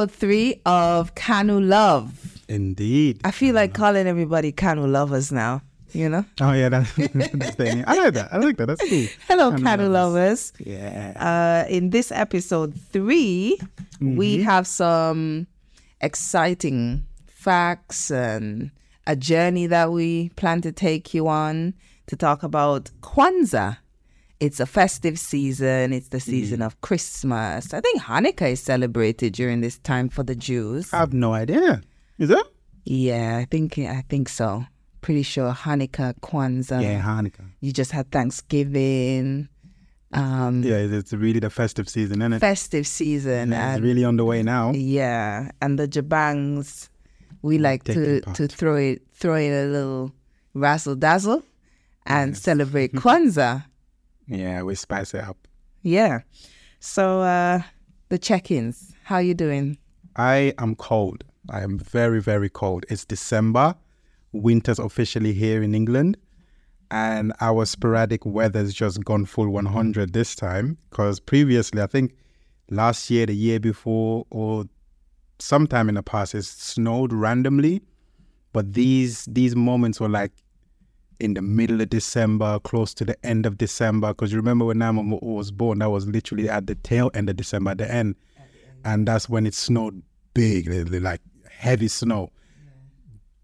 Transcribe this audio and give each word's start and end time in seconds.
episode 0.00 0.18
three 0.18 0.60
of 0.64 1.14
Kanu 1.14 1.60
Love. 1.60 2.42
Indeed. 2.48 3.20
I 3.22 3.30
feel 3.30 3.54
like 3.54 3.74
calling 3.74 4.06
everybody 4.06 4.50
Kanu 4.50 4.90
lovers 4.90 5.30
now. 5.30 5.60
You 5.92 6.08
know. 6.08 6.24
Oh 6.40 6.52
yeah, 6.52 6.68
that's, 6.70 6.90
that's 6.94 7.56
the 7.56 7.64
name. 7.64 7.84
I 7.86 7.98
like 7.98 8.14
that. 8.14 8.32
I 8.32 8.38
like 8.38 8.56
that. 8.56 8.66
That's 8.66 8.88
cool. 8.88 9.06
Hello, 9.28 9.50
Kanu 9.52 9.58
Kanu 9.62 9.90
lovers. 9.90 10.54
Yeah. 10.58 11.12
Uh, 11.66 11.68
in 11.68 11.90
this 11.90 12.10
episode 12.12 12.74
3 12.92 13.58
we 14.00 14.42
have 14.42 14.66
some 14.66 15.46
exciting 16.00 17.04
facts 17.26 18.10
and 18.10 18.70
a 19.06 19.14
journey 19.14 19.66
that 19.66 19.92
we 19.92 20.30
plan 20.30 20.62
to 20.62 20.72
take 20.72 21.12
you 21.12 21.28
on 21.28 21.74
to 22.06 22.16
talk 22.16 22.42
about 22.42 22.90
Kwanzaa. 23.02 23.76
It's 24.40 24.58
a 24.60 24.66
festive 24.66 25.18
season. 25.18 25.92
It's 25.92 26.08
the 26.08 26.20
season 26.20 26.62
of 26.62 26.80
Christmas. 26.80 27.74
I 27.74 27.80
think 27.80 28.00
Hanukkah 28.02 28.52
is 28.52 28.60
celebrated 28.60 29.34
during 29.34 29.60
this 29.60 29.78
time 29.78 30.08
for 30.08 30.22
the 30.22 30.34
Jews. 30.34 30.92
I 30.94 30.98
have 30.98 31.12
no 31.12 31.34
idea. 31.34 31.82
Is 32.18 32.30
it? 32.30 32.46
Yeah, 32.84 33.36
I 33.36 33.44
think 33.44 33.78
I 33.78 34.02
think 34.08 34.28
so. 34.30 34.64
Pretty 35.02 35.22
sure 35.22 35.52
Hanukkah, 35.52 36.14
Kwanzaa. 36.20 36.82
yeah, 36.82 37.02
Hanukkah. 37.02 37.44
You 37.60 37.72
just 37.72 37.92
had 37.92 38.10
Thanksgiving. 38.10 39.48
Um, 40.12 40.62
Yeah, 40.64 40.76
it's 40.78 40.92
it's 40.92 41.12
really 41.12 41.38
the 41.40 41.50
festive 41.50 41.88
season, 41.88 42.20
isn't 42.22 42.32
it? 42.34 42.40
festive 42.40 42.86
season 42.86 43.50
Yeah, 43.52 43.68
it's 43.68 43.76
and 43.76 43.84
really 43.84 44.04
on 44.04 44.16
the 44.16 44.24
way 44.24 44.42
now. 44.42 44.72
yeah 44.72 45.50
and 45.62 45.78
the 45.78 45.86
jabangs 45.86 46.88
we 47.42 47.58
like 47.58 47.84
to 47.84 48.20
part. 48.24 48.36
to 48.36 48.48
throw 48.48 48.74
it 48.74 49.02
throw 49.14 49.36
it 49.36 49.50
a 49.50 49.66
little 49.66 50.12
razzle 50.54 50.96
dazzle 50.96 51.44
and 52.06 52.36
celebrate 52.36 52.92
kwanzaa 53.02 53.62
Yeah, 54.30 54.62
we 54.62 54.74
spice 54.74 55.12
it 55.14 55.24
up. 55.24 55.36
yeah 55.82 56.20
so 56.78 57.20
uh 57.20 57.60
the 58.08 58.18
check-ins 58.18 58.94
how 59.04 59.18
you 59.18 59.34
doing 59.34 59.76
I 60.16 60.52
am 60.58 60.74
cold. 60.74 61.24
I 61.48 61.62
am 61.62 61.78
very, 61.78 62.20
very 62.20 62.50
cold. 62.50 62.84
It's 62.90 63.04
December. 63.04 63.74
Winter's 64.32 64.78
officially 64.78 65.32
here 65.32 65.62
in 65.62 65.74
England. 65.74 66.16
And 66.90 67.32
our 67.40 67.64
sporadic 67.64 68.26
weather's 68.26 68.74
just 68.74 69.04
gone 69.04 69.24
full 69.24 69.48
100 69.50 70.12
this 70.12 70.34
time. 70.34 70.76
Because 70.90 71.20
previously, 71.20 71.80
I 71.80 71.86
think 71.86 72.14
last 72.70 73.08
year, 73.08 73.24
the 73.26 73.34
year 73.34 73.60
before, 73.60 74.26
or 74.30 74.64
sometime 75.38 75.88
in 75.88 75.94
the 75.94 76.02
past, 76.02 76.34
it 76.34 76.44
snowed 76.44 77.12
randomly. 77.12 77.80
But 78.52 78.72
these 78.74 79.24
these 79.26 79.54
moments 79.54 80.00
were 80.00 80.08
like 80.08 80.32
in 81.20 81.34
the 81.34 81.42
middle 81.42 81.80
of 81.80 81.90
December, 81.90 82.58
close 82.60 82.94
to 82.94 83.04
the 83.04 83.16
end 83.26 83.46
of 83.46 83.58
December. 83.58 84.08
Because 84.08 84.32
you 84.32 84.38
remember 84.38 84.64
when 84.64 84.78
Nama 84.78 85.02
was 85.02 85.50
born, 85.50 85.78
that 85.80 85.90
was 85.90 86.06
literally 86.06 86.48
at 86.48 86.66
the 86.66 86.74
tail 86.74 87.10
end 87.14 87.28
of 87.30 87.36
December, 87.36 87.72
at 87.72 87.78
the 87.78 87.90
end. 87.92 88.16
And 88.84 89.06
that's 89.06 89.28
when 89.28 89.46
it 89.46 89.54
snowed 89.54 90.02
big, 90.34 90.68
like 90.92 91.20
heavy 91.50 91.88
snow. 91.88 92.30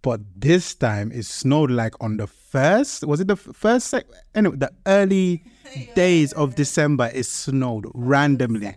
But 0.03 0.21
this 0.37 0.75
time 0.75 1.11
it 1.13 1.25
snowed 1.25 1.71
like 1.71 1.95
on 2.01 2.17
the 2.17 2.27
first, 2.27 3.05
was 3.05 3.21
it 3.21 3.29
the 3.29 3.37
first, 3.37 3.89
sec- 3.89 4.07
anyway, 4.35 4.57
the 4.57 4.73
early 4.87 5.43
days 5.95 6.33
of 6.35 6.55
December, 6.55 7.11
it 7.13 7.25
snowed 7.25 7.87
randomly. 7.93 8.77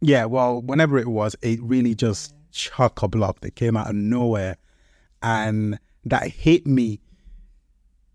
Yeah, 0.00 0.24
well, 0.24 0.62
whenever 0.62 0.98
it 0.98 1.08
was, 1.08 1.36
it 1.42 1.62
really 1.62 1.94
just 1.94 2.34
chock 2.50 3.02
a 3.02 3.08
block. 3.08 3.40
that 3.40 3.54
came 3.56 3.76
out 3.76 3.88
of 3.90 3.94
nowhere. 3.94 4.56
And 5.22 5.78
that 6.06 6.28
hit 6.28 6.66
me. 6.66 7.00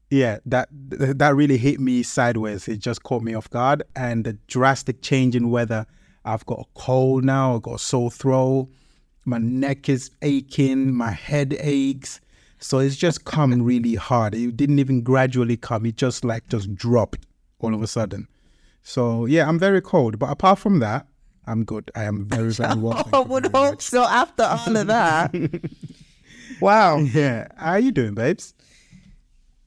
Yeah, 0.09 0.39
that 0.45 0.69
that 0.71 1.35
really 1.35 1.57
hit 1.57 1.79
me 1.79 2.03
sideways. 2.03 2.67
It 2.67 2.77
just 2.77 3.03
caught 3.03 3.23
me 3.23 3.33
off 3.33 3.49
guard. 3.49 3.83
And 3.95 4.23
the 4.23 4.33
drastic 4.47 5.01
change 5.01 5.35
in 5.35 5.49
weather. 5.49 5.85
I've 6.23 6.45
got 6.45 6.59
a 6.59 6.79
cold 6.79 7.23
now. 7.23 7.55
I've 7.55 7.61
got 7.61 7.75
a 7.75 7.79
sore 7.79 8.11
throat. 8.11 8.69
My 9.25 9.37
neck 9.37 9.89
is 9.89 10.11
aching. 10.21 10.93
My 10.93 11.11
head 11.11 11.55
aches. 11.59 12.19
So 12.59 12.79
it's 12.79 12.95
just 12.95 13.25
come 13.25 13.61
really 13.61 13.95
hard. 13.95 14.33
It 14.33 14.57
didn't 14.57 14.79
even 14.79 15.01
gradually 15.01 15.57
come. 15.57 15.85
It 15.85 15.97
just 15.97 16.25
like 16.25 16.47
just 16.47 16.73
dropped 16.73 17.25
all 17.59 17.73
of 17.73 17.81
a 17.83 17.87
sudden. 17.87 18.27
So 18.81 19.25
yeah, 19.25 19.47
I'm 19.47 19.59
very 19.59 19.81
cold. 19.81 20.17
But 20.17 20.31
apart 20.31 20.59
from 20.59 20.79
that, 20.79 21.07
I'm 21.45 21.63
good. 21.63 21.91
I 21.95 22.05
am 22.05 22.25
very, 22.25 22.51
very 22.51 22.75
well. 22.79 23.07
i 23.13 23.19
would 23.19 23.47
hope 23.53 23.81
so 23.81 24.03
after 24.03 24.43
all 24.43 24.75
of 24.77 24.87
that 24.87 25.35
wow. 26.59 26.97
Yeah. 26.97 27.47
How 27.55 27.73
are 27.73 27.79
you 27.79 27.91
doing, 27.91 28.15
babes? 28.15 28.54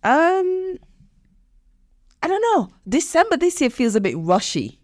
Um 0.05 0.79
i 2.23 2.29
don't 2.29 2.43
know 2.43 2.71
december 2.89 3.37
this 3.37 3.61
year 3.61 3.71
feels 3.71 3.95
a 3.95 4.01
bit 4.01 4.17
rushy 4.19 4.81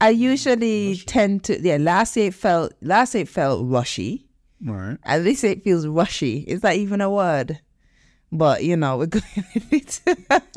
i 0.00 0.08
usually 0.08 0.96
tend 1.06 1.44
to 1.44 1.60
yeah 1.60 1.76
last 1.78 2.16
year 2.16 2.28
it 2.28 2.34
felt 2.34 2.72
last 2.82 3.14
year 3.14 3.22
it 3.22 3.28
felt 3.28 3.66
rushy 3.66 4.26
right. 4.64 4.98
At 5.04 5.22
least 5.22 5.44
it 5.44 5.62
feels 5.62 5.86
rushy. 5.86 6.38
Is 6.46 6.60
that 6.62 6.76
even 6.76 7.00
a 7.00 7.10
word? 7.10 7.60
But 8.32 8.64
you 8.64 8.76
know, 8.76 8.98
we're 8.98 9.06
going 9.06 9.22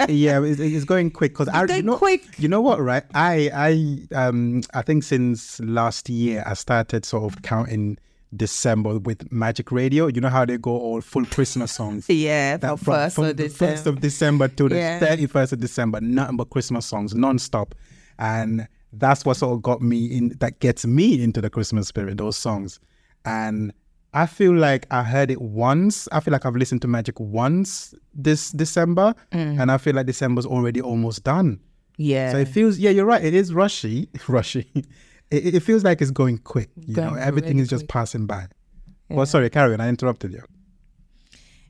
yeah, 0.08 0.42
it's, 0.42 0.60
it's 0.60 0.86
going 0.86 1.12
quick 1.12 1.34
because 1.34 1.48
I 1.48 1.64
you 1.66 1.84
know, 1.84 1.98
quick. 1.98 2.24
You 2.40 2.48
know 2.48 2.62
what, 2.62 2.82
right? 2.82 3.04
I 3.14 3.50
I 3.54 4.26
um 4.26 4.62
I 4.74 4.82
think 4.82 5.04
since 5.04 5.60
last 5.60 6.10
year 6.10 6.44
I 6.46 6.56
started 6.56 7.06
sort 7.06 7.32
of 7.32 7.42
counting 7.44 7.98
December 8.36 9.00
with 9.00 9.32
Magic 9.32 9.72
Radio. 9.72 10.08
You 10.08 10.22
know 10.22 10.30
how 10.30 10.46
they 10.46 10.58
go 10.58 10.72
all 10.72 11.02
full 11.02 11.26
Christmas 11.26 11.72
songs. 11.72 12.06
yeah, 12.10 12.58
That 12.58 12.80
from, 12.80 12.94
first 12.94 13.16
from 13.16 13.24
of 13.26 13.38
the 13.38 13.44
December. 13.44 13.72
first 13.74 13.88
of 13.88 14.02
December 14.02 14.48
to 14.50 14.70
the 14.70 14.76
Yeah. 14.78 15.26
first 15.28 15.54
of 15.54 15.60
December, 15.60 16.00
nothing 16.02 16.38
but 16.38 16.50
Christmas 16.50 16.86
songs 16.86 17.16
non-stop. 17.16 17.74
And 18.20 18.68
that's 18.94 19.26
what 19.26 19.38
sort 19.38 19.54
of 19.54 19.62
got 19.62 19.82
me 19.82 20.06
in 20.06 20.30
that 20.40 20.60
gets 20.60 20.86
me 20.86 21.24
into 21.24 21.42
the 21.42 21.50
Christmas 21.50 21.88
spirit, 21.88 22.18
those 22.18 22.38
songs. 22.38 22.80
And 23.26 23.72
I 24.14 24.26
feel 24.26 24.54
like 24.54 24.88
I 24.92 25.04
heard 25.04 25.30
it 25.30 25.42
once. 25.42 26.08
I 26.12 26.20
feel 26.20 26.32
like 26.32 26.46
I've 26.46 26.56
listened 26.56 26.82
to 26.82 26.88
Magic 26.88 27.20
once 27.20 27.94
this 28.14 28.52
December, 28.52 29.14
Mm. 29.32 29.60
and 29.62 29.72
I 29.72 29.78
feel 29.78 29.94
like 29.96 30.08
December's 30.08 30.46
already 30.46 30.82
almost 30.82 31.24
done. 31.24 31.60
yeah. 31.98 32.32
So 32.32 32.38
it 32.40 32.48
feels, 32.48 32.80
yeah, 32.80 32.90
you're 32.92 33.06
right. 33.06 33.24
It 33.24 33.34
is 33.34 33.54
rushy, 33.54 34.10
rushy. 34.28 34.72
It, 35.32 35.56
it 35.56 35.60
feels 35.62 35.84
like 35.84 36.02
it's 36.02 36.12
going 36.12 36.40
quick. 36.40 36.70
You 36.88 36.96
know, 36.96 37.14
everything 37.16 37.52
really 37.52 37.62
is 37.64 37.70
just 37.70 37.88
passing 37.88 38.26
by. 38.26 38.48
Well, 39.10 39.26
sorry, 39.26 39.50
Carrie, 39.50 39.76
I 39.80 39.88
interrupted 39.90 40.34
you. 40.34 40.44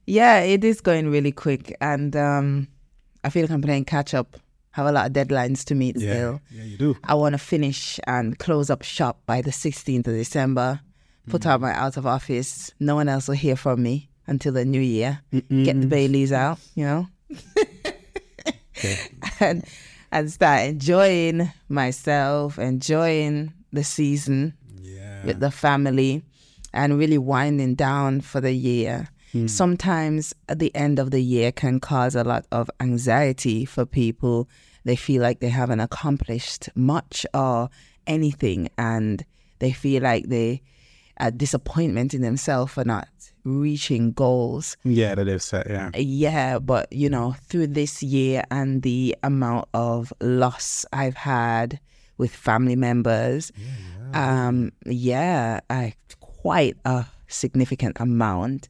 yeah, 0.06 0.40
it 0.42 0.64
is 0.64 0.82
going 0.82 1.10
really 1.10 1.32
quick, 1.32 1.76
and 1.82 2.16
um, 2.16 2.68
I 3.24 3.30
feel 3.30 3.44
like 3.44 3.52
I'm 3.52 3.62
playing 3.62 3.86
catch 3.86 4.14
up. 4.14 4.38
Have 4.72 4.86
a 4.86 4.92
lot 4.92 5.08
of 5.08 5.14
deadlines 5.14 5.66
to 5.66 5.76
meet 5.76 5.98
Yeah, 6.00 6.14
still. 6.14 6.42
yeah, 6.52 6.64
you 6.64 6.78
do. 6.78 6.98
I 7.04 7.16
want 7.16 7.34
to 7.34 7.38
finish 7.40 8.00
and 8.08 8.38
close 8.38 8.70
up 8.70 8.84
shop 8.84 9.22
by 9.26 9.42
the 9.42 9.50
16th 9.52 10.08
of 10.08 10.14
December. 10.14 10.80
Put 11.28 11.46
out 11.46 11.60
my 11.62 11.74
out 11.74 11.98
of 11.98 12.06
office. 12.06 12.72
No 12.80 12.96
one 12.96 13.10
else 13.10 13.28
will 13.28 13.36
hear 13.36 13.56
from 13.56 13.82
me 13.84 14.10
until 14.28 14.54
the 14.54 14.66
new 14.66 14.80
year. 14.82 15.22
Get 15.32 15.82
the 15.82 15.88
Baileys 15.88 16.32
out, 16.32 16.60
you 16.76 16.86
know, 16.86 17.08
and 19.40 19.64
and 20.12 20.32
start 20.32 20.62
enjoying 20.68 21.52
myself, 21.68 22.58
enjoying 22.60 23.54
the 23.72 23.84
season 23.84 24.54
Yeah. 24.82 25.26
with 25.26 25.40
the 25.40 25.52
family, 25.52 26.24
and 26.74 26.98
really 26.98 27.18
winding 27.18 27.76
down 27.76 28.22
for 28.22 28.42
the 28.42 28.54
year. 28.54 29.10
Hmm. 29.32 29.48
Sometimes 29.48 30.34
at 30.48 30.60
the 30.60 30.76
end 30.76 30.98
of 31.00 31.12
the 31.12 31.22
year 31.22 31.52
can 31.52 31.80
cause 31.80 32.16
a 32.16 32.24
lot 32.24 32.46
of 32.52 32.70
anxiety 32.80 33.66
for 33.66 33.86
people. 33.86 34.48
They 34.86 34.96
feel 34.96 35.22
like 35.22 35.40
they 35.40 35.50
haven't 35.50 35.80
accomplished 35.82 36.70
much 36.76 37.26
or 37.34 37.70
anything, 38.08 38.70
and 38.78 39.24
they 39.60 39.72
feel 39.72 40.02
like 40.02 40.30
they 40.30 40.62
are 41.20 41.32
disappointment 41.32 42.14
in 42.14 42.22
themselves 42.22 42.74
for 42.74 42.84
not 42.84 43.08
reaching 43.44 44.12
goals. 44.12 44.78
Yeah, 44.84 45.16
that 45.16 45.26
they've 45.26 45.42
said, 45.42 45.68
yeah. 45.70 45.92
Yeah, 45.96 46.60
but 46.60 46.92
you 46.92 47.10
know, 47.10 47.36
through 47.44 47.68
this 47.68 48.04
year 48.04 48.44
and 48.52 48.82
the 48.82 49.16
amount 49.24 49.68
of 49.74 50.14
loss 50.22 50.86
I've 50.94 51.16
had 51.16 51.80
with 52.18 52.36
family 52.36 52.76
members, 52.76 53.52
um, 54.14 54.72
yeah, 54.86 55.62
I 55.70 55.94
quite 56.20 56.78
a 56.86 57.06
significant 57.28 57.98
amount. 58.00 58.70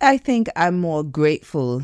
I 0.00 0.16
think 0.16 0.48
I'm 0.56 0.80
more 0.80 1.04
grateful 1.04 1.82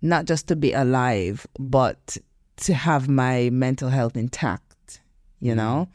not 0.00 0.26
just 0.26 0.48
to 0.48 0.56
be 0.56 0.72
alive, 0.72 1.46
but 1.58 2.18
to 2.56 2.74
have 2.74 3.08
my 3.08 3.50
mental 3.50 3.88
health 3.88 4.16
intact, 4.16 5.00
you 5.40 5.54
know? 5.54 5.88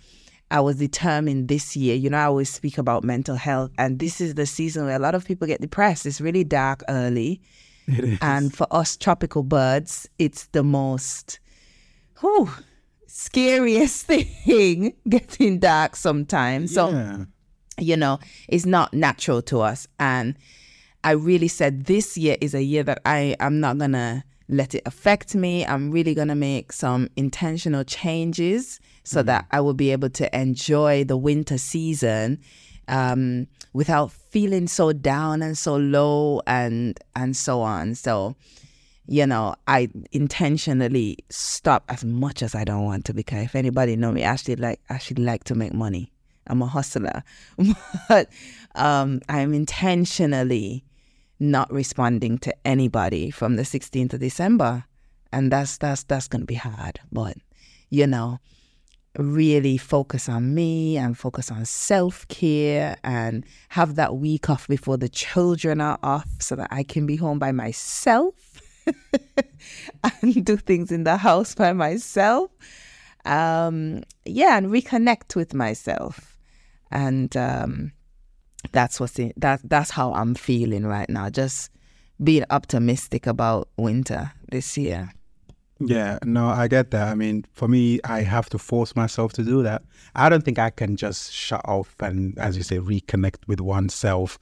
I 0.51 0.59
was 0.61 0.77
determined 0.77 1.47
this 1.47 1.75
year. 1.75 1.95
You 1.95 2.09
know, 2.09 2.17
I 2.17 2.23
always 2.23 2.49
speak 2.49 2.77
about 2.77 3.03
mental 3.03 3.35
health, 3.35 3.71
and 3.77 3.99
this 3.99 4.19
is 4.19 4.35
the 4.35 4.45
season 4.45 4.85
where 4.85 4.95
a 4.95 4.99
lot 4.99 5.15
of 5.15 5.25
people 5.25 5.47
get 5.47 5.61
depressed. 5.61 6.05
It's 6.05 6.19
really 6.21 6.43
dark 6.43 6.83
early. 6.89 7.41
It 7.87 8.03
is. 8.03 8.19
And 8.21 8.53
for 8.53 8.67
us 8.71 8.97
tropical 8.97 9.43
birds, 9.43 10.07
it's 10.17 10.45
the 10.47 10.63
most 10.63 11.39
whew, 12.19 12.49
scariest 13.07 14.05
thing 14.07 14.93
getting 15.07 15.59
dark 15.59 15.95
sometimes. 15.95 16.73
So, 16.73 17.25
you 17.77 17.97
know, 17.97 18.19
it's 18.47 18.65
not 18.65 18.93
natural 18.93 19.41
to 19.43 19.61
us. 19.61 19.87
And 19.99 20.35
I 21.03 21.11
really 21.11 21.47
said 21.47 21.85
this 21.85 22.17
year 22.17 22.37
is 22.41 22.53
a 22.53 22.63
year 22.63 22.83
that 22.83 23.01
I 23.05 23.35
am 23.39 23.59
not 23.59 23.77
gonna 23.77 24.23
let 24.47 24.75
it 24.75 24.83
affect 24.85 25.35
me. 25.35 25.65
I'm 25.65 25.91
really 25.91 26.13
gonna 26.13 26.35
make 26.35 26.73
some 26.73 27.09
intentional 27.15 27.83
changes 27.83 28.79
so 29.09 29.23
that 29.23 29.47
I 29.49 29.59
will 29.59 29.73
be 29.73 29.91
able 29.91 30.11
to 30.11 30.39
enjoy 30.39 31.03
the 31.03 31.17
winter 31.17 31.57
season 31.57 32.39
um, 32.87 33.47
without 33.73 34.11
feeling 34.11 34.67
so 34.67 34.93
down 34.93 35.41
and 35.41 35.57
so 35.57 35.77
low 35.77 36.43
and 36.45 36.99
and 37.15 37.35
so 37.35 37.61
on. 37.61 37.95
So, 37.95 38.35
you 39.07 39.25
know, 39.25 39.55
I 39.65 39.89
intentionally 40.11 41.17
stop 41.31 41.85
as 41.89 42.05
much 42.05 42.43
as 42.43 42.53
I 42.53 42.63
don't 42.63 42.85
want 42.85 43.05
to 43.05 43.13
because 43.15 43.45
if 43.45 43.55
anybody 43.55 43.95
know 43.95 44.11
me, 44.11 44.23
I 44.23 44.27
actually 44.27 44.57
like 44.57 44.79
I 44.91 44.93
actually 44.93 45.23
like 45.23 45.43
to 45.45 45.55
make 45.55 45.73
money. 45.73 46.11
I'm 46.45 46.61
a 46.61 46.67
hustler, 46.67 47.23
but 48.09 48.29
um, 48.75 49.21
I'm 49.27 49.55
intentionally 49.55 50.83
not 51.39 51.71
responding 51.73 52.37
to 52.39 52.55
anybody 52.63 53.31
from 53.31 53.55
the 53.55 53.63
16th 53.63 54.13
of 54.13 54.19
December, 54.19 54.85
and 55.31 55.51
that's 55.51 55.79
that's 55.79 56.03
that's 56.03 56.27
gonna 56.27 56.45
be 56.45 56.55
hard. 56.55 56.99
But 57.11 57.37
you 57.89 58.05
know, 58.05 58.39
really 59.17 59.77
focus 59.77 60.29
on 60.29 60.53
me 60.53 60.97
and 60.97 61.17
focus 61.17 61.51
on 61.51 61.65
self 61.65 62.27
care 62.27 62.97
and 63.03 63.45
have 63.69 63.95
that 63.95 64.17
week 64.17 64.49
off 64.49 64.67
before 64.67 64.97
the 64.97 65.09
children 65.09 65.81
are 65.81 65.99
off 66.03 66.27
so 66.39 66.55
that 66.55 66.67
I 66.71 66.83
can 66.83 67.05
be 67.05 67.15
home 67.15 67.39
by 67.39 67.51
myself 67.51 68.61
and 70.21 70.45
do 70.45 70.57
things 70.57 70.91
in 70.91 71.03
the 71.03 71.17
house 71.17 71.55
by 71.55 71.73
myself. 71.73 72.51
Um, 73.25 74.03
yeah, 74.25 74.57
and 74.57 74.67
reconnect 74.67 75.35
with 75.35 75.53
myself. 75.53 76.37
And 76.91 77.35
um, 77.35 77.91
that's 78.71 78.99
what's 78.99 79.19
in, 79.19 79.33
that 79.37 79.61
that's 79.63 79.91
how 79.91 80.13
I'm 80.13 80.35
feeling 80.35 80.85
right 80.85 81.09
now. 81.09 81.29
Just 81.29 81.71
being 82.23 82.45
optimistic 82.49 83.27
about 83.27 83.69
winter 83.77 84.31
this 84.51 84.77
year. 84.77 85.13
Yeah, 85.79 86.19
no, 86.25 86.47
I 86.47 86.67
get 86.67 86.91
that. 86.91 87.07
I 87.07 87.15
mean, 87.15 87.45
for 87.53 87.67
me, 87.67 87.99
I 88.03 88.21
have 88.21 88.49
to 88.49 88.57
force 88.57 88.95
myself 88.95 89.33
to 89.33 89.43
do 89.43 89.63
that. 89.63 89.83
I 90.15 90.27
don't 90.29 90.43
think 90.43 90.59
I 90.59 90.69
can 90.69 90.97
just 90.97 91.31
shut 91.31 91.61
off 91.65 91.95
and, 92.01 92.37
as 92.37 92.57
you 92.57 92.63
say, 92.63 92.79
reconnect 92.79 93.47
with 93.47 93.61
oneself. 93.61 94.39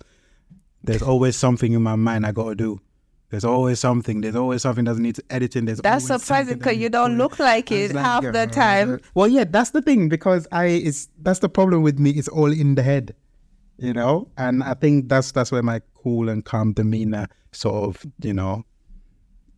There's 0.84 1.02
always 1.02 1.36
something 1.36 1.74
in 1.74 1.84
my 1.84 1.96
mind 1.96 2.26
I 2.26 2.32
got 2.32 2.50
to 2.50 2.56
do. 2.56 2.82
There's 3.30 3.44
always 3.44 3.80
something. 3.80 4.22
There's 4.22 4.38
always 4.38 4.62
something 4.62 4.86
that 4.86 4.98
needs 4.98 5.20
editing. 5.30 5.66
There's 5.66 5.80
that's 5.82 6.08
surprising 6.08 6.58
because 6.58 6.78
you 6.78 6.90
don't 6.90 7.18
look 7.18 7.40
like 7.40 7.72
it 7.72 7.94
like, 7.94 8.04
half 8.04 8.24
the 8.24 8.48
time. 8.48 9.02
Well, 9.16 9.28
yeah, 9.28 9.44
that's 9.44 9.72
the 9.72 9.82
thing 9.82 10.08
because 10.08 10.48
I 10.52 10.66
is 10.66 11.10
that's 11.22 11.40
the 11.40 11.50
problem 11.50 11.84
with 11.84 12.00
me. 12.00 12.12
It's 12.12 12.30
all 12.30 12.52
in 12.52 12.76
the 12.76 12.84
head, 12.84 13.14
you 13.78 13.92
know. 13.92 14.30
And 14.38 14.64
I 14.64 14.76
think 14.76 15.10
that's 15.10 15.34
that's 15.34 15.52
where 15.52 15.62
my 15.62 15.82
cool 15.94 16.30
and 16.30 16.46
calm 16.46 16.72
demeanor 16.72 17.28
sort 17.52 17.84
of, 17.84 18.06
you 18.22 18.34
know, 18.34 18.64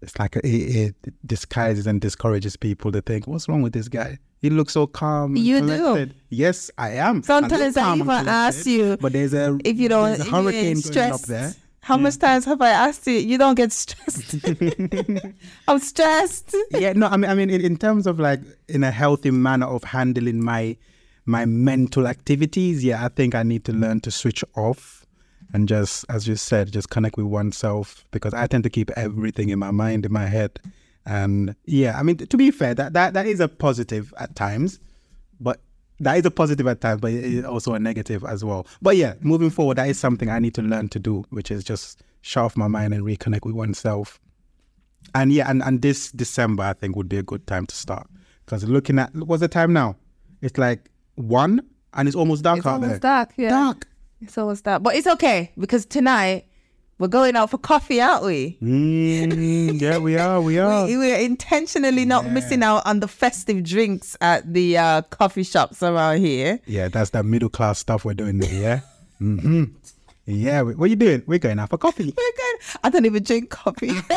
it's 0.02 0.18
like 0.20 0.36
a, 0.36 0.46
it, 0.46 0.96
it, 1.04 1.14
disguises 1.26 1.88
and 1.88 2.00
discourages 2.00 2.56
people 2.56 2.92
to 2.92 3.02
think, 3.02 3.28
what's 3.28 3.48
wrong 3.50 3.62
with 3.62 3.74
this 3.74 3.88
guy? 3.88 4.18
He 4.42 4.50
looks 4.50 4.74
so 4.74 4.88
calm. 4.88 5.36
You 5.36 5.60
collected. 5.60 6.10
do. 6.10 6.16
Yes, 6.30 6.72
I 6.78 6.92
am. 6.92 7.24
Sometimes 7.24 7.76
I 7.76 7.96
even 7.96 8.10
ask 8.10 8.66
you, 8.66 8.98
but 8.98 9.12
there's 9.12 9.34
a 9.34 9.58
if 9.66 9.78
you 9.78 9.90
don't 9.90 10.20
a 10.20 10.24
hurricane 10.24 10.80
going 10.80 11.12
up 11.12 11.22
there. 11.22 11.54
How 11.82 11.96
yeah. 11.96 12.04
much 12.04 12.18
times 12.20 12.46
have 12.46 12.62
I 12.62 12.70
asked 12.70 13.08
you? 13.08 13.14
You 13.14 13.38
don't 13.38 13.56
get 13.56 13.72
stressed. 13.72 14.36
I'm 15.68 15.80
stressed. 15.80 16.56
Yeah, 16.72 16.94
no, 16.94 17.08
I 17.08 17.18
mean, 17.18 17.30
I 17.30 17.36
mean, 17.36 17.50
in, 17.50 17.62
in 17.62 17.78
terms 17.78 18.06
of 18.06 18.20
like 18.20 18.42
in 18.68 18.84
a 18.84 18.92
healthy 18.92 19.32
manner 19.32 19.66
of 19.66 19.84
handling 19.84 20.44
my 20.44 20.78
my 21.26 21.46
mental 21.46 22.08
activities, 22.08 22.84
yeah, 22.84 23.04
I 23.04 23.10
think 23.10 23.36
I 23.36 23.44
need 23.44 23.66
to 23.66 23.74
learn 23.74 24.00
to 24.02 24.12
switch 24.12 24.44
off 24.56 24.99
and 25.54 25.68
just 25.68 26.06
as 26.10 26.28
you 26.28 26.36
said 26.36 26.72
just 26.72 26.90
connect 26.90 27.18
with 27.18 27.26
oneself 27.26 28.06
because 28.12 28.34
i 28.34 28.46
tend 28.48 28.64
to 28.64 28.70
keep 28.70 28.90
everything 28.92 29.50
in 29.50 29.60
my 29.60 29.72
mind 29.72 30.06
in 30.06 30.14
my 30.14 30.26
head. 30.26 30.60
And 31.06 31.56
yeah 31.66 31.98
i 31.98 32.04
mean 32.04 32.18
to 32.18 32.38
be 32.38 32.52
fair 32.52 32.76
that 32.76 32.94
that, 32.94 33.14
that 33.14 33.26
is 33.26 33.40
a 33.40 33.48
positive 33.48 34.14
at 34.20 34.36
times 34.36 34.80
but 35.40 35.62
that 36.00 36.18
is 36.18 36.26
a 36.26 36.32
positive 36.32 36.68
at 36.68 36.82
times 36.82 37.02
but 37.02 37.12
it's 37.12 37.48
also 37.48 37.74
a 37.74 37.80
negative 37.80 38.24
as 38.24 38.46
well. 38.46 38.68
But 38.82 38.96
yeah 38.98 39.16
moving 39.22 39.50
forward 39.50 39.78
that 39.78 39.90
is 39.90 40.00
something 40.00 40.30
i 40.30 40.40
need 40.40 40.54
to 40.56 40.62
learn 40.62 40.90
to 40.90 41.00
do 41.00 41.26
which 41.30 41.52
is 41.52 41.64
just 41.64 42.04
shut 42.22 42.44
off 42.44 42.58
my 42.58 42.68
mind 42.68 42.94
and 42.94 43.04
reconnect 43.04 43.46
with 43.46 43.56
oneself. 43.56 44.20
And 45.16 45.32
yeah 45.34 45.50
and, 45.50 45.64
and 45.64 45.82
this 45.82 46.12
december 46.12 46.64
i 46.64 46.74
think 46.74 46.96
would 46.96 47.10
be 47.10 47.18
a 47.18 47.24
good 47.24 47.48
time 47.48 47.66
to 47.66 47.76
start 47.76 48.08
because 48.46 48.64
looking 48.66 48.98
at 49.00 49.14
what's 49.16 49.42
the 49.42 49.48
time 49.48 49.74
now? 49.74 49.96
It's 50.42 50.58
like 50.58 50.90
one 51.16 51.62
and 51.94 52.08
it's 52.08 52.16
almost 52.16 52.44
dark 52.44 52.60
it's 52.60 52.68
out 52.68 52.74
almost 52.76 52.90
there. 52.90 53.00
dark 53.00 53.32
yeah. 53.38 53.50
Dark 53.50 53.88
so 54.28 54.46
what's 54.46 54.62
that? 54.62 54.84
But 54.84 54.96
it's 54.96 55.08
okay 55.08 55.52
because 55.58 55.86
tonight 55.86 56.46
we're 57.00 57.08
going 57.08 57.36
out 57.38 57.50
for 57.50 57.58
coffee, 57.58 58.02
aren't 58.02 58.26
we? 58.26 58.58
Mm, 58.62 59.80
yeah, 59.80 59.98
we 59.98 60.18
are. 60.20 60.42
We 60.42 60.60
are. 60.60 60.86
we, 60.86 60.98
we're 60.98 61.20
intentionally 61.20 62.04
not 62.04 62.26
yeah. 62.26 62.32
missing 62.32 62.62
out 62.62 62.86
on 62.86 63.00
the 63.00 63.08
festive 63.08 63.64
drinks 63.64 64.18
at 64.20 64.54
the 64.54 64.78
uh, 64.78 65.02
coffee 65.04 65.44
shops 65.44 65.82
around 65.82 66.18
here. 66.18 66.60
Yeah, 66.66 66.90
that's 66.90 67.12
that 67.12 67.26
middle 67.26 67.50
class 67.50 67.80
stuff 67.80 68.04
we're 68.04 68.14
doing 68.16 68.40
there. 68.40 68.54
Yeah. 68.54 68.82
mm-hmm. 69.22 69.64
Yeah. 70.26 70.62
What 70.62 70.86
are 70.86 70.88
you 70.88 70.96
doing? 70.96 71.24
We're 71.26 71.40
going 71.40 71.58
out 71.58 71.70
for 71.70 71.78
coffee. 71.78 72.04
We're 72.18 72.38
going. 72.38 72.58
I 72.84 72.90
don't 72.90 73.06
even 73.06 73.24
drink 73.24 73.50
coffee. 73.50 73.92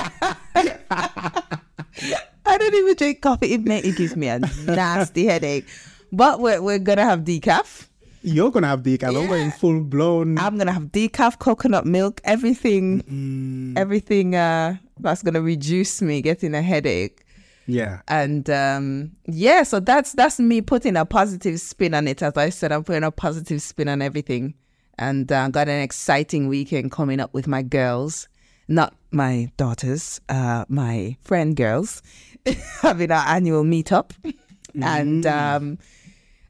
I 2.45 2.59
don't 2.59 2.75
even 2.75 2.95
drink 2.97 3.23
coffee. 3.23 3.55
It, 3.55 3.67
it 3.67 3.97
gives 3.97 4.17
me 4.17 4.27
a 4.29 4.41
nasty 4.67 5.27
headache. 5.27 5.67
But 6.11 6.41
we're 6.41 6.61
we're 6.61 6.79
gonna 6.79 7.05
have 7.05 7.21
decaf. 7.21 7.87
You're 8.23 8.51
gonna 8.51 8.69
have 8.69 8.83
decaf. 8.83 9.13
Yeah. 9.13 9.19
I'm 9.19 9.27
going 9.27 9.51
full 9.51 9.81
blown. 9.81 10.39
I'm 10.39 10.57
gonna 10.57 10.73
have 10.73 10.85
decaf, 10.85 11.39
coconut 11.39 11.85
milk, 11.85 12.21
everything, 12.25 13.03
mm. 13.03 13.79
everything 13.79 14.37
uh, 14.37 14.77
that's 15.01 15.23
gonna 15.23 15.43
reduce 15.43 16.01
me 16.01 16.23
getting 16.23 16.55
a 16.55 16.63
headache. 16.63 17.25
Yeah. 17.67 18.03
And 18.09 18.49
um, 18.49 19.13
yeah, 19.27 19.65
so 19.65 19.81
that's 19.81 20.13
that's 20.13 20.39
me 20.39 20.61
putting 20.61 20.97
a 20.97 21.05
positive 21.05 21.61
spin 21.61 21.95
on 21.95 22.07
it. 22.07 22.23
As 22.23 22.37
I 22.37 22.51
said, 22.51 22.71
I'm 22.71 22.85
putting 22.85 23.05
a 23.05 23.11
positive 23.11 23.61
spin 23.61 23.89
on 23.89 24.01
everything, 24.01 24.55
and 24.99 25.31
uh, 25.31 25.49
got 25.49 25.69
an 25.69 25.81
exciting 25.81 26.49
weekend 26.49 26.93
coming 26.93 27.19
up 27.19 27.35
with 27.35 27.49
my 27.49 27.63
girls, 27.63 28.29
not 28.69 28.95
my 29.11 29.51
daughters, 29.57 30.21
uh, 30.29 30.65
my 30.69 31.17
friend 31.23 31.57
girls, 31.57 32.03
having 32.83 33.11
our 33.11 33.27
annual 33.27 33.65
meetup, 33.65 34.11
mm. 34.23 34.35
and 34.81 35.27
um, 35.27 35.79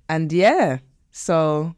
and 0.08 0.32
yeah 0.32 0.78
so 1.12 1.74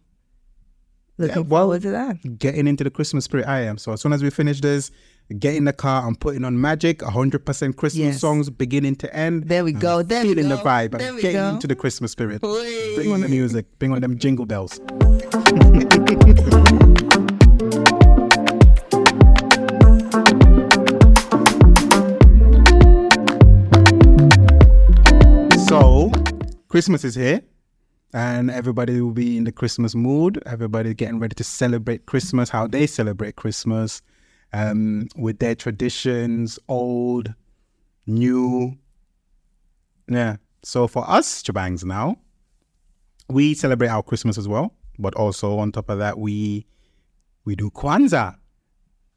looking 1.19 1.37
yeah, 1.37 1.43
well, 1.43 1.65
forward 1.65 1.83
to 1.83 1.91
that. 1.91 2.39
Getting 2.39 2.67
into 2.67 2.85
the 2.85 2.91
Christmas 2.91 3.25
spirit, 3.25 3.47
I 3.47 3.61
am. 3.62 3.76
So 3.79 3.93
as 3.93 4.00
soon 4.00 4.12
as 4.12 4.23
we 4.23 4.31
finish 4.31 4.61
this, 4.61 4.91
get 5.38 5.57
in 5.57 5.64
the 5.64 5.73
car 5.73 6.07
and 6.07 6.19
putting 6.19 6.45
on 6.45 6.61
magic, 6.61 7.00
100% 7.00 7.76
Christmas 7.76 7.95
yes. 7.95 8.21
songs 8.21 8.49
beginning 8.49 8.97
to 8.97 9.14
end. 9.14 9.49
There 9.49 9.64
we 9.64 9.73
go. 9.73 10.03
There 10.03 10.23
feeling 10.23 10.49
go. 10.49 10.57
the 10.57 10.62
vibe 10.62 10.95
and 10.95 11.21
getting 11.21 11.33
go. 11.33 11.49
into 11.50 11.67
the 11.67 11.75
Christmas 11.75 12.12
spirit. 12.12 12.43
Whee. 12.43 12.95
Bring 12.95 13.12
on 13.12 13.21
the 13.21 13.29
music. 13.29 13.67
Bring 13.79 13.93
on 13.93 14.00
them 14.00 14.17
jingle 14.19 14.47
bells. 14.47 14.81
so, 25.69 26.12
Christmas 26.69 27.05
is 27.05 27.17
here 27.17 27.43
and 28.14 28.49
everybody 28.49 29.00
will 29.00 29.11
be 29.11 29.37
in 29.37 29.42
the 29.42 29.50
Christmas 29.50 29.97
mood. 29.97 30.40
Everybody 30.47 30.94
getting 30.94 31.18
ready 31.18 31.35
to 31.35 31.42
celebrate 31.42 32.06
Christmas, 32.06 32.49
how 32.49 32.68
they 32.68 32.87
celebrate 32.87 33.35
Christmas, 33.35 34.02
um, 34.52 35.09
with 35.16 35.40
their 35.40 35.56
traditions, 35.56 36.56
old, 36.68 37.35
new. 38.06 38.78
Yeah. 40.09 40.37
So 40.62 40.87
for 40.87 41.04
us, 41.11 41.42
Jabangs 41.42 41.85
now, 41.85 42.16
we 43.28 43.52
celebrate 43.52 43.88
our 43.88 44.02
Christmas 44.04 44.38
as 44.38 44.47
well, 44.47 44.73
but 44.97 45.14
also 45.16 45.59
on 45.59 45.73
top 45.73 45.90
of 45.90 45.99
that, 45.99 46.16
we 46.16 46.66
we 47.44 47.56
do 47.56 47.68
Kwanzaa. 47.68 48.37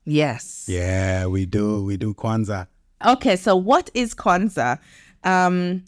Yes. 0.06 0.66
Yeah, 0.68 1.28
we 1.28 1.46
do. 1.46 1.84
We 1.84 1.98
do 1.98 2.16
Kwanzaa. 2.16 2.68
Okay, 3.06 3.36
so 3.36 3.56
what 3.56 3.92
is 3.94 4.16
Kwanzaa? 4.16 4.80
Um, 5.24 5.84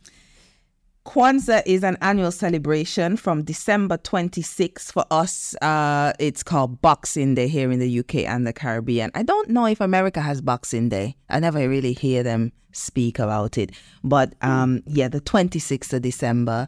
Kwanzaa 1.09 1.63
is 1.65 1.83
an 1.83 1.97
annual 2.01 2.29
celebration 2.29 3.17
from 3.17 3.43
December 3.43 3.97
26th. 3.97 4.91
For 4.91 5.03
us, 5.09 5.55
uh, 5.55 6.13
it's 6.19 6.43
called 6.43 6.83
Boxing 6.83 7.33
Day 7.33 7.47
here 7.47 7.71
in 7.71 7.79
the 7.79 7.99
UK 8.01 8.17
and 8.17 8.45
the 8.45 8.53
Caribbean. 8.53 9.09
I 9.15 9.23
don't 9.23 9.49
know 9.49 9.65
if 9.65 9.81
America 9.81 10.21
has 10.21 10.39
Boxing 10.39 10.87
Day. 10.87 11.15
I 11.27 11.39
never 11.39 11.67
really 11.67 11.93
hear 11.93 12.21
them 12.21 12.51
speak 12.73 13.17
about 13.17 13.57
it. 13.57 13.71
But 14.03 14.35
um, 14.43 14.83
yeah, 14.85 15.07
the 15.07 15.19
26th 15.19 15.93
of 15.93 16.03
December 16.03 16.67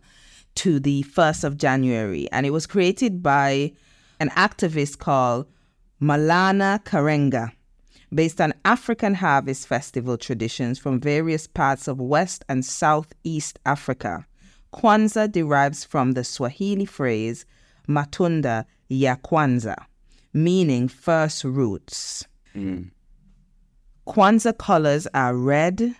to 0.56 0.80
the 0.80 1.04
1st 1.04 1.44
of 1.44 1.58
January. 1.58 2.28
And 2.32 2.44
it 2.44 2.50
was 2.50 2.66
created 2.66 3.22
by 3.22 3.74
an 4.20 4.30
activist 4.30 4.98
called 4.98 5.46
Maulana 6.02 6.84
Karenga 6.84 7.52
based 8.12 8.42
on 8.42 8.56
African 8.66 9.14
harvest 9.14 9.68
festival 9.68 10.18
traditions 10.18 10.80
from 10.80 11.00
various 11.00 11.46
parts 11.46 11.88
of 11.88 12.02
West 12.02 12.44
and 12.50 12.66
Southeast 12.66 13.60
Africa. 13.68 14.26
Kwanzaa 14.74 15.32
derives 15.32 15.84
from 15.84 16.14
the 16.14 16.24
Swahili 16.24 16.86
phrase 16.86 17.46
matunda 17.88 18.66
ya 18.90 19.16
kwanza, 19.16 19.76
meaning 20.34 20.88
first 20.88 21.44
roots. 21.44 22.26
Mm. 22.56 22.92
Kwanzaa 24.08 24.58
colors 24.58 25.08
are 25.14 25.36
red, 25.36 25.96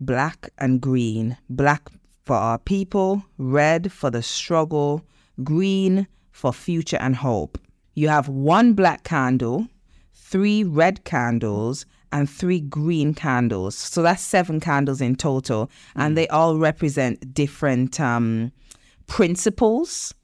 black, 0.00 0.50
and 0.58 0.80
green. 0.80 1.36
Black 1.50 1.90
for 2.24 2.36
our 2.36 2.58
people, 2.58 3.22
red 3.38 3.90
for 3.90 4.10
the 4.10 4.22
struggle, 4.22 5.02
green 5.42 6.06
for 6.30 6.52
future 6.52 6.98
and 7.00 7.16
hope. 7.16 7.58
You 7.94 8.08
have 8.08 8.28
one 8.28 8.74
black 8.74 9.02
candle, 9.02 9.66
three 10.14 10.62
red 10.62 11.04
candles, 11.04 11.84
and 12.12 12.28
three 12.28 12.60
green 12.60 13.14
candles. 13.14 13.76
So 13.76 14.02
that's 14.02 14.22
seven 14.22 14.60
candles 14.60 15.00
in 15.00 15.16
total, 15.16 15.70
and 15.94 16.16
they 16.16 16.28
all 16.28 16.58
represent 16.58 17.34
different 17.34 18.00
um, 18.00 18.52
principles. 19.06 20.14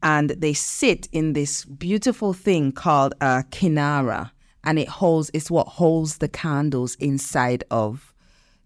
And 0.00 0.30
they 0.30 0.52
sit 0.52 1.08
in 1.10 1.32
this 1.32 1.64
beautiful 1.64 2.32
thing 2.32 2.70
called 2.70 3.14
a 3.20 3.42
kinara, 3.50 4.30
and 4.62 4.78
it 4.78 4.88
holds. 4.88 5.30
It's 5.34 5.50
what 5.50 5.66
holds 5.66 6.18
the 6.18 6.28
candles 6.28 6.94
inside 6.96 7.64
of 7.70 8.14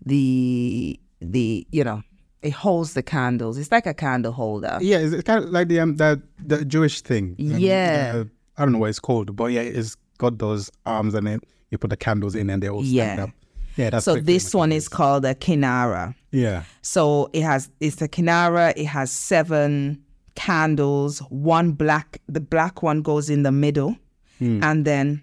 the 0.05 1.01
the 1.21 1.67
you 1.71 1.85
know 1.85 2.03
it 2.43 2.51
holds 2.51 2.95
the 2.95 3.03
candles. 3.03 3.57
It's 3.57 3.71
like 3.73 3.87
a 3.87 3.95
candle 3.95 4.33
holder. 4.33 4.79
Yeah, 4.81 4.99
it's, 4.99 5.23
kind 5.23 5.45
of 5.45 5.51
like 5.51 5.69
the 5.69 5.81
um, 5.81 5.97
that 5.97 6.19
the 6.45 6.65
Jewish 6.65 7.01
thing. 7.01 7.37
Um, 7.39 7.59
Yeah. 7.59 8.13
uh, 8.17 8.25
I 8.59 8.65
don't 8.65 8.73
know 8.73 8.79
what 8.79 8.91
it's 8.91 9.01
called, 9.01 9.35
but 9.35 9.47
yeah, 9.53 9.63
it's 9.63 9.97
got 10.19 10.39
those 10.39 10.71
arms 10.85 11.15
and 11.15 11.27
then 11.27 11.41
you 11.73 11.79
put 11.79 11.91
the 11.91 11.97
candles 11.97 12.35
in 12.37 12.51
and 12.51 12.63
they 12.63 12.69
all 12.69 12.85
stand 12.85 13.19
Yeah. 13.19 13.25
up. 13.25 13.31
Yeah, 13.77 13.91
that's 13.91 14.05
So 14.05 14.17
this 14.17 14.55
one 14.55 14.71
is 14.71 14.87
called 14.89 15.25
a 15.25 15.35
kinara. 15.35 16.15
Yeah. 16.31 16.65
So 16.83 17.31
it 17.33 17.43
has 17.43 17.71
it's 17.81 18.01
a 18.03 18.09
kinara. 18.09 18.75
It 18.77 18.85
has 18.85 19.11
seven 19.11 20.03
candles. 20.35 21.21
One 21.31 21.73
black. 21.73 22.21
The 22.29 22.41
black 22.41 22.83
one 22.83 23.01
goes 23.01 23.31
in 23.31 23.43
the 23.43 23.53
middle, 23.53 23.97
hmm. 24.39 24.63
and 24.63 24.85
then 24.85 25.23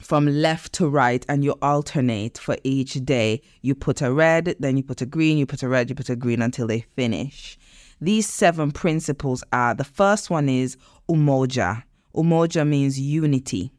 from 0.00 0.26
left 0.26 0.72
to 0.74 0.88
right, 0.88 1.26
and 1.28 1.42
you 1.42 1.52
alternate 1.62 2.38
for 2.38 2.56
each 2.62 2.94
day. 3.04 3.42
You 3.62 3.74
put 3.74 4.02
a 4.02 4.12
red, 4.12 4.54
then 4.60 4.76
you 4.76 4.84
put 4.84 5.02
a 5.02 5.06
green. 5.06 5.36
You 5.36 5.46
put 5.46 5.64
a 5.64 5.68
red. 5.68 5.90
You 5.90 5.96
put 5.96 6.08
a 6.10 6.16
green 6.16 6.42
until 6.42 6.68
they 6.68 6.80
finish. 6.94 7.58
These 8.00 8.28
seven 8.28 8.70
principles 8.70 9.42
are 9.52 9.74
the 9.74 9.84
first 9.84 10.30
one 10.30 10.48
is 10.48 10.76
umoja. 11.08 11.82
Umoja 12.14 12.64
means 12.66 13.00
unity. 13.00 13.72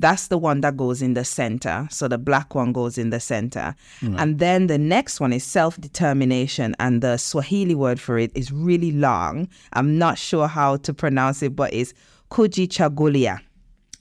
That's 0.00 0.28
the 0.28 0.38
one 0.38 0.62
that 0.62 0.76
goes 0.76 1.02
in 1.02 1.14
the 1.14 1.24
center. 1.24 1.86
So 1.90 2.08
the 2.08 2.16
black 2.16 2.54
one 2.54 2.72
goes 2.72 2.96
in 2.96 3.10
the 3.10 3.20
center. 3.20 3.74
And 4.18 4.38
then 4.38 4.66
the 4.66 4.78
next 4.78 5.20
one 5.20 5.32
is 5.32 5.44
self 5.44 5.78
determination. 5.78 6.74
And 6.80 7.02
the 7.02 7.18
Swahili 7.18 7.74
word 7.74 8.00
for 8.00 8.18
it 8.18 8.32
is 8.34 8.50
really 8.50 8.92
long. 8.92 9.48
I'm 9.74 9.98
not 9.98 10.16
sure 10.16 10.48
how 10.48 10.78
to 10.78 10.94
pronounce 10.94 11.42
it, 11.42 11.54
but 11.54 11.74
it's 11.74 11.92
kujichagulia. 12.30 13.40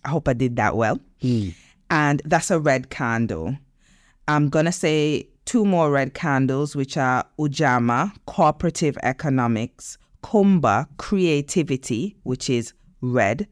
I 0.05 0.09
hope 0.09 0.29
I 0.29 0.33
did 0.33 0.55
that 0.55 0.77
well. 0.77 0.99
Hmm. 1.21 1.49
And 1.89 2.21
that's 2.23 2.49
a 2.49 2.59
red 2.59 2.89
candle. 2.89 3.57
I'm 4.27 4.47
going 4.49 4.65
to 4.65 4.71
say 4.71 5.27
two 5.45 5.65
more 5.65 5.91
red 5.91 6.13
candles, 6.13 6.75
which 6.75 6.95
are 6.95 7.25
Ujamaa, 7.39 8.13
cooperative 8.25 8.97
economics, 9.03 9.97
Kuumba, 10.23 10.87
creativity, 10.97 12.15
which 12.23 12.49
is 12.49 12.73
red. 13.01 13.47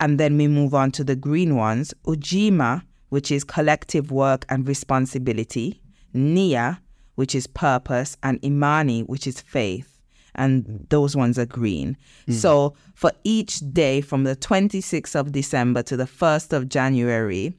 And 0.00 0.18
then 0.18 0.36
we 0.36 0.46
move 0.46 0.74
on 0.74 0.90
to 0.92 1.04
the 1.04 1.16
green 1.16 1.56
ones 1.56 1.92
Ujima, 2.06 2.82
which 3.08 3.30
is 3.30 3.44
collective 3.44 4.10
work 4.10 4.44
and 4.48 4.66
responsibility, 4.66 5.80
Nia, 6.14 6.80
which 7.16 7.34
is 7.34 7.46
purpose, 7.46 8.16
and 8.22 8.42
Imani, 8.44 9.02
which 9.02 9.26
is 9.26 9.40
faith. 9.40 10.00
And 10.34 10.86
those 10.90 11.16
ones 11.16 11.38
are 11.38 11.46
green. 11.46 11.96
Hmm. 12.26 12.32
So 12.32 12.74
for 12.94 13.10
each 13.24 13.58
day 13.72 14.00
from 14.00 14.22
the 14.24 14.36
26th 14.36 15.16
of 15.16 15.32
December 15.32 15.82
to 15.82 15.96
the 15.96 16.04
1st 16.04 16.52
of 16.52 16.68
January, 16.68 17.54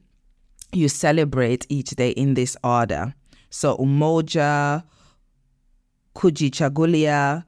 you 0.72 0.88
celebrate 0.88 1.66
each 1.68 1.90
day 1.90 2.10
in 2.10 2.34
this 2.34 2.56
order. 2.64 3.14
So 3.50 3.76
Umoja, 3.76 4.84
Kujichagulia, 6.14 7.44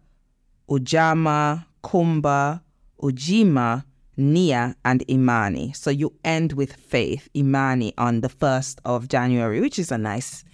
Ujamaa, 0.69 1.65
Kuumba, 1.83 2.61
Ujima, 3.01 3.85
Nia, 4.17 4.77
and 4.85 5.09
Imani. 5.11 5.73
So 5.73 5.91
you 5.91 6.13
end 6.25 6.53
with 6.53 6.75
faith, 6.75 7.29
Imani, 7.35 7.95
on 7.97 8.21
the 8.21 8.29
1st 8.29 8.79
of 8.85 9.09
January, 9.09 9.61
which 9.61 9.79
is 9.79 9.91
a 9.91 9.99
nice 9.99 10.45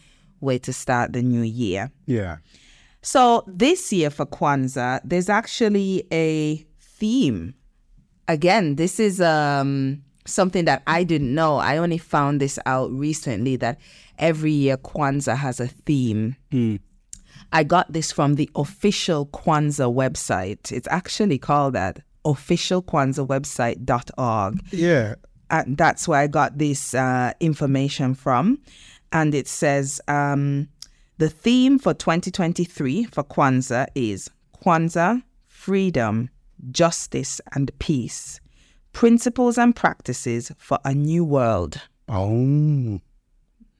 way 0.40 0.58
to 0.58 0.72
start 0.72 1.12
the 1.12 1.22
new 1.22 1.42
year. 1.42 1.90
Yeah. 2.06 2.36
So 3.02 3.44
this 3.46 3.92
year 3.92 4.10
for 4.10 4.26
Kwanzaa, 4.26 5.00
there's 5.04 5.28
actually 5.28 6.04
a 6.12 6.64
theme. 6.80 7.54
Again, 8.26 8.76
this 8.76 9.00
is 9.00 9.20
um, 9.20 10.02
something 10.26 10.64
that 10.66 10.82
I 10.86 11.04
didn't 11.04 11.34
know. 11.34 11.56
I 11.56 11.78
only 11.78 11.98
found 11.98 12.40
this 12.40 12.58
out 12.66 12.90
recently 12.92 13.56
that 13.56 13.80
every 14.18 14.52
year 14.52 14.76
Kwanzaa 14.76 15.36
has 15.36 15.60
a 15.60 15.68
theme. 15.68 16.36
I 17.52 17.64
got 17.64 17.92
this 17.92 18.12
from 18.12 18.34
the 18.34 18.50
official 18.54 19.26
Kwanzaa 19.26 19.92
website. 19.92 20.70
It's 20.70 20.88
actually 20.90 21.38
called 21.38 21.74
that 21.74 22.00
officialkwanzaawebsite.org 22.24 24.60
Yeah. 24.72 25.14
and 25.50 25.76
that's 25.76 26.08
where 26.08 26.20
I 26.20 26.26
got 26.26 26.58
this 26.58 26.94
uh, 26.94 27.32
information 27.40 28.14
from. 28.14 28.58
And 29.12 29.34
it 29.34 29.48
says 29.48 30.00
um, 30.08 30.68
the 31.18 31.28
theme 31.30 31.78
for 31.78 31.94
2023 31.94 33.04
for 33.04 33.22
Kwanzaa 33.24 33.86
is 33.94 34.30
Kwanzaa, 34.62 35.22
freedom, 35.46 36.28
justice, 36.70 37.40
and 37.54 37.70
peace. 37.78 38.40
Principles 38.92 39.56
and 39.58 39.74
practices 39.74 40.52
for 40.58 40.78
a 40.84 40.92
new 40.94 41.24
world. 41.24 41.80
Oh. 42.08 43.00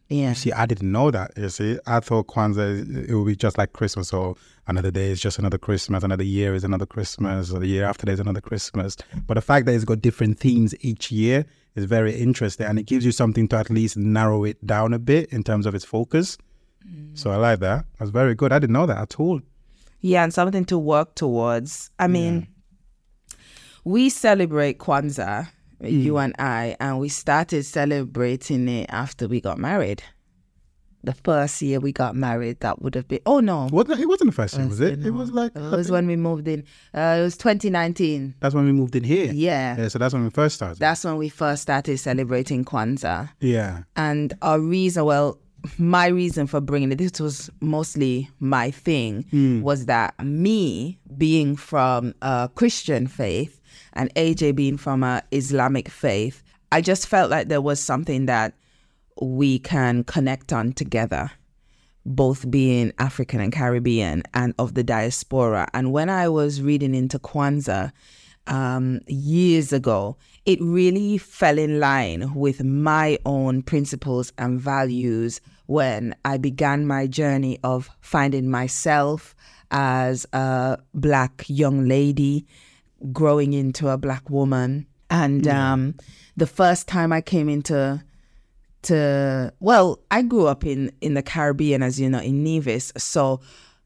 Yeah. 0.09 0.33
See, 0.33 0.53
I 0.53 0.65
didn't 0.65 0.91
know 0.91 1.11
that. 1.11 1.33
You 1.37 1.50
see, 1.50 1.79
I 1.87 2.00
thought 2.00 2.29
Kwanzaa 2.29 3.09
it 3.09 3.15
would 3.15 3.27
be 3.27 3.37
just 3.37 3.59
like 3.59 3.75
Christmas, 3.75 4.12
or 4.12 4.37
another 4.67 4.91
day 4.91 5.11
is 5.11 5.21
just 5.21 5.38
another 5.38 5.59
Christmas, 5.59 6.03
another 6.03 6.25
year 6.25 6.55
is 6.55 6.65
another 6.65 6.87
Christmas, 6.87 7.53
or 7.53 7.61
the 7.61 7.67
year 7.67 7.85
after 7.85 8.07
that 8.07 8.12
is 8.12 8.21
another 8.21 8.41
Christmas. 8.41 8.97
But 9.27 9.35
the 9.35 9.43
fact 9.43 9.67
that 9.67 9.75
it's 9.75 9.85
got 9.85 10.00
different 10.00 10.38
themes 10.38 10.75
each 10.81 11.12
year 11.12 11.45
is 11.75 11.85
very 11.85 12.15
interesting, 12.15 12.67
and 12.67 12.79
it 12.79 12.87
gives 12.87 13.05
you 13.05 13.12
something 13.12 13.49
to 13.49 13.57
at 13.57 13.69
least 13.69 13.97
narrow 13.99 14.45
it 14.45 14.67
down 14.67 14.95
a 14.95 14.99
bit 14.99 15.31
in 15.31 15.43
terms 15.45 15.67
of 15.67 15.75
its 15.75 15.85
focus. 15.85 16.38
So 17.12 17.31
I 17.31 17.37
like 17.37 17.61
that. 17.61 17.85
That's 17.99 18.11
very 18.11 18.35
good. 18.35 18.50
I 18.50 18.59
didn't 18.59 18.73
know 18.73 18.87
that 18.87 18.97
at 18.97 19.21
all. 19.21 19.43
Yeah, 20.00 20.25
and 20.25 20.33
something 20.33 20.65
to 20.67 20.79
work 20.79 21.17
towards. 21.17 21.91
I 21.99 22.07
mean, 22.07 22.49
we 23.85 24.09
celebrate 24.09 24.79
Kwanzaa, 24.79 25.49
you 25.80 26.16
and 26.18 26.35
I, 26.38 26.76
and 26.80 26.99
we 26.99 27.08
started 27.08 27.64
celebrating 27.64 28.68
it 28.68 28.87
after 28.90 29.28
we 29.28 29.40
got 29.40 29.58
married. 29.58 30.02
The 31.04 31.12
first 31.14 31.62
year 31.62 31.78
we 31.78 31.92
got 31.92 32.16
married, 32.16 32.58
that 32.61 32.82
would 32.82 32.97
have 32.97 33.06
been, 33.06 33.20
oh 33.25 33.38
no, 33.38 33.68
What? 33.68 33.88
It 33.88 34.08
wasn't 34.08 34.30
the 34.30 34.35
first 34.35 34.58
year, 34.58 34.66
was 34.66 34.80
it? 34.80 35.06
It 35.06 35.12
was 35.12 35.30
like 35.30 35.54
it 35.54 35.61
was 35.61 35.90
when 35.92 36.08
we 36.08 36.16
moved 36.16 36.49
in. 36.49 36.64
Uh, 36.92 37.18
it 37.20 37.23
was 37.23 37.37
2019. 37.37 38.35
that's 38.40 38.54
when 38.54 38.64
we 38.66 38.73
moved 38.73 38.97
in 38.97 39.04
here. 39.04 39.30
Yeah. 39.32 39.76
Yeah. 39.78 39.88
So 39.88 39.99
that's 40.00 40.12
when 40.12 40.25
we 40.25 40.30
first 40.30 40.56
started. 40.56 40.78
That's 40.80 41.04
when 41.04 41.16
we 41.16 41.28
first 41.28 41.62
started 41.62 41.99
celebrating 41.99 42.64
Kwanzaa. 42.64 43.30
yeah. 43.40 43.82
And 43.94 44.35
our 44.42 44.58
reason, 44.58 45.04
well, 45.04 45.38
my 45.78 46.06
reason 46.08 46.47
for 46.49 46.61
bringing 46.61 46.90
it, 46.90 46.97
this 46.99 47.20
was 47.20 47.49
mostly 47.61 48.28
my 48.40 48.70
thing, 48.73 49.25
was 49.62 49.87
that 49.87 50.18
me 50.23 50.99
being 51.16 51.54
from 51.56 52.14
a 52.23 52.50
Christian 52.56 53.06
faith 53.06 53.58
and 53.99 54.14
AJ 54.14 54.55
being 54.55 54.78
from 54.78 55.02
a 55.02 55.23
Islamic 55.33 55.88
faith, 55.88 56.43
I 56.73 56.81
just 56.81 57.07
felt 57.07 57.31
like 57.31 57.49
there 57.49 57.61
was 57.61 57.81
something 57.81 58.26
that 58.26 58.55
we 59.21 59.59
can 59.59 60.05
connect 60.05 60.52
on 60.52 60.73
together, 60.73 61.31
both 62.07 62.50
being 62.50 62.93
African 62.99 63.40
and 63.40 63.52
Caribbean 63.52 64.23
and 64.33 64.55
of 64.59 64.75
the 64.75 64.85
diaspora. 64.85 65.69
And 65.75 65.93
when 65.93 66.09
I 66.09 66.28
was 66.28 66.62
reading 66.62 66.95
into 66.95 67.19
Kwanzaa, 67.19 67.93
um, 68.47 69.00
years 69.07 69.73
ago, 69.73 70.17
it 70.47 70.59
really 70.61 71.19
fell 71.19 71.59
in 71.59 71.78
line 71.81 72.33
with 72.35 72.64
my 72.64 73.19
own 73.26 73.62
principles 73.62 74.33
and 74.38 74.59
values 74.59 75.40
when 75.67 76.14
I 76.25 76.38
began 76.38 76.87
my 76.87 77.07
journey 77.07 77.59
of 77.62 77.90
finding 78.00 78.50
myself 78.50 79.35
as 79.71 80.26
a 80.33 80.78
black 80.95 81.45
young 81.47 81.87
lady, 81.87 82.47
growing 83.12 83.52
into 83.52 83.88
a 83.88 83.97
black 83.97 84.28
woman. 84.31 84.87
And 85.11 85.47
um, 85.49 85.95
the 86.37 86.47
first 86.47 86.87
time 86.87 87.12
I 87.12 87.21
came 87.21 87.49
into 87.49 88.02
to 88.83 89.52
well, 89.61 90.00
I 90.11 90.23
grew 90.23 90.47
up 90.47 90.64
in 90.64 90.93
in 91.00 91.14
the 91.14 91.23
Caribbean, 91.23 91.83
as 91.83 91.99
you 91.99 92.09
know, 92.09 92.21
in 92.21 92.45
Nevis. 92.45 92.93
So 92.97 93.40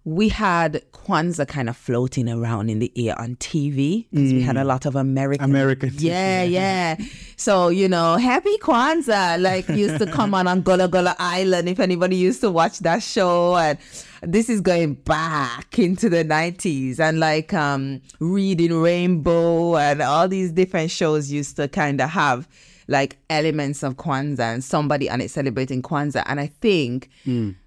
we 0.04 0.28
had 0.28 0.83
Kwanzaa 0.92 1.47
kind 1.47 1.69
of 1.69 1.76
floating 1.76 2.28
around 2.28 2.71
in 2.71 2.81
the 2.81 2.90
air 2.97 3.19
on 3.21 3.37
TV 3.37 4.07
because 4.11 4.33
we 4.33 4.42
had 4.42 4.57
a 4.57 4.64
lot 4.64 4.85
of 4.85 4.97
American. 4.97 5.49
American 5.49 5.90
TV, 5.90 6.02
Yeah, 6.02 6.42
yeah. 6.42 6.97
So 7.37 7.69
you 7.69 7.88
know, 7.88 8.16
Happy 8.16 8.57
Kwanzaa 8.59 9.40
like 9.40 9.69
used 9.69 9.99
to 9.99 10.07
come 10.07 10.35
on 10.35 10.49
on 10.49 10.62
Gullah 10.62 10.88
Gullah 10.88 11.14
Island. 11.19 11.69
If 11.69 11.78
anybody 11.78 12.16
used 12.16 12.40
to 12.40 12.50
watch 12.50 12.81
that 12.81 13.02
show, 13.02 13.57
and 13.57 13.78
this 14.23 14.49
is 14.49 14.61
going 14.61 14.95
back 14.95 15.79
into 15.79 16.09
the 16.09 16.25
nineties, 16.25 17.00
and 17.00 17.21
like 17.21 17.52
um, 17.52 18.00
Reading 18.21 18.81
Rainbow 18.81 19.76
and 19.76 20.00
all 20.00 20.29
these 20.29 20.52
different 20.52 20.91
shows 20.91 21.31
used 21.31 21.57
to 21.57 21.69
kind 21.69 22.00
of 22.00 22.11
have 22.11 22.49
like 22.88 23.17
elements 23.31 23.83
of 23.83 23.97
Kwanzaa 23.97 24.55
and 24.55 24.64
somebody 24.64 25.09
and 25.09 25.23
it 25.23 25.31
celebrating 25.31 25.83
Kwanzaa. 25.83 26.25
And 26.26 26.41
I 26.41 26.47
think 26.61 27.11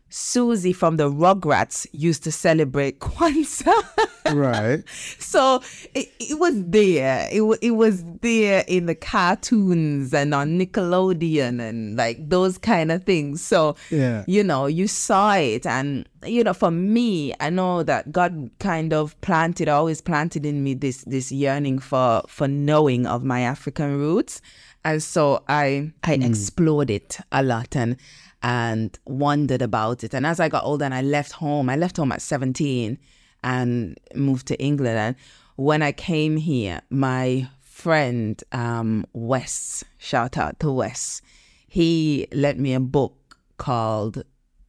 Susie 0.10 0.74
from 0.74 0.98
the 0.98 1.10
Rugrats 1.10 1.88
used 1.92 2.24
to 2.24 2.32
celebrate 2.32 3.00
Kwanzaa. 3.00 4.36
right. 4.36 4.84
So 5.20 5.62
it, 5.94 6.12
it 6.20 6.40
was 6.40 6.64
there. 6.66 7.28
It, 7.32 7.42
it 7.62 7.72
was 7.72 8.04
there 8.22 8.64
in 8.68 8.86
the 8.86 8.96
cartoons 8.96 10.14
and 10.14 10.34
on 10.34 10.60
Nickelodeon 10.60 11.60
and 11.60 11.98
like 11.98 12.30
those 12.30 12.58
kind 12.58 12.92
of 12.92 13.04
things. 13.04 13.42
So, 13.42 13.76
yeah. 13.90 14.24
you 14.28 14.44
know, 14.44 14.68
you 14.68 14.88
saw 14.88 15.34
it. 15.34 15.66
And, 15.66 16.08
you 16.24 16.44
know, 16.44 16.54
for 16.54 16.72
me, 16.72 17.34
I 17.40 17.50
know 17.50 17.84
that 17.84 18.12
God 18.12 18.52
kind 18.60 18.94
of 18.94 19.20
planted, 19.22 19.68
always 19.68 20.02
planted 20.02 20.46
in 20.46 20.64
me 20.64 20.76
this, 20.76 21.04
this 21.06 21.32
yearning 21.32 21.80
for, 21.80 22.22
for 22.28 22.48
knowing 22.48 23.06
of 23.06 23.24
my 23.24 23.42
African 23.42 23.98
roots. 23.98 24.42
And 24.84 25.02
so 25.02 25.44
I, 25.50 25.92
I 26.04 26.18
mm. 26.18 26.26
explored 26.26 26.92
it 26.92 27.18
a 27.32 27.42
lot. 27.42 27.76
And, 27.76 27.98
and 28.46 29.00
wondered 29.06 29.64
about 29.64 30.04
it. 30.04 30.14
And 30.14 30.24
as 30.24 30.40
I 30.40 30.50
got 30.50 30.64
older 30.64 30.86
and 30.86 30.94
I 30.94 31.02
left 31.02 31.32
home, 31.32 31.68
I 31.68 31.76
left 31.76 31.98
home 31.98 32.12
at 32.12 32.22
17 32.22 33.00
and 33.44 34.00
moved 34.14 34.46
to 34.48 34.62
England. 34.62 35.00
And 35.00 35.16
when 35.56 35.82
I 35.82 35.92
came 35.92 36.38
here, 36.38 36.82
my 36.92 37.50
friend 37.60 38.42
um, 38.52 39.04
Wes, 39.14 39.84
shout 39.98 40.38
out 40.38 40.60
to 40.60 40.72
Wes, 40.72 41.24
he 41.68 42.28
lent 42.32 42.60
me 42.60 42.76
a 42.76 42.80
book 42.80 43.36
called 43.58 44.24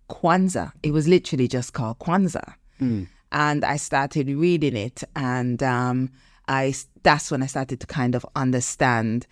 Kwanzaa. 0.09 0.73
It 0.83 0.93
was 0.93 1.07
literally 1.07 1.47
just 1.47 1.75
called 1.75 1.99
Kwanzaa. 1.99 2.55
Mm. 2.81 3.09
And 3.31 3.63
I 3.63 3.77
started 3.77 4.29
reading 4.29 4.77
it, 4.77 5.03
and 5.15 5.63
um, 5.63 6.11
I 6.49 6.73
that's 7.03 7.31
when 7.31 7.43
I 7.43 7.47
started 7.47 7.81
to 7.81 7.87
kind 7.87 8.15
of 8.15 8.25
understand 8.37 9.27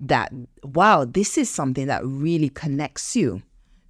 that 0.00 0.32
wow, 0.62 1.04
this 1.04 1.36
is 1.36 1.50
something 1.50 1.88
that 1.88 2.06
really 2.06 2.48
connects 2.48 3.16
you 3.16 3.42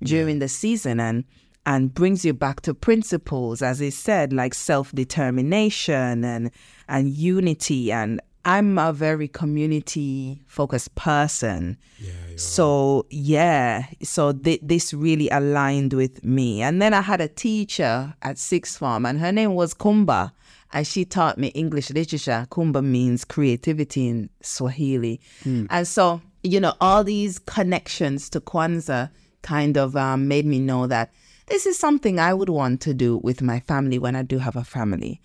during 0.02 0.38
the 0.38 0.48
season 0.48 1.00
and 1.00 1.24
and 1.64 1.92
brings 1.92 2.24
you 2.24 2.32
back 2.32 2.60
to 2.60 2.72
principles 2.72 3.60
as 3.60 3.80
he 3.80 3.90
said 3.90 4.32
like 4.32 4.54
self-determination 4.54 6.24
and 6.24 6.50
and 6.88 7.10
unity 7.10 7.90
and 7.90 8.20
I'm 8.46 8.78
a 8.78 8.92
very 8.92 9.26
community 9.26 10.40
focused 10.46 10.94
person. 10.94 11.76
Yeah, 11.98 12.12
so 12.36 13.04
yeah, 13.10 13.86
so 14.04 14.32
th- 14.32 14.60
this 14.62 14.94
really 14.94 15.28
aligned 15.30 15.92
with 15.94 16.24
me. 16.24 16.62
And 16.62 16.80
then 16.80 16.94
I 16.94 17.00
had 17.00 17.20
a 17.20 17.26
teacher 17.26 18.14
at 18.22 18.38
sixth 18.38 18.78
form, 18.78 19.04
and 19.04 19.18
her 19.18 19.32
name 19.32 19.56
was 19.56 19.74
Kumba, 19.74 20.30
and 20.72 20.86
she 20.86 21.04
taught 21.04 21.38
me 21.38 21.48
English 21.48 21.90
literature. 21.90 22.46
Kumba 22.48 22.84
means 22.84 23.24
creativity 23.24 24.06
in 24.06 24.30
Swahili, 24.42 25.20
mm. 25.42 25.66
and 25.68 25.88
so 25.88 26.22
you 26.44 26.60
know 26.60 26.74
all 26.80 27.02
these 27.02 27.40
connections 27.40 28.30
to 28.30 28.40
Kwanzaa 28.40 29.10
kind 29.42 29.76
of 29.76 29.96
um, 29.96 30.28
made 30.28 30.46
me 30.46 30.58
know 30.58 30.86
that 30.86 31.12
this 31.46 31.66
is 31.66 31.78
something 31.78 32.18
I 32.18 32.34
would 32.34 32.48
want 32.48 32.80
to 32.82 32.94
do 32.94 33.18
with 33.18 33.40
my 33.40 33.60
family 33.60 33.98
when 33.98 34.16
I 34.16 34.22
do 34.22 34.38
have 34.38 34.56
a 34.56 34.64
family. 34.64 35.20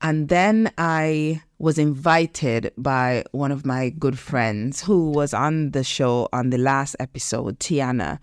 And 0.00 0.28
then 0.28 0.72
I 0.78 1.42
was 1.58 1.78
invited 1.78 2.72
by 2.76 3.24
one 3.30 3.52
of 3.52 3.64
my 3.64 3.90
good 3.90 4.18
friends 4.18 4.82
who 4.82 5.10
was 5.10 5.32
on 5.32 5.70
the 5.70 5.84
show 5.84 6.28
on 6.32 6.50
the 6.50 6.58
last 6.58 6.96
episode, 6.98 7.60
Tiana. 7.60 8.18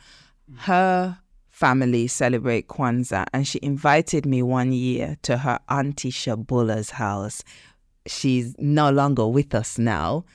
Her 0.57 1.19
family 1.49 2.07
celebrate 2.07 2.67
Kwanzaa, 2.67 3.25
and 3.31 3.47
she 3.47 3.59
invited 3.61 4.25
me 4.25 4.41
one 4.41 4.73
year 4.73 5.17
to 5.21 5.37
her 5.37 5.59
auntie 5.69 6.11
Shabula's 6.11 6.89
house. 6.89 7.43
She's 8.07 8.55
no 8.57 8.89
longer 8.89 9.27
with 9.27 9.53
us 9.53 9.77
now, 9.77 10.25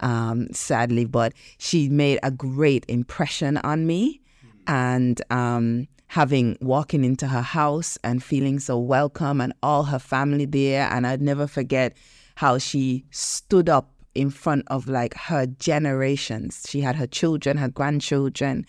um, 0.00 0.48
sadly, 0.52 1.04
but 1.04 1.34
she 1.58 1.88
made 1.88 2.20
a 2.22 2.30
great 2.30 2.86
impression 2.88 3.56
on 3.58 3.86
me 3.86 4.22
and 4.66 5.20
um, 5.30 5.88
having 6.08 6.56
walking 6.60 7.04
into 7.04 7.26
her 7.26 7.42
house 7.42 7.98
and 8.04 8.22
feeling 8.22 8.58
so 8.58 8.78
welcome 8.78 9.40
and 9.40 9.52
all 9.62 9.84
her 9.84 9.98
family 9.98 10.46
there. 10.46 10.88
And 10.90 11.06
I'd 11.06 11.22
never 11.22 11.46
forget 11.46 11.96
how 12.36 12.58
she 12.58 13.04
stood 13.10 13.68
up 13.68 13.90
in 14.14 14.30
front 14.30 14.64
of 14.68 14.88
like 14.88 15.14
her 15.14 15.46
generations. 15.46 16.66
She 16.68 16.80
had 16.80 16.96
her 16.96 17.06
children, 17.06 17.58
her 17.58 17.68
grandchildren, 17.68 18.66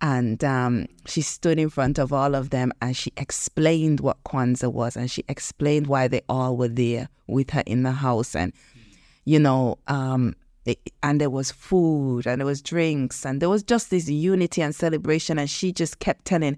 and 0.00 0.44
um, 0.44 0.86
she 1.06 1.22
stood 1.22 1.58
in 1.58 1.70
front 1.70 1.98
of 1.98 2.12
all 2.12 2.34
of 2.34 2.50
them 2.50 2.72
and 2.82 2.96
she 2.96 3.12
explained 3.16 4.00
what 4.00 4.22
Kwanzaa 4.24 4.70
was 4.70 4.96
and 4.96 5.10
she 5.10 5.24
explained 5.28 5.86
why 5.86 6.08
they 6.08 6.20
all 6.28 6.56
were 6.56 6.68
there 6.68 7.08
with 7.26 7.50
her 7.50 7.62
in 7.64 7.84
the 7.84 7.92
house. 7.92 8.34
And, 8.34 8.52
you 9.24 9.38
know, 9.38 9.78
um, 9.86 10.34
and 11.02 11.20
there 11.20 11.30
was 11.30 11.50
food 11.50 12.26
and 12.26 12.40
there 12.40 12.46
was 12.46 12.62
drinks 12.62 13.24
and 13.24 13.40
there 13.40 13.48
was 13.48 13.62
just 13.62 13.90
this 13.90 14.08
unity 14.08 14.62
and 14.62 14.74
celebration 14.74 15.38
and 15.38 15.50
she 15.50 15.72
just 15.72 15.98
kept 15.98 16.24
telling 16.24 16.56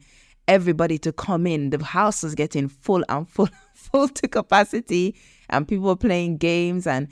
everybody 0.48 0.98
to 0.98 1.12
come 1.12 1.46
in. 1.46 1.70
The 1.70 1.82
house 1.82 2.22
was 2.22 2.34
getting 2.34 2.68
full 2.68 3.04
and 3.08 3.28
full 3.28 3.48
full 3.74 4.08
to 4.08 4.28
capacity 4.28 5.16
and 5.50 5.66
people 5.66 5.86
were 5.86 5.96
playing 5.96 6.38
games 6.38 6.86
and 6.86 7.08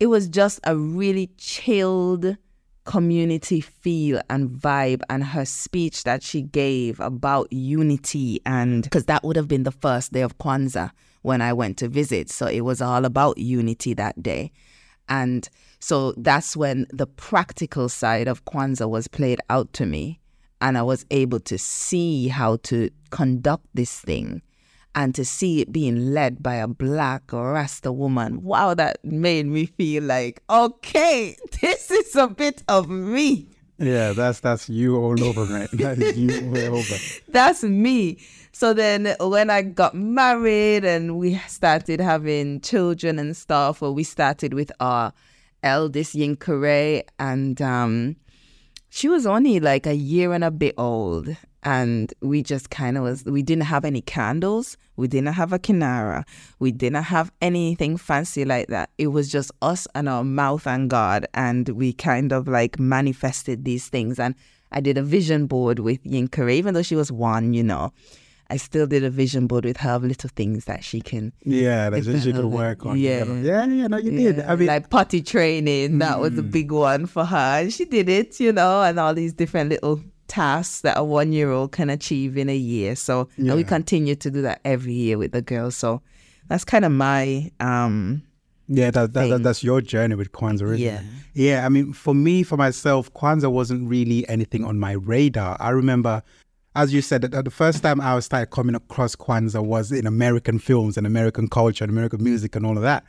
it 0.00 0.06
was 0.06 0.28
just 0.28 0.60
a 0.64 0.76
really 0.76 1.30
chilled 1.38 2.36
community 2.84 3.60
feel 3.60 4.20
and 4.30 4.48
vibe 4.48 5.02
and 5.10 5.24
her 5.24 5.44
speech 5.44 6.04
that 6.04 6.22
she 6.22 6.42
gave 6.42 7.00
about 7.00 7.52
unity 7.52 8.40
and 8.46 8.84
because 8.84 9.06
that 9.06 9.24
would 9.24 9.36
have 9.36 9.48
been 9.48 9.64
the 9.64 9.72
first 9.72 10.12
day 10.12 10.20
of 10.20 10.38
Kwanzaa 10.38 10.92
when 11.22 11.42
I 11.42 11.52
went 11.52 11.76
to 11.78 11.88
visit. 11.88 12.30
So 12.30 12.46
it 12.46 12.60
was 12.60 12.80
all 12.80 13.04
about 13.04 13.38
unity 13.38 13.94
that 13.94 14.22
day. 14.22 14.52
And 15.08 15.48
so 15.80 16.12
that's 16.16 16.56
when 16.56 16.86
the 16.90 17.06
practical 17.06 17.88
side 17.88 18.28
of 18.28 18.44
Kwanzaa 18.44 18.88
was 18.88 19.08
played 19.08 19.40
out 19.50 19.72
to 19.74 19.86
me. 19.86 20.20
And 20.60 20.78
I 20.78 20.82
was 20.82 21.04
able 21.10 21.40
to 21.40 21.58
see 21.58 22.28
how 22.28 22.56
to 22.64 22.90
conduct 23.10 23.66
this 23.74 24.00
thing 24.00 24.40
and 24.94 25.14
to 25.14 25.24
see 25.24 25.60
it 25.60 25.70
being 25.70 26.14
led 26.14 26.42
by 26.42 26.54
a 26.54 26.66
black 26.66 27.30
Rasta 27.30 27.92
woman. 27.92 28.42
Wow, 28.42 28.72
that 28.72 29.04
made 29.04 29.46
me 29.46 29.66
feel 29.66 30.04
like, 30.04 30.42
okay, 30.48 31.36
this 31.60 31.90
is 31.90 32.16
a 32.16 32.28
bit 32.28 32.62
of 32.68 32.88
me. 32.88 33.48
Yeah, 33.78 34.12
that's 34.12 34.40
that's 34.40 34.70
you 34.70 34.96
all 34.96 35.22
over, 35.22 35.44
right? 35.44 35.68
That 35.72 35.98
is 35.98 36.16
you 36.16 36.48
all 36.48 36.78
over. 36.78 36.96
That's 37.28 37.62
me. 37.62 38.18
So 38.52 38.72
then 38.72 39.14
when 39.20 39.50
I 39.50 39.60
got 39.60 39.94
married 39.94 40.86
and 40.86 41.18
we 41.18 41.34
started 41.46 42.00
having 42.00 42.62
children 42.62 43.18
and 43.18 43.36
stuff, 43.36 43.82
or 43.82 43.92
we 43.92 44.02
started 44.02 44.54
with 44.54 44.72
our 44.80 45.12
eldest 45.66 46.14
Yinkere, 46.14 47.02
and 47.18 47.60
um, 47.60 48.16
she 48.88 49.08
was 49.08 49.26
only 49.26 49.60
like 49.60 49.86
a 49.86 49.94
year 49.94 50.32
and 50.32 50.44
a 50.44 50.50
bit 50.50 50.74
old. 50.78 51.36
And 51.62 52.14
we 52.20 52.44
just 52.44 52.70
kind 52.70 52.96
of 52.96 53.02
was, 53.02 53.24
we 53.24 53.42
didn't 53.42 53.64
have 53.64 53.84
any 53.84 54.00
candles. 54.00 54.76
We 54.94 55.08
didn't 55.08 55.34
have 55.34 55.52
a 55.52 55.58
kinara. 55.58 56.22
We 56.60 56.70
didn't 56.70 57.02
have 57.02 57.32
anything 57.42 57.96
fancy 57.96 58.44
like 58.44 58.68
that. 58.68 58.90
It 58.98 59.08
was 59.08 59.28
just 59.28 59.50
us 59.60 59.88
and 59.96 60.08
our 60.08 60.22
mouth 60.22 60.64
and 60.66 60.88
God. 60.88 61.26
And 61.34 61.68
we 61.70 61.92
kind 61.92 62.32
of 62.32 62.46
like 62.46 62.78
manifested 62.78 63.64
these 63.64 63.88
things. 63.88 64.20
And 64.20 64.36
I 64.70 64.80
did 64.80 64.96
a 64.96 65.02
vision 65.02 65.46
board 65.46 65.80
with 65.80 66.02
Yinkere, 66.04 66.52
even 66.52 66.74
though 66.74 66.82
she 66.82 66.94
was 66.94 67.10
one, 67.10 67.52
you 67.52 67.64
know. 67.64 67.92
I 68.48 68.58
still 68.58 68.86
did 68.86 69.02
a 69.02 69.10
vision 69.10 69.46
board 69.46 69.64
with 69.64 69.78
her 69.78 69.90
of 69.90 70.04
little 70.04 70.30
things 70.34 70.66
that 70.66 70.84
she 70.84 71.00
can. 71.00 71.32
Yeah, 71.44 71.90
that 71.90 72.04
she 72.04 72.32
could 72.32 72.44
work 72.44 72.86
on. 72.86 72.98
Yeah, 72.98 73.24
yeah, 73.24 73.64
yeah. 73.66 73.86
No, 73.88 73.96
you 73.96 74.12
yeah. 74.12 74.32
did. 74.32 74.44
I 74.44 74.56
mean, 74.56 74.68
like 74.68 74.88
potty 74.90 75.20
training. 75.20 75.98
That 75.98 76.16
mm. 76.16 76.20
was 76.20 76.38
a 76.38 76.42
mm. 76.42 76.50
big 76.50 76.70
one 76.70 77.06
for 77.06 77.24
her, 77.24 77.60
and 77.60 77.72
she 77.72 77.84
did 77.84 78.08
it. 78.08 78.38
You 78.38 78.52
know, 78.52 78.82
and 78.82 79.00
all 79.00 79.14
these 79.14 79.32
different 79.32 79.70
little 79.70 80.00
tasks 80.28 80.80
that 80.80 80.98
a 80.98 81.04
one-year-old 81.04 81.72
can 81.72 81.90
achieve 81.90 82.36
in 82.36 82.48
a 82.48 82.56
year. 82.56 82.96
So 82.96 83.28
yeah. 83.36 83.54
we 83.54 83.64
continue 83.64 84.14
to 84.16 84.30
do 84.30 84.42
that 84.42 84.60
every 84.64 84.92
year 84.92 85.18
with 85.18 85.32
the 85.32 85.42
girls. 85.42 85.76
So 85.76 86.02
that's 86.48 86.64
kind 86.64 86.84
of 86.84 86.92
my 86.92 87.50
um 87.60 88.22
yeah, 88.68 88.90
that, 88.90 89.12
that, 89.12 89.28
that, 89.28 89.42
that's 89.44 89.62
your 89.62 89.80
journey 89.80 90.16
with 90.16 90.32
Kwanzaa, 90.32 90.74
isn't 90.74 90.78
yeah. 90.78 90.98
it? 90.98 91.04
Yeah. 91.34 91.66
I 91.66 91.68
mean, 91.68 91.92
for 91.92 92.14
me, 92.14 92.42
for 92.42 92.56
myself, 92.56 93.12
Kwanzaa 93.14 93.50
wasn't 93.50 93.88
really 93.88 94.28
anything 94.28 94.64
on 94.64 94.80
my 94.80 94.92
radar. 94.92 95.56
I 95.60 95.70
remember 95.70 96.22
as 96.76 96.92
you 96.92 97.00
said, 97.00 97.22
the 97.22 97.50
first 97.50 97.82
time 97.82 98.02
I 98.02 98.20
started 98.20 98.50
coming 98.50 98.74
across 98.74 99.16
Kwanzaa 99.16 99.64
was 99.64 99.90
in 99.90 100.06
American 100.06 100.58
films 100.58 100.98
and 100.98 101.06
American 101.06 101.48
culture 101.48 101.82
and 101.82 101.90
American 101.90 102.22
music 102.22 102.54
and 102.54 102.66
all 102.66 102.76
of 102.76 102.82
that. 102.82 103.02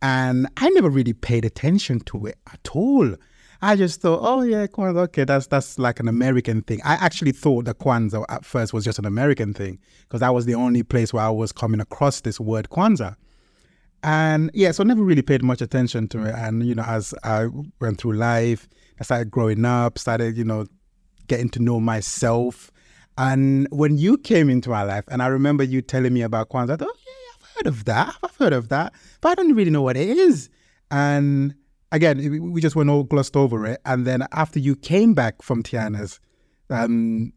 And 0.00 0.46
I 0.56 0.70
never 0.70 0.88
really 0.88 1.14
paid 1.14 1.44
attention 1.44 1.98
to 2.00 2.26
it 2.26 2.38
at 2.52 2.68
all. 2.72 3.16
I 3.60 3.74
just 3.74 4.00
thought, 4.00 4.20
oh 4.22 4.42
yeah, 4.42 4.68
Kwanzaa, 4.68 5.08
okay, 5.08 5.24
that's 5.24 5.48
that's 5.48 5.80
like 5.80 5.98
an 5.98 6.06
American 6.06 6.62
thing. 6.62 6.80
I 6.84 6.94
actually 6.94 7.32
thought 7.32 7.64
that 7.64 7.80
Kwanzaa 7.80 8.24
at 8.28 8.44
first 8.44 8.72
was 8.72 8.84
just 8.84 9.00
an 9.00 9.04
American 9.04 9.52
thing 9.52 9.80
because 10.02 10.20
that 10.20 10.32
was 10.32 10.46
the 10.46 10.54
only 10.54 10.84
place 10.84 11.12
where 11.12 11.24
I 11.24 11.30
was 11.30 11.50
coming 11.50 11.80
across 11.80 12.20
this 12.20 12.38
word 12.38 12.68
Kwanzaa. 12.70 13.16
And 14.04 14.52
yeah, 14.54 14.70
so 14.70 14.84
I 14.84 14.86
never 14.86 15.02
really 15.02 15.22
paid 15.22 15.42
much 15.42 15.60
attention 15.60 16.06
to 16.08 16.24
it. 16.24 16.36
And 16.36 16.64
you 16.64 16.76
know, 16.76 16.84
as 16.84 17.14
I 17.24 17.48
went 17.80 17.98
through 17.98 18.12
life, 18.12 18.68
I 19.00 19.02
started 19.02 19.28
growing 19.32 19.64
up, 19.64 19.98
started 19.98 20.36
you 20.36 20.44
know 20.44 20.66
getting 21.26 21.48
to 21.48 21.58
know 21.58 21.80
myself 21.80 22.70
and 23.18 23.66
when 23.70 23.98
you 23.98 24.16
came 24.16 24.48
into 24.48 24.70
my 24.70 24.84
life, 24.84 25.04
and 25.08 25.22
I 25.22 25.26
remember 25.26 25.64
you 25.64 25.82
telling 25.82 26.14
me 26.14 26.22
about 26.22 26.50
Kwanzaa, 26.50 26.74
I 26.74 26.76
thought, 26.76 26.88
oh, 26.88 26.98
yeah, 27.04 27.34
I've 27.34 27.56
heard 27.56 27.66
of 27.66 27.84
that. 27.86 28.14
I've 28.22 28.36
heard 28.36 28.52
of 28.52 28.68
that. 28.68 28.92
But 29.20 29.30
I 29.30 29.34
don't 29.34 29.54
really 29.54 29.70
know 29.70 29.82
what 29.82 29.96
it 29.96 30.16
is. 30.16 30.48
And 30.92 31.54
again, 31.90 32.52
we 32.52 32.60
just 32.60 32.76
went 32.76 32.88
all 32.90 33.02
glossed 33.02 33.36
over 33.36 33.66
it. 33.66 33.80
And 33.84 34.06
then 34.06 34.24
after 34.32 34.60
you 34.60 34.76
came 34.76 35.14
back 35.14 35.42
from 35.42 35.64
Tiana's, 35.64 36.20
um, 36.70 37.32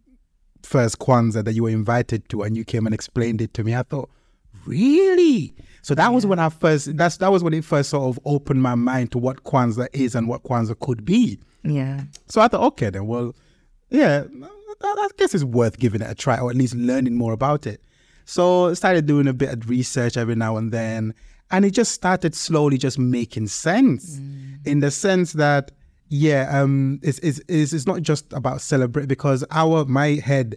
first 0.62 1.00
Kwanzaa 1.00 1.44
that 1.44 1.54
you 1.54 1.64
were 1.64 1.70
invited 1.70 2.30
to 2.30 2.44
and 2.44 2.56
you 2.56 2.64
came 2.64 2.86
and 2.86 2.94
explained 2.94 3.42
it 3.42 3.56
to 3.56 3.64
me, 3.64 3.76
I 3.76 3.82
thought, 3.82 4.12
really? 4.68 5.56
So 5.82 5.96
that 5.96 6.14
was 6.14 6.28
when 6.28 6.38
I 6.38 6.50
first 6.50 6.96
that's 6.96 7.18
that 7.18 7.32
was 7.32 7.44
when 7.44 7.56
it 7.56 7.66
first 7.66 7.90
sort 7.90 8.04
of 8.16 8.20
opened 8.26 8.62
my 8.62 8.76
mind 8.76 9.12
to 9.14 9.18
what 9.18 9.46
Kwanzaa 9.46 9.88
is 9.94 10.14
and 10.14 10.28
what 10.28 10.44
Kwanzaa 10.44 10.80
could 10.80 11.04
be. 11.06 11.40
Yeah. 11.64 12.02
So 12.28 12.40
I 12.40 12.48
thought, 12.48 12.62
okay, 12.74 12.92
then, 12.92 13.08
well, 13.08 13.34
yeah, 13.90 14.26
I 15.00 15.08
guess 15.18 15.34
it's 15.34 15.44
worth 15.44 15.78
giving 15.80 16.02
it 16.02 16.10
a 16.10 16.16
try 16.16 16.40
or 16.40 16.50
at 16.50 16.56
least 16.56 16.76
learning 16.76 17.16
more 17.16 17.34
about 17.34 17.68
it. 17.68 17.84
So 18.26 18.70
I 18.70 18.74
started 18.74 19.06
doing 19.06 19.28
a 19.28 19.34
bit 19.34 19.50
of 19.50 19.70
research 19.70 20.18
every 20.18 20.36
now 20.36 20.58
and 20.58 20.72
then, 20.72 21.14
and 21.50 21.66
it 21.66 21.72
just 21.72 21.92
started 21.92 22.34
slowly 22.36 22.78
just 22.78 22.98
making 22.98 23.48
sense 23.48 24.18
in 24.66 24.80
the 24.80 24.92
sense 24.92 25.34
that, 25.34 25.72
yeah, 26.08 26.50
um, 26.52 27.00
it's, 27.04 27.20
it's, 27.20 27.42
it's, 27.48 27.74
it's 27.74 27.86
not 27.88 28.02
just 28.02 28.32
about 28.34 28.62
celebrate 28.62 29.08
because 29.08 29.44
our, 29.52 29.86
my 29.86 30.22
head 30.24 30.56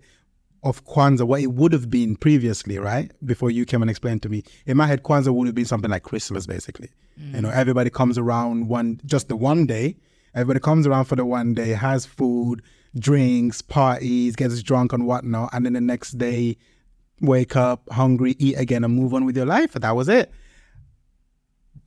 of 0.62 0.84
Kwanzaa, 0.84 1.26
what 1.26 1.40
it 1.42 1.52
would 1.52 1.72
have 1.72 1.90
been 1.90 2.16
previously, 2.16 2.78
right? 2.78 3.10
Before 3.24 3.50
you 3.50 3.64
came 3.64 3.82
and 3.82 3.90
explained 3.90 4.22
to 4.22 4.28
me, 4.28 4.44
in 4.66 4.76
my 4.76 4.86
head, 4.86 5.02
Kwanzaa 5.02 5.34
would 5.34 5.46
have 5.46 5.54
been 5.54 5.64
something 5.64 5.90
like 5.90 6.04
Christmas, 6.04 6.46
basically. 6.46 6.90
You 7.34 7.40
know, 7.42 7.50
everybody 7.50 7.90
comes 7.90 8.18
around 8.18 8.68
one, 8.68 9.00
just 9.04 9.28
the 9.28 9.36
one 9.36 9.66
day. 9.66 9.96
Everybody 10.34 10.60
comes 10.60 10.86
around 10.86 11.04
for 11.04 11.16
the 11.16 11.24
one 11.24 11.54
day, 11.54 11.70
has 11.70 12.06
food, 12.06 12.62
drinks, 12.98 13.62
parties, 13.62 14.36
gets 14.36 14.62
drunk 14.62 14.92
and 14.92 15.06
whatnot, 15.06 15.50
and 15.52 15.66
then 15.66 15.72
the 15.72 15.80
next 15.80 16.12
day, 16.12 16.56
wake 17.20 17.56
up 17.56 17.88
hungry, 17.90 18.36
eat 18.38 18.56
again, 18.58 18.84
and 18.84 18.94
move 18.94 19.14
on 19.14 19.24
with 19.24 19.36
your 19.36 19.46
life. 19.46 19.72
That 19.72 19.96
was 19.96 20.08
it. 20.08 20.30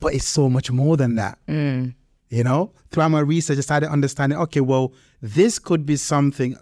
But 0.00 0.14
it's 0.14 0.26
so 0.26 0.48
much 0.48 0.70
more 0.70 0.96
than 0.96 1.16
that. 1.16 1.38
Mm. 1.48 1.94
You 2.28 2.44
know, 2.44 2.72
throughout 2.90 3.08
my 3.08 3.20
research, 3.20 3.58
I 3.58 3.62
started 3.62 3.90
understanding. 3.90 4.38
Okay, 4.38 4.60
well, 4.60 4.92
this 5.22 5.58
could 5.58 5.86
be 5.86 5.96
something. 5.96 6.56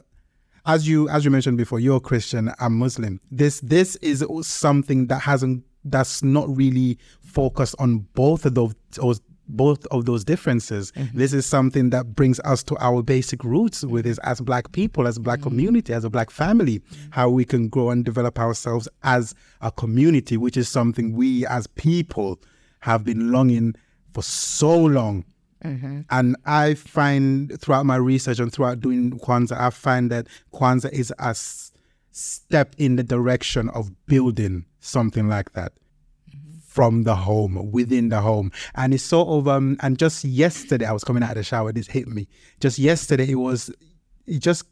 As 0.64 0.88
you 0.88 1.08
as 1.08 1.24
you 1.24 1.30
mentioned 1.30 1.58
before, 1.58 1.80
you're 1.80 2.00
Christian, 2.00 2.52
I'm 2.58 2.78
Muslim. 2.78 3.20
This 3.30 3.60
this 3.60 3.96
is 3.96 4.24
something 4.42 5.06
that 5.08 5.20
hasn't 5.20 5.64
that's 5.84 6.22
not 6.22 6.54
really 6.54 6.98
focused 7.20 7.74
on 7.78 7.98
both 8.14 8.44
of 8.46 8.54
those, 8.54 8.74
those 8.92 9.20
both 9.48 9.86
of 9.86 10.04
those 10.04 10.24
differences. 10.24 10.92
Mm-hmm. 10.92 11.18
This 11.18 11.32
is 11.32 11.46
something 11.46 11.90
that 11.90 12.14
brings 12.14 12.40
us 12.40 12.62
to 12.64 12.76
our 12.78 13.02
basic 13.02 13.44
roots 13.44 13.84
with 13.84 14.06
us 14.06 14.18
as 14.18 14.40
black 14.40 14.72
people, 14.72 15.06
as 15.06 15.16
a 15.16 15.20
black 15.20 15.40
mm-hmm. 15.40 15.50
community, 15.50 15.92
as 15.92 16.04
a 16.04 16.10
black 16.10 16.30
family, 16.30 16.80
mm-hmm. 16.80 17.10
how 17.10 17.28
we 17.28 17.44
can 17.44 17.68
grow 17.68 17.90
and 17.90 18.04
develop 18.04 18.38
ourselves 18.38 18.88
as 19.02 19.34
a 19.60 19.70
community, 19.70 20.36
which 20.36 20.56
is 20.56 20.68
something 20.68 21.12
we 21.12 21.46
as 21.46 21.66
people 21.66 22.40
have 22.80 23.04
been 23.04 23.32
longing 23.32 23.74
for 24.14 24.22
so 24.22 24.76
long. 24.76 25.24
And 26.10 26.36
I 26.44 26.74
find 26.74 27.58
throughout 27.60 27.86
my 27.86 27.96
research 27.96 28.38
and 28.38 28.52
throughout 28.52 28.80
doing 28.80 29.18
Kwanzaa, 29.18 29.58
I 29.58 29.70
find 29.70 30.10
that 30.10 30.28
Kwanzaa 30.52 30.92
is 30.92 31.12
a 31.18 31.28
s- 31.28 31.72
step 32.10 32.74
in 32.78 32.96
the 32.96 33.02
direction 33.02 33.68
of 33.70 33.90
building 34.06 34.64
something 34.80 35.28
like 35.28 35.52
that 35.52 35.72
from 36.76 37.04
the 37.04 37.16
home, 37.16 37.72
within 37.72 38.10
the 38.10 38.20
home. 38.20 38.52
And 38.74 38.92
it's 38.92 39.02
sort 39.02 39.28
of 39.28 39.48
um 39.48 39.78
and 39.80 39.98
just 39.98 40.26
yesterday 40.26 40.84
I 40.84 40.92
was 40.92 41.04
coming 41.04 41.22
out 41.22 41.30
of 41.30 41.36
the 41.36 41.42
shower, 41.42 41.72
this 41.72 41.86
hit 41.88 42.06
me. 42.06 42.28
Just 42.60 42.78
yesterday 42.78 43.30
it 43.30 43.36
was 43.36 43.72
it 44.26 44.40
just 44.40 44.64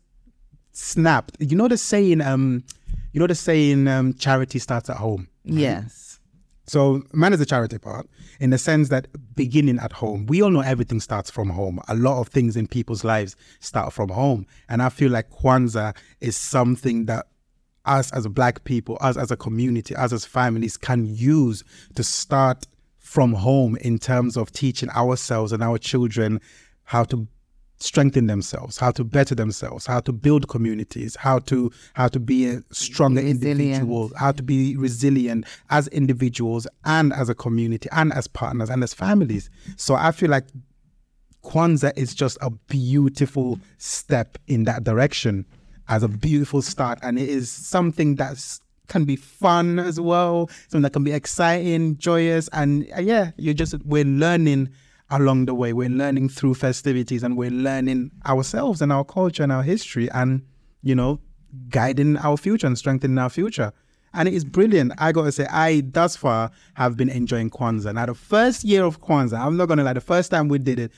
snapped. 0.72 1.38
You 1.40 1.56
know 1.56 1.66
the 1.66 1.78
saying, 1.78 2.20
um, 2.20 2.62
you 3.14 3.20
know 3.20 3.26
the 3.26 3.34
saying 3.34 3.88
um 3.88 4.12
charity 4.12 4.58
starts 4.58 4.90
at 4.90 4.98
home. 4.98 5.28
Yes. 5.44 6.20
So 6.66 7.02
man 7.14 7.32
is 7.32 7.40
a 7.40 7.46
charity 7.46 7.78
part 7.78 8.06
in 8.38 8.50
the 8.50 8.58
sense 8.58 8.90
that 8.90 9.08
beginning 9.34 9.78
at 9.78 9.92
home. 9.94 10.26
We 10.26 10.42
all 10.42 10.50
know 10.50 10.60
everything 10.60 11.00
starts 11.00 11.30
from 11.30 11.48
home. 11.48 11.80
A 11.88 11.94
lot 11.94 12.20
of 12.20 12.28
things 12.28 12.54
in 12.54 12.66
people's 12.66 13.02
lives 13.02 13.34
start 13.60 13.94
from 13.94 14.10
home. 14.10 14.46
And 14.68 14.82
I 14.82 14.90
feel 14.90 15.10
like 15.10 15.30
Kwanzaa 15.30 15.96
is 16.20 16.36
something 16.36 17.06
that 17.06 17.28
us 17.86 18.12
as 18.12 18.26
black 18.28 18.64
people, 18.64 18.98
us 19.00 19.16
as 19.16 19.30
a 19.30 19.36
community, 19.36 19.94
us 19.96 20.12
as 20.12 20.24
families 20.24 20.76
can 20.76 21.04
use 21.04 21.64
to 21.94 22.04
start 22.04 22.66
from 22.98 23.32
home 23.32 23.76
in 23.76 23.98
terms 23.98 24.36
of 24.36 24.50
teaching 24.52 24.90
ourselves 24.90 25.52
and 25.52 25.62
our 25.62 25.78
children 25.78 26.40
how 26.84 27.04
to 27.04 27.26
strengthen 27.78 28.26
themselves, 28.26 28.78
how 28.78 28.90
to 28.90 29.04
better 29.04 29.34
themselves, 29.34 29.84
how 29.86 30.00
to 30.00 30.12
build 30.12 30.48
communities, 30.48 31.16
how 31.16 31.38
to 31.38 31.70
how 31.94 32.08
to 32.08 32.18
be 32.18 32.48
a 32.48 32.62
stronger 32.72 33.20
Resilient. 33.20 33.60
individual, 33.60 34.10
how 34.16 34.32
to 34.32 34.42
be 34.42 34.76
resilient 34.76 35.44
as 35.70 35.88
individuals 35.88 36.66
and 36.84 37.12
as 37.12 37.28
a 37.28 37.34
community 37.34 37.88
and 37.92 38.12
as 38.12 38.26
partners 38.26 38.70
and 38.70 38.82
as 38.82 38.94
families. 38.94 39.50
So 39.76 39.94
I 39.94 40.12
feel 40.12 40.30
like 40.30 40.46
Kwanzaa 41.44 41.92
is 41.96 42.14
just 42.14 42.38
a 42.40 42.50
beautiful 42.50 43.60
step 43.76 44.38
in 44.46 44.64
that 44.64 44.82
direction 44.82 45.44
as 45.88 46.02
a 46.02 46.08
beautiful 46.08 46.62
start. 46.62 46.98
And 47.02 47.18
it 47.18 47.28
is 47.28 47.50
something 47.50 48.14
that's 48.14 48.60
can 48.86 49.04
be 49.04 49.16
fun 49.16 49.78
as 49.78 49.98
well, 49.98 50.48
something 50.68 50.82
that 50.82 50.92
can 50.92 51.04
be 51.04 51.12
exciting, 51.12 51.96
joyous, 51.96 52.48
and 52.52 52.86
uh, 52.94 53.00
yeah, 53.00 53.30
you're 53.38 53.54
just 53.54 53.74
we're 53.84 54.04
learning 54.04 54.70
along 55.10 55.46
the 55.46 55.54
way. 55.54 55.72
We're 55.72 55.88
learning 55.88 56.28
through 56.28 56.54
festivities 56.54 57.22
and 57.22 57.36
we're 57.36 57.50
learning 57.50 58.10
ourselves 58.26 58.82
and 58.82 58.92
our 58.92 59.04
culture 59.04 59.42
and 59.42 59.52
our 59.52 59.62
history 59.62 60.10
and 60.10 60.42
you 60.84 60.94
know, 60.94 61.18
guiding 61.70 62.16
our 62.18 62.36
future 62.36 62.66
and 62.66 62.78
strengthening 62.78 63.18
our 63.18 63.30
future. 63.30 63.72
And 64.12 64.28
it 64.28 64.34
is 64.34 64.44
brilliant. 64.44 64.92
I 64.98 65.10
gotta 65.10 65.32
say, 65.32 65.46
I 65.50 65.82
thus 65.86 66.14
far 66.14 66.52
have 66.74 66.96
been 66.96 67.08
enjoying 67.08 67.50
Kwanzaa. 67.50 67.94
Now, 67.94 68.06
the 68.06 68.14
first 68.14 68.62
year 68.62 68.84
of 68.84 69.00
Kwanzaa, 69.00 69.40
I'm 69.40 69.56
not 69.56 69.66
gonna 69.66 69.82
lie, 69.82 69.94
the 69.94 70.00
first 70.00 70.30
time 70.30 70.46
we 70.46 70.58
did 70.58 70.78
it, 70.78 70.92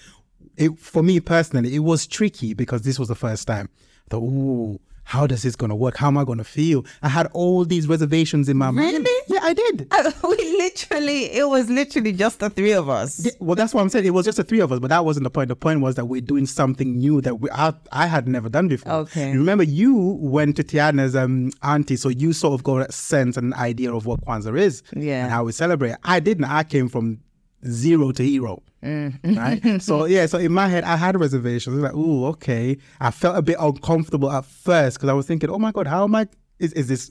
it 0.57 0.79
for 0.79 1.03
me 1.03 1.20
personally, 1.20 1.75
it 1.75 1.79
was 1.79 2.07
tricky 2.07 2.53
because 2.53 2.83
this 2.83 2.99
was 2.99 3.09
the 3.09 3.14
first 3.14 3.46
time. 3.46 3.70
Thought, 4.10 4.22
ooh, 4.22 4.80
how 5.04 5.24
does 5.26 5.42
this 5.44 5.54
gonna 5.54 5.76
work? 5.76 5.96
How 5.96 6.08
am 6.08 6.18
I 6.18 6.24
gonna 6.24 6.42
feel? 6.44 6.84
I 7.02 7.08
had 7.08 7.26
all 7.32 7.64
these 7.64 7.86
reservations 7.86 8.48
in 8.48 8.56
my 8.56 8.70
mind. 8.72 9.04
Really? 9.06 9.22
Yeah, 9.28 9.38
I 9.42 9.52
did. 9.52 9.86
we 10.24 10.36
literally, 10.58 11.24
it 11.32 11.48
was 11.48 11.70
literally 11.70 12.12
just 12.12 12.40
the 12.40 12.50
three 12.50 12.72
of 12.72 12.88
us. 12.88 13.24
Yeah, 13.24 13.30
well, 13.38 13.54
that's 13.54 13.72
what 13.72 13.82
I'm 13.82 13.88
saying. 13.88 14.04
It 14.04 14.10
was 14.10 14.24
just 14.24 14.36
the 14.38 14.42
three 14.44 14.58
of 14.60 14.72
us, 14.72 14.80
but 14.80 14.88
that 14.88 15.04
wasn't 15.04 15.24
the 15.24 15.30
point. 15.30 15.46
The 15.48 15.54
point 15.56 15.80
was 15.80 15.94
that 15.94 16.06
we're 16.06 16.20
doing 16.20 16.44
something 16.46 16.96
new 16.96 17.20
that 17.20 17.36
we, 17.36 17.48
I, 17.52 17.72
I 17.92 18.06
had 18.06 18.26
never 18.26 18.48
done 18.48 18.66
before. 18.66 18.92
Okay. 18.92 19.30
You 19.30 19.38
remember, 19.38 19.62
you 19.64 19.94
went 20.20 20.56
to 20.56 20.64
Tiana's 20.64 21.14
um, 21.14 21.52
auntie, 21.62 21.96
so 21.96 22.08
you 22.08 22.32
sort 22.32 22.54
of 22.54 22.64
got 22.64 22.88
a 22.88 22.92
sense 22.92 23.36
and 23.36 23.54
idea 23.54 23.92
of 23.94 24.06
what 24.06 24.20
Kwanzaa 24.24 24.58
is 24.58 24.82
Yeah. 24.96 25.22
and 25.24 25.30
how 25.32 25.44
we 25.44 25.52
celebrate. 25.52 25.94
I 26.02 26.18
didn't. 26.18 26.44
I 26.46 26.64
came 26.64 26.88
from 26.88 27.20
zero 27.66 28.12
to 28.12 28.22
hero. 28.22 28.62
Mm. 28.83 29.37
Right. 29.37 29.83
so 29.83 30.05
yeah. 30.05 30.26
So 30.26 30.38
in 30.38 30.52
my 30.52 30.68
head, 30.68 30.85
I 30.85 30.96
had 30.96 31.18
reservations. 31.18 31.74
I 31.74 31.76
was 31.76 31.85
like, 31.85 31.94
"Ooh, 31.94 32.26
okay." 32.26 32.76
I 33.00 33.11
felt 33.11 33.37
a 33.37 33.42
bit 33.42 33.57
uncomfortable 33.59 34.31
at 34.31 34.44
first 34.44 34.96
because 34.96 35.09
I 35.09 35.12
was 35.12 35.26
thinking, 35.26 35.50
"Oh 35.50 35.59
my 35.59 35.72
god, 35.72 35.87
how 35.87 36.05
am 36.05 36.14
I? 36.14 36.26
Is 36.59 36.72
is 36.74 36.88
this?" 36.88 37.11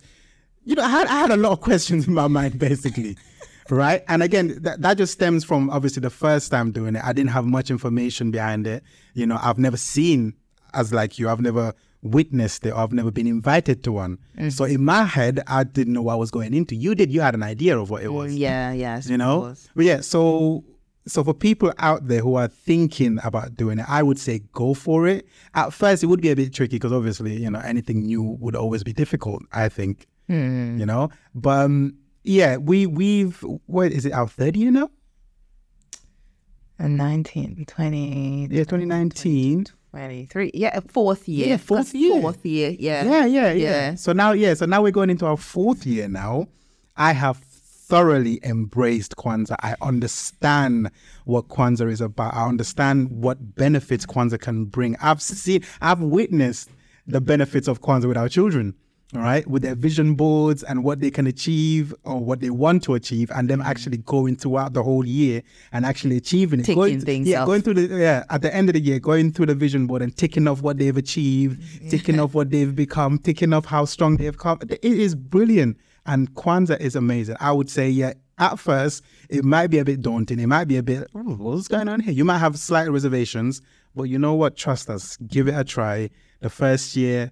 You 0.63 0.75
know, 0.75 0.83
I 0.83 0.89
had 0.89 1.07
I 1.07 1.19
had 1.19 1.31
a 1.31 1.37
lot 1.37 1.51
of 1.51 1.61
questions 1.61 2.07
in 2.07 2.13
my 2.13 2.27
mind, 2.27 2.57
basically. 2.59 3.17
right. 3.69 4.03
And 4.07 4.23
again, 4.23 4.59
that 4.61 4.81
that 4.81 4.97
just 4.97 5.13
stems 5.13 5.43
from 5.43 5.69
obviously 5.69 6.01
the 6.01 6.09
first 6.09 6.51
time 6.51 6.71
doing 6.71 6.95
it. 6.95 7.03
I 7.03 7.13
didn't 7.13 7.31
have 7.31 7.45
much 7.45 7.69
information 7.69 8.31
behind 8.31 8.67
it. 8.67 8.83
You 9.13 9.25
know, 9.25 9.39
I've 9.41 9.59
never 9.59 9.77
seen 9.77 10.33
as 10.73 10.93
like 10.93 11.19
you. 11.19 11.29
I've 11.29 11.41
never 11.41 11.73
witnessed 12.05 12.65
it. 12.65 12.69
Or 12.71 12.77
I've 12.77 12.93
never 12.93 13.11
been 13.11 13.27
invited 13.27 13.83
to 13.85 13.91
one. 13.91 14.17
So 14.49 14.63
in 14.65 14.85
my 14.85 15.03
head, 15.03 15.41
I 15.47 15.63
didn't 15.63 15.93
know 15.93 16.03
what 16.03 16.13
I 16.13 16.17
was 16.17 16.31
going 16.31 16.53
into. 16.53 16.75
You 16.75 16.93
did. 16.95 17.11
You 17.11 17.21
had 17.21 17.33
an 17.33 17.43
idea 17.43 17.77
of 17.77 17.89
what 17.89 18.03
it 18.03 18.13
was 18.13 18.33
Yeah, 18.35 18.71
yes. 18.71 19.09
you 19.09 19.17
know 19.17 19.55
but 19.75 19.85
yeah 19.85 19.99
so 20.01 20.63
so 21.07 21.23
for 21.23 21.33
people 21.33 21.71
out 21.79 22.07
there 22.07 22.21
who 22.21 22.35
are 22.35 22.47
thinking 22.47 23.19
about 23.23 23.55
doing 23.55 23.77
it 23.77 23.85
i 23.87 24.01
would 24.01 24.17
say 24.17 24.35
go 24.53 24.73
for 24.73 25.05
it 25.07 25.27
at 25.53 25.71
first 25.71 26.01
it 26.03 26.07
would 26.07 26.19
be 26.19 26.31
a 26.31 26.35
bit 26.35 26.51
tricky 26.51 26.77
because 26.77 26.91
obviously 26.91 27.33
you 27.43 27.49
know 27.53 27.59
anything 27.59 27.99
new 28.11 28.23
would 28.41 28.55
always 28.55 28.83
be 28.83 28.91
difficult 28.93 29.43
i 29.51 29.69
think 29.69 30.07
Hmm. 30.27 30.79
you 30.79 30.85
know 30.91 31.09
but 31.35 31.65
um 31.65 31.93
yeah 32.23 32.57
we 32.57 32.87
we've 32.87 33.37
what 33.67 33.91
is 33.91 34.03
it 34.07 34.13
our 34.13 34.27
third 34.27 34.55
year 34.57 34.71
now 34.71 34.89
And 36.79 36.97
19, 36.97 37.65
20, 37.67 38.47
yeah 38.51 38.63
2019 38.63 39.65
23. 39.95 40.51
Yeah, 40.53 40.71
uh, 40.75 40.81
fourth 40.81 41.25
year. 41.27 41.47
Yeah, 41.47 41.57
fourth 41.57 41.91
That's 41.91 41.93
year. 41.93 42.21
Fourth 42.21 42.45
year, 42.45 42.75
yeah. 42.77 43.05
yeah, 43.05 43.25
yeah, 43.25 43.51
yeah. 43.53 43.53
Yeah. 43.53 43.95
So 43.95 44.11
now, 44.11 44.33
yeah, 44.33 44.53
so 44.53 44.65
now 44.65 44.81
we're 44.81 44.91
going 44.91 45.09
into 45.09 45.25
our 45.25 45.37
fourth 45.37 45.85
year 45.85 46.09
now. 46.09 46.47
I 46.97 47.13
have 47.13 47.37
thoroughly 47.37 48.41
embraced 48.43 49.15
Kwanzaa. 49.15 49.55
I 49.61 49.75
understand 49.81 50.91
what 51.23 51.47
Kwanzaa 51.47 51.89
is 51.89 52.01
about. 52.01 52.33
I 52.33 52.45
understand 52.45 53.09
what 53.09 53.55
benefits 53.55 54.05
Kwanzaa 54.05 54.41
can 54.41 54.65
bring. 54.65 54.97
I've 55.01 55.21
seen, 55.21 55.63
I've 55.81 56.01
witnessed 56.01 56.69
the 57.07 57.21
benefits 57.21 57.69
of 57.69 57.81
Kwanzaa 57.81 58.09
with 58.09 58.17
our 58.17 58.27
children. 58.27 58.75
All 59.13 59.21
right, 59.21 59.45
with 59.47 59.61
their 59.61 59.75
vision 59.75 60.15
boards 60.15 60.63
and 60.63 60.83
what 60.83 60.99
they 60.99 61.11
can 61.11 61.27
achieve 61.27 61.93
or 62.03 62.19
what 62.19 62.39
they 62.39 62.49
want 62.49 62.83
to 62.83 62.95
achieve, 62.95 63.29
and 63.33 63.47
them 63.47 63.59
mm-hmm. 63.59 63.69
actually 63.69 63.97
going 63.97 64.35
throughout 64.35 64.73
the 64.73 64.81
whole 64.81 65.05
year 65.05 65.43
and 65.71 65.85
actually 65.85 66.17
achieving 66.17 66.61
it. 66.61 66.63
Ticking 66.63 66.81
going, 66.81 67.01
things 67.01 67.27
yeah, 67.27 67.41
off. 67.41 67.45
going 67.45 67.61
through 67.61 67.75
the 67.75 67.95
yeah 67.95 68.23
at 68.31 68.41
the 68.41 68.53
end 68.53 68.67
of 68.67 68.73
the 68.73 68.79
year, 68.79 68.99
going 68.99 69.31
through 69.31 69.45
the 69.45 69.53
vision 69.53 69.85
board 69.85 70.01
and 70.01 70.17
ticking 70.17 70.47
off 70.47 70.63
what 70.63 70.79
they've 70.79 70.97
achieved, 70.97 71.61
mm-hmm. 71.61 71.89
ticking 71.89 72.19
off 72.19 72.33
what 72.33 72.49
they've 72.49 72.75
become, 72.75 73.19
ticking 73.19 73.53
off 73.53 73.65
how 73.65 73.85
strong 73.85 74.17
they've 74.17 74.37
come. 74.37 74.57
It 74.63 74.83
is 74.83 75.13
brilliant, 75.13 75.77
and 76.07 76.33
Kwanzaa 76.33 76.79
is 76.79 76.95
amazing. 76.95 77.35
I 77.39 77.51
would 77.51 77.69
say, 77.69 77.87
yeah, 77.87 78.13
at 78.39 78.57
first 78.57 79.03
it 79.29 79.45
might 79.45 79.67
be 79.67 79.77
a 79.77 79.85
bit 79.85 80.01
daunting. 80.01 80.39
It 80.39 80.47
might 80.47 80.65
be 80.65 80.77
a 80.77 80.83
bit, 80.83 81.07
"Oh, 81.13 81.35
what's 81.35 81.67
going 81.67 81.87
on 81.87 81.99
here? 81.99 82.11
You 82.11 82.25
might 82.25 82.39
have 82.39 82.57
slight 82.57 82.89
reservations, 82.89 83.61
but 83.95 84.03
you 84.05 84.17
know 84.17 84.33
what? 84.33 84.57
Trust 84.57 84.89
us. 84.89 85.15
Give 85.27 85.47
it 85.47 85.53
a 85.53 85.63
try. 85.63 86.09
The 86.41 86.49
first 86.49 86.95
year, 86.95 87.31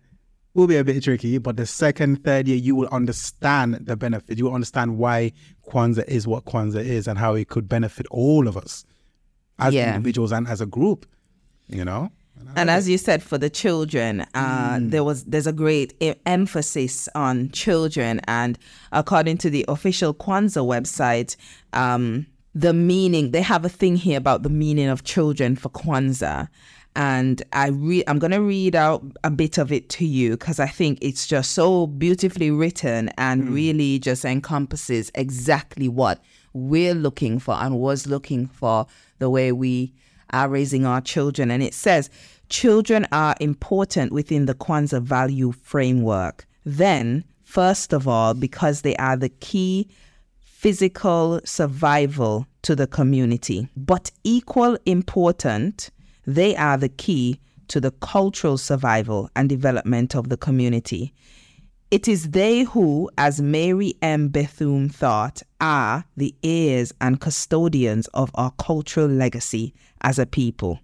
will 0.53 0.67
be 0.67 0.77
a 0.77 0.83
bit 0.83 1.03
tricky, 1.03 1.37
but 1.39 1.57
the 1.57 1.65
second, 1.65 2.23
third 2.23 2.47
year, 2.47 2.57
you 2.57 2.75
will 2.75 2.87
understand 2.91 3.75
the 3.85 3.95
benefit. 3.95 4.37
You 4.37 4.45
will 4.45 4.53
understand 4.53 4.97
why 4.97 5.31
Kwanzaa 5.67 6.05
is 6.07 6.27
what 6.27 6.45
Kwanzaa 6.45 6.83
is 6.83 7.07
and 7.07 7.17
how 7.17 7.33
it 7.33 7.47
could 7.49 7.67
benefit 7.67 8.05
all 8.11 8.47
of 8.47 8.55
us 8.55 8.85
as 9.59 9.73
Yeah. 9.73 9.95
individuals 9.95 10.31
and 10.31 10.47
as 10.47 10.61
a 10.61 10.65
group, 10.65 11.05
you 11.67 11.83
know? 11.83 12.11
And 12.55 12.69
as 12.69 12.89
you 12.89 12.97
said, 12.97 13.23
for 13.23 13.37
the 13.37 13.49
children, 13.49 14.25
uh, 14.33 14.75
Mm. 14.77 14.91
there 14.91 15.03
was 15.03 15.23
there's 15.23 15.47
a 15.47 15.53
great 15.53 15.93
e- 16.01 16.13
emphasis 16.25 17.07
on 17.15 17.49
children, 17.51 18.19
and 18.27 18.59
according 18.91 19.37
to 19.37 19.49
the 19.49 19.63
official 19.67 20.13
Kwanzaa 20.13 20.65
website, 20.65 21.35
um, 21.71 22.25
the 22.53 22.73
meaning 22.73 23.31
they 23.31 23.41
have 23.41 23.63
a 23.65 23.69
thing 23.69 23.95
here 23.95 24.17
about 24.17 24.43
the 24.43 24.49
meaning 24.49 24.87
of 24.89 25.03
children 25.03 25.55
for 25.55 25.69
Kwanzaa, 25.69 26.47
and 26.95 27.41
I 27.53 27.69
re- 27.69 28.03
I'm 28.07 28.19
gonna 28.19 28.41
read 28.41 28.75
out 28.75 29.03
a 29.23 29.31
bit 29.31 29.57
of 29.57 29.71
it 29.71 29.89
to 29.89 30.05
you 30.05 30.31
because 30.31 30.59
I 30.59 30.67
think 30.67 30.99
it's 31.01 31.27
just 31.27 31.51
so 31.51 31.87
beautifully 31.87 32.51
written 32.51 33.09
and 33.17 33.43
hmm. 33.43 33.53
really 33.53 33.99
just 33.99 34.25
encompasses 34.25 35.11
exactly 35.15 35.87
what 35.87 36.19
we're 36.53 36.93
looking 36.93 37.39
for 37.39 37.55
and 37.55 37.79
was 37.79 38.07
looking 38.07 38.47
for 38.47 38.85
the 39.19 39.29
way 39.29 39.51
we 39.51 39.93
are 40.31 40.49
raising 40.49 40.85
our 40.85 41.01
children. 41.01 41.51
And 41.51 41.63
it 41.63 41.73
says, 41.73 42.09
children 42.49 43.07
are 43.11 43.35
important 43.39 44.11
within 44.11 44.45
the 44.45 44.55
Kwanzaa 44.55 45.01
value 45.01 45.51
framework. 45.51 46.45
Then, 46.65 47.23
first 47.43 47.93
of 47.93 48.07
all, 48.07 48.33
because 48.33 48.81
they 48.81 48.95
are 48.97 49.17
the 49.17 49.29
key 49.29 49.89
physical 50.39 51.41
survival 51.43 52.47
to 52.61 52.75
the 52.75 52.87
community. 52.87 53.67
But 53.75 54.11
equal 54.23 54.77
important, 54.85 55.89
they 56.25 56.55
are 56.55 56.77
the 56.77 56.89
key 56.89 57.39
to 57.69 57.79
the 57.79 57.91
cultural 57.91 58.57
survival 58.57 59.29
and 59.35 59.49
development 59.49 60.15
of 60.15 60.29
the 60.29 60.37
community. 60.37 61.13
It 61.91 62.07
is 62.07 62.31
they 62.31 62.63
who, 62.63 63.09
as 63.17 63.39
Mary 63.39 63.93
M. 64.01 64.29
Bethune 64.29 64.89
thought, 64.89 65.43
are 65.61 66.05
the 66.17 66.35
heirs 66.43 66.91
and 66.99 67.21
custodians 67.21 68.07
of 68.07 68.31
our 68.33 68.51
cultural 68.57 69.07
legacy 69.07 69.73
as 70.01 70.17
a 70.17 70.25
people. 70.25 70.79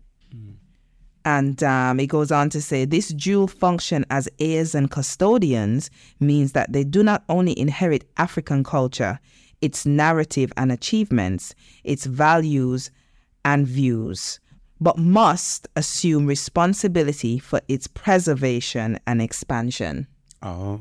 And 1.26 1.62
um, 1.64 2.00
it 2.00 2.08
goes 2.08 2.32
on 2.32 2.50
to 2.52 2.62
say 2.62 2.86
this 2.86 3.10
dual 3.10 3.48
function 3.48 4.06
as 4.10 4.30
heirs 4.40 4.74
and 4.74 4.90
custodians 4.90 5.90
means 6.20 6.54
that 6.54 6.72
they 6.72 6.84
do 6.84 7.04
not 7.04 7.24
only 7.28 7.58
inherit 7.60 8.10
African 8.18 8.64
culture, 8.64 9.20
its 9.62 9.86
narrative 9.86 10.52
and 10.56 10.72
achievements, 10.72 11.54
its 11.84 12.06
values 12.06 12.90
and 13.44 13.68
views, 13.68 14.40
but 14.82 14.98
must 14.98 15.68
assume 15.76 16.26
responsibility 16.26 17.40
for 17.40 17.62
its 17.68 17.88
preservation 17.88 19.00
and 19.06 19.22
expansion. 19.22 20.08
Oh. 20.42 20.80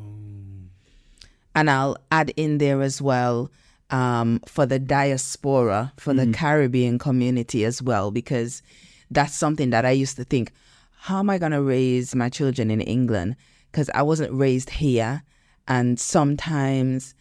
And 1.55 1.71
I'll 1.71 1.97
add 2.13 2.33
in 2.37 2.59
there 2.59 2.83
as 2.83 3.03
well 3.03 3.51
um, 3.91 4.41
for 4.47 4.67
the 4.67 4.79
diaspora, 4.79 5.93
for 5.97 6.15
the 6.15 6.31
Caribbean 6.33 6.99
community 6.99 7.65
as 7.65 7.83
well, 7.83 8.11
because 8.11 8.63
that's 9.11 9.35
something 9.35 9.71
that 9.71 9.85
I 9.85 9.91
used 9.91 10.17
to 10.17 10.25
think, 10.25 10.53
how 11.01 11.19
am 11.19 11.31
I 11.31 11.39
going 11.39 11.53
to 11.53 11.63
raise 11.63 12.15
my 12.15 12.29
children 12.29 12.71
in 12.71 12.81
England? 12.81 13.37
Because 13.71 13.91
I 13.95 14.03
wasn't 14.03 14.33
raised 14.33 14.71
here. 14.71 15.23
And 15.67 15.99
sometimes 15.99 17.15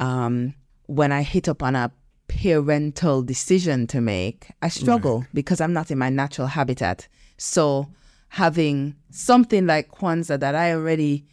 um, 0.00 0.54
when 0.86 1.12
I 1.12 1.22
hit 1.22 1.48
up 1.48 1.62
on 1.62 1.76
a 1.76 1.92
parental 2.42 3.22
decision 3.22 3.86
to 3.88 4.00
make, 4.00 4.50
I 4.60 4.68
struggle 4.68 5.26
because 5.32 5.60
I'm 5.60 5.72
not 5.72 5.90
in 5.90 5.98
my 5.98 6.10
natural 6.10 6.48
habitat. 6.48 7.08
So 7.36 7.88
having 8.28 8.96
something 9.10 9.66
like 9.66 9.90
Kwanzaa 9.90 10.40
that 10.40 10.54
I 10.54 10.72
already 10.72 11.24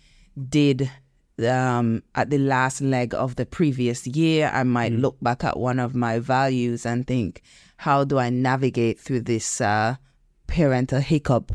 did 0.50 0.90
um, 1.46 2.04
at 2.14 2.30
the 2.30 2.38
last 2.38 2.82
leg 2.82 3.14
of 3.16 3.36
the 3.36 3.46
previous 3.46 4.06
year, 4.06 4.52
I 4.54 4.64
might 4.64 4.92
look 4.92 5.18
back 5.22 5.44
at 5.44 5.58
one 5.58 5.80
of 5.80 5.96
my 5.96 6.20
values 6.20 6.86
and 6.86 7.06
think, 7.06 7.42
how 7.78 8.04
do 8.04 8.20
I 8.20 8.30
navigate 8.30 9.00
through 9.00 9.22
this 9.22 9.60
uh, 9.60 9.96
parental 10.48 11.00
hiccup 11.00 11.52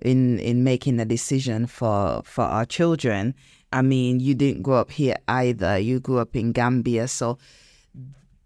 in 0.00 0.38
in 0.38 0.62
making 0.62 1.00
a 1.00 1.04
decision 1.04 1.66
for 1.66 2.22
for 2.24 2.44
our 2.44 2.64
children? 2.64 3.34
I 3.72 3.82
mean, 3.82 4.20
you 4.20 4.34
didn't 4.34 4.62
grow 4.62 4.76
up 4.76 4.92
here 4.92 5.16
either. 5.26 5.78
You 5.78 6.00
grew 6.00 6.18
up 6.18 6.36
in 6.36 6.52
Gambia, 6.52 7.08
so 7.08 7.38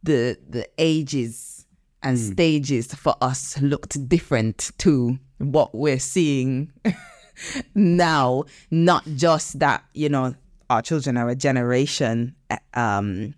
the 0.02 0.36
the 0.48 0.66
ages 0.78 1.66
and 2.02 2.18
stages 2.18 2.92
for 2.94 3.14
us 3.20 3.60
looked 3.62 4.08
different 4.08 4.72
to 4.78 5.18
what 5.38 5.72
we're 5.74 6.00
seeing 6.00 6.72
now. 7.74 8.44
Not 8.70 9.04
just 9.16 9.58
that 9.60 9.84
you 9.94 10.08
know 10.08 10.34
our 10.70 10.82
children 10.82 11.16
are 11.16 11.28
a 11.28 11.34
generation 11.34 12.34
uh, 12.50 12.56
um 12.74 13.34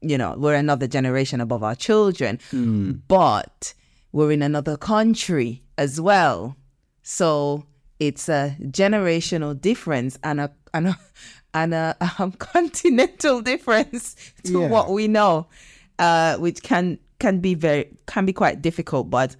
you 0.00 0.16
know 0.16 0.34
we're 0.38 0.54
another 0.54 0.86
generation 0.86 1.40
above 1.42 1.62
our 1.62 1.74
children 1.74 2.38
but 3.08 3.74
we're 4.12 4.32
in 4.32 4.42
another 4.42 4.76
country 4.76 5.62
as 5.78 6.00
well. 6.00 6.56
So 7.02 7.66
it's 7.98 8.28
a 8.28 8.56
generational 8.62 9.60
difference 9.60 10.18
and 10.24 10.40
a 10.40 10.50
and 10.72 10.88
a, 10.88 10.98
and 11.54 11.74
a 11.74 11.96
um, 12.18 12.32
continental 12.32 13.40
difference 13.42 14.16
to 14.44 14.60
Yeah. 14.60 14.68
what 14.68 14.90
we 14.90 15.06
know 15.08 15.46
uh 16.00 16.36
which 16.38 16.62
can 16.62 16.98
can 17.20 17.38
be 17.38 17.54
very 17.54 17.88
can 18.06 18.26
be 18.26 18.32
quite 18.32 18.60
difficult 18.60 19.08
but 19.08 19.36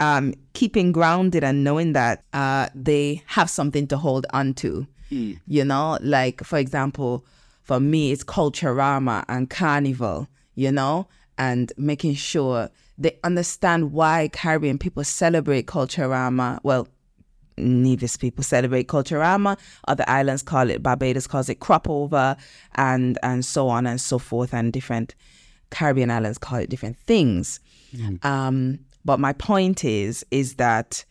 um, 0.00 0.34
keeping 0.52 0.92
grounded 0.92 1.44
and 1.44 1.64
knowing 1.64 1.92
that 1.94 2.24
uh, 2.32 2.68
they 2.74 3.22
have 3.26 3.48
something 3.48 3.86
to 3.88 3.96
hold 3.96 4.26
on 4.30 4.54
to. 4.54 4.86
You 5.46 5.64
know, 5.64 5.98
like 6.00 6.42
for 6.44 6.58
example, 6.58 7.24
for 7.62 7.80
me, 7.80 8.12
it's 8.12 8.24
Culturama 8.24 9.24
and 9.28 9.48
Carnival, 9.48 10.28
you 10.54 10.70
know, 10.72 11.08
and 11.38 11.72
making 11.76 12.14
sure 12.14 12.70
they 12.98 13.18
understand 13.24 13.92
why 13.92 14.28
Caribbean 14.32 14.78
people 14.78 15.04
celebrate 15.04 15.66
Culturama. 15.66 16.60
Well, 16.62 16.88
Nevis 17.56 18.16
people 18.16 18.44
celebrate 18.44 18.88
Culturama. 18.88 19.56
Other 19.88 20.04
islands 20.08 20.42
call 20.42 20.70
it 20.70 20.82
Barbados 20.82 21.26
calls 21.26 21.48
it 21.48 21.60
crop 21.60 21.88
over, 21.88 22.36
and 22.74 23.18
and 23.22 23.44
so 23.44 23.68
on 23.68 23.86
and 23.86 24.00
so 24.00 24.18
forth. 24.18 24.52
And 24.52 24.72
different 24.72 25.14
Caribbean 25.76 26.10
islands 26.10 26.38
call 26.38 26.58
it 26.58 26.70
different 26.70 26.96
things. 26.96 27.60
Um, 28.22 28.78
but 29.04 29.20
my 29.20 29.34
point 29.34 29.84
is 29.84 30.24
is 30.30 30.54
that 30.54 31.04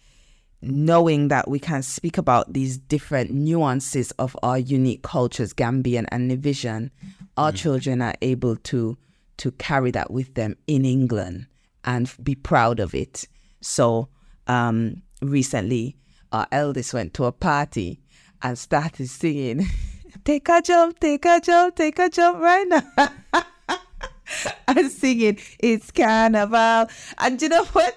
knowing 0.63 1.28
that 1.28 1.47
we 1.47 1.60
can 1.60 1.84
speak 1.84 2.17
about 2.17 2.51
these 2.51 2.75
different 2.80 3.30
nuances 3.30 4.10
of 4.17 4.36
our 4.41 4.58
unique 4.58 5.04
cultures, 5.04 5.54
Gambian 5.54 6.08
and 6.10 6.32
Nevisian, 6.32 6.89
our 7.38 7.51
children 7.51 8.01
are 8.01 8.15
able 8.23 8.56
to 8.56 8.97
to 9.38 9.51
carry 9.51 9.91
that 9.91 10.10
with 10.10 10.34
them 10.34 10.56
in 10.65 10.84
England 10.84 11.45
and 11.84 12.12
be 12.23 12.34
proud 12.34 12.80
of 12.80 12.95
it. 12.95 13.25
So 13.62 14.10
um, 14.47 15.04
recently, 15.21 15.95
our 16.32 16.47
eldest 16.51 16.91
went 16.91 17.13
to 17.15 17.25
a 17.25 17.32
party 17.32 17.99
and 18.41 18.58
started 18.58 19.10
singing, 19.10 19.67
"Take 20.23 20.49
a 20.49 20.60
jump, 20.63 20.99
take 20.99 21.23
a 21.25 21.39
jump, 21.39 21.75
take 21.75 21.99
a 21.99 22.10
jump 22.10 22.39
right 22.39 22.67
now." 22.67 23.43
and 24.67 24.91
singing 24.91 25.38
it's 25.60 25.91
carnival. 25.91 26.89
And 27.17 27.41
you 27.41 27.50
know 27.50 27.65
what? 27.65 27.95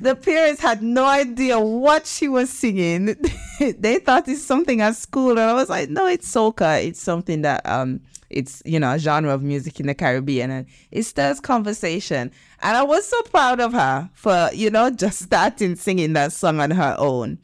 The 0.00 0.16
parents 0.16 0.60
had 0.60 0.82
no 0.82 1.04
idea 1.04 1.60
what 1.60 2.06
she 2.06 2.28
was 2.28 2.50
singing. 2.50 3.16
They 3.60 4.00
thought 4.00 4.26
it's 4.26 4.42
something 4.42 4.80
at 4.80 4.96
school 4.96 5.30
and 5.30 5.40
i 5.40 5.52
was 5.52 5.68
like 5.68 5.88
no 5.88 6.08
it's 6.08 6.28
soca. 6.28 6.84
It's 6.84 7.00
something 7.00 7.42
that 7.42 7.64
um 7.64 8.00
it's 8.30 8.62
you 8.64 8.80
know 8.80 8.92
a 8.92 8.98
genre 8.98 9.32
of 9.32 9.42
music 9.42 9.78
in 9.78 9.86
the 9.86 9.94
caribbean 9.94 10.50
and 10.50 10.66
it 10.90 11.04
stirs 11.04 11.40
conversation. 11.40 12.32
And 12.62 12.76
i 12.76 12.82
was 12.82 13.06
so 13.06 13.22
proud 13.22 13.60
of 13.60 13.72
her 13.72 14.10
for 14.14 14.50
you 14.52 14.70
know 14.70 14.90
just 14.90 15.20
starting 15.28 15.76
singing 15.76 16.14
that 16.14 16.32
song 16.32 16.60
on 16.60 16.72
her 16.72 16.96
own. 16.98 17.38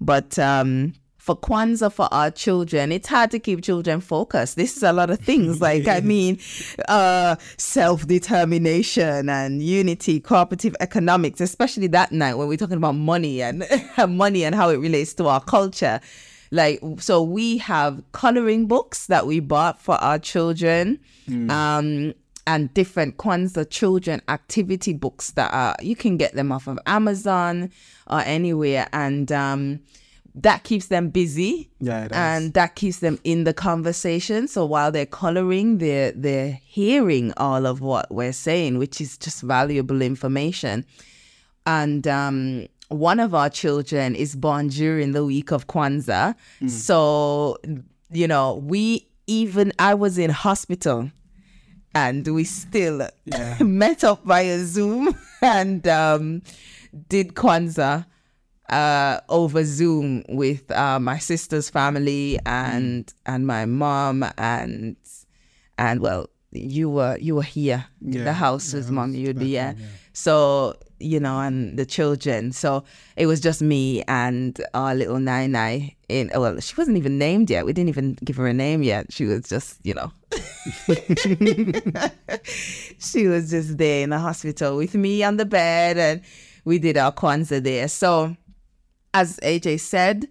But 0.00 0.38
um, 0.38 0.94
for 1.26 1.36
Kwanzaa 1.36 1.92
for 1.92 2.08
our 2.14 2.30
children, 2.30 2.92
it's 2.92 3.08
hard 3.08 3.32
to 3.32 3.40
keep 3.40 3.60
children 3.60 4.00
focused. 4.00 4.54
This 4.54 4.76
is 4.76 4.84
a 4.84 4.92
lot 4.92 5.10
of 5.10 5.18
things. 5.18 5.60
Like, 5.60 5.88
I 5.88 5.98
mean, 6.12 6.38
uh, 6.88 7.34
self 7.58 8.06
determination 8.06 9.28
and 9.28 9.60
unity, 9.60 10.20
cooperative 10.20 10.76
economics, 10.78 11.40
especially 11.40 11.88
that 11.88 12.12
night 12.12 12.34
when 12.34 12.46
we're 12.46 12.56
talking 12.56 12.76
about 12.76 12.94
money 12.94 13.42
and 13.42 13.66
money 14.08 14.44
and 14.44 14.54
how 14.54 14.68
it 14.68 14.76
relates 14.76 15.14
to 15.14 15.26
our 15.26 15.40
culture. 15.40 16.00
Like, 16.52 16.80
so 16.98 17.24
we 17.24 17.58
have 17.58 18.00
coloring 18.12 18.68
books 18.68 19.06
that 19.06 19.26
we 19.26 19.40
bought 19.40 19.82
for 19.82 19.96
our 19.96 20.20
children. 20.20 21.00
Um, 21.50 22.14
and 22.48 22.72
different 22.74 23.16
Kwanzaa 23.16 23.68
children 23.68 24.22
activity 24.28 24.92
books 24.92 25.32
that 25.32 25.52
are 25.52 25.74
you 25.82 25.96
can 25.96 26.16
get 26.16 26.34
them 26.34 26.52
off 26.52 26.68
of 26.68 26.78
Amazon 26.86 27.72
or 28.06 28.20
anywhere, 28.20 28.86
and 28.92 29.32
um, 29.32 29.80
that 30.36 30.64
keeps 30.64 30.86
them 30.88 31.08
busy. 31.08 31.70
Yeah, 31.80 32.08
and 32.12 32.52
that 32.54 32.74
keeps 32.74 32.98
them 32.98 33.18
in 33.24 33.44
the 33.44 33.54
conversation. 33.54 34.48
So 34.48 34.64
while 34.66 34.92
they're 34.92 35.06
coloring, 35.06 35.78
they're 35.78 36.12
they're 36.12 36.60
hearing 36.64 37.32
all 37.38 37.66
of 37.66 37.80
what 37.80 38.10
we're 38.10 38.32
saying, 38.34 38.78
which 38.78 39.00
is 39.00 39.16
just 39.18 39.42
valuable 39.42 40.02
information. 40.02 40.84
And 41.66 42.06
um, 42.06 42.66
one 42.88 43.18
of 43.18 43.34
our 43.34 43.50
children 43.50 44.14
is 44.14 44.36
born 44.36 44.68
during 44.68 45.12
the 45.12 45.24
week 45.24 45.50
of 45.52 45.66
Kwanzaa. 45.66 46.34
So, 46.68 47.56
you 48.12 48.28
know, 48.28 48.54
we 48.56 49.08
even, 49.26 49.72
I 49.78 49.94
was 49.94 50.18
in 50.18 50.30
hospital 50.30 51.10
and 51.94 52.26
we 52.28 52.44
still 52.44 53.08
Yeah. 53.24 53.56
met 53.62 54.04
up 54.04 54.22
via 54.24 54.60
Zoom 54.64 55.14
and 55.42 55.88
um, 55.88 56.42
did 57.08 57.34
Kwanzaa 57.34 58.06
uh, 58.70 59.20
over 59.28 59.64
Zoom 59.64 60.22
with 60.28 60.70
uh, 60.70 60.98
my 61.00 61.18
sister's 61.18 61.70
family 61.70 62.38
and 62.46 63.12
and 63.26 63.46
my 63.46 63.64
mom 63.66 64.24
and 64.38 64.96
and 65.78 66.00
well, 66.00 66.28
you 66.52 66.88
were 66.90 67.16
you 67.20 67.34
were 67.36 67.42
here 67.42 67.86
Yeah, 68.00 68.24
the 68.24 68.32
house 68.32 68.70
the 68.72 68.78
with 68.78 68.90
mom. 68.90 69.14
You'd 69.14 69.38
be 69.38 69.48
yeah. 69.48 69.74
yeah. 69.76 69.84
So 70.12 70.74
you 70.98 71.20
know, 71.20 71.40
and 71.40 71.78
the 71.78 71.84
children. 71.84 72.52
So 72.52 72.84
it 73.16 73.26
was 73.26 73.40
just 73.40 73.60
me 73.60 74.02
and 74.08 74.58
our 74.72 74.94
little 74.94 75.18
Nai 75.18 75.46
Nai. 75.46 75.94
In 76.08 76.30
well, 76.34 76.58
she 76.60 76.74
wasn't 76.76 76.96
even 76.96 77.18
named 77.18 77.50
yet. 77.50 77.66
We 77.66 77.72
didn't 77.72 77.90
even 77.90 78.16
give 78.24 78.36
her 78.36 78.46
a 78.46 78.54
name 78.54 78.82
yet. 78.82 79.12
She 79.12 79.26
was 79.26 79.48
just, 79.48 79.78
you 79.84 79.92
know, 79.92 80.12
she 82.98 83.26
was 83.26 83.50
just 83.50 83.76
there 83.76 84.04
in 84.04 84.10
the 84.10 84.18
hospital 84.18 84.76
with 84.76 84.94
me 84.94 85.22
on 85.22 85.36
the 85.36 85.44
bed, 85.44 85.98
and 85.98 86.22
we 86.64 86.78
did 86.78 86.96
our 86.96 87.12
Kwanzaa 87.12 87.62
there. 87.62 87.88
So, 87.88 88.36
as 89.16 89.40
AJ 89.42 89.80
said, 89.80 90.28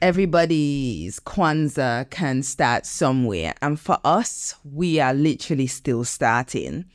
everybody's 0.00 1.20
Kwanzaa 1.20 2.08
can 2.08 2.42
start 2.42 2.86
somewhere. 2.86 3.52
And 3.60 3.78
for 3.78 3.98
us, 4.02 4.54
we 4.64 4.98
are 4.98 5.12
literally 5.12 5.66
still 5.66 6.02
starting. 6.04 6.86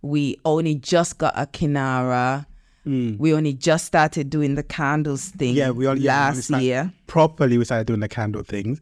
We 0.00 0.38
only 0.46 0.76
just 0.76 1.18
got 1.18 1.34
a 1.36 1.46
Kinara. 1.46 2.46
We 2.84 3.34
only 3.34 3.52
just 3.52 3.84
started 3.84 4.30
doing 4.30 4.54
the 4.54 4.62
candles 4.62 5.28
thing 5.28 5.54
Yeah, 5.54 5.70
we 5.70 5.86
all 5.86 5.98
yeah, 5.98 6.30
we 6.30 6.36
last 6.36 6.50
year. 6.62 6.92
Properly, 7.06 7.58
we 7.58 7.66
started 7.66 7.86
doing 7.86 8.00
the 8.00 8.08
candle 8.08 8.42
things. 8.42 8.80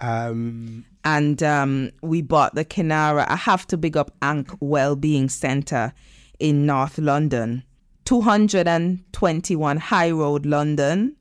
Um, 0.00 0.84
and 1.04 1.42
um, 1.42 1.90
we 2.00 2.22
bought 2.22 2.54
the 2.54 2.64
Kinara. 2.64 3.26
I 3.28 3.36
have 3.36 3.66
to 3.66 3.76
big 3.76 3.96
up 3.96 4.12
Ank 4.22 4.50
Wellbeing 4.60 5.28
Centre 5.28 5.92
in 6.38 6.64
North 6.64 6.96
London, 6.96 7.64
221 8.04 9.76
High 9.78 10.10
Road, 10.10 10.46
London. 10.46 11.16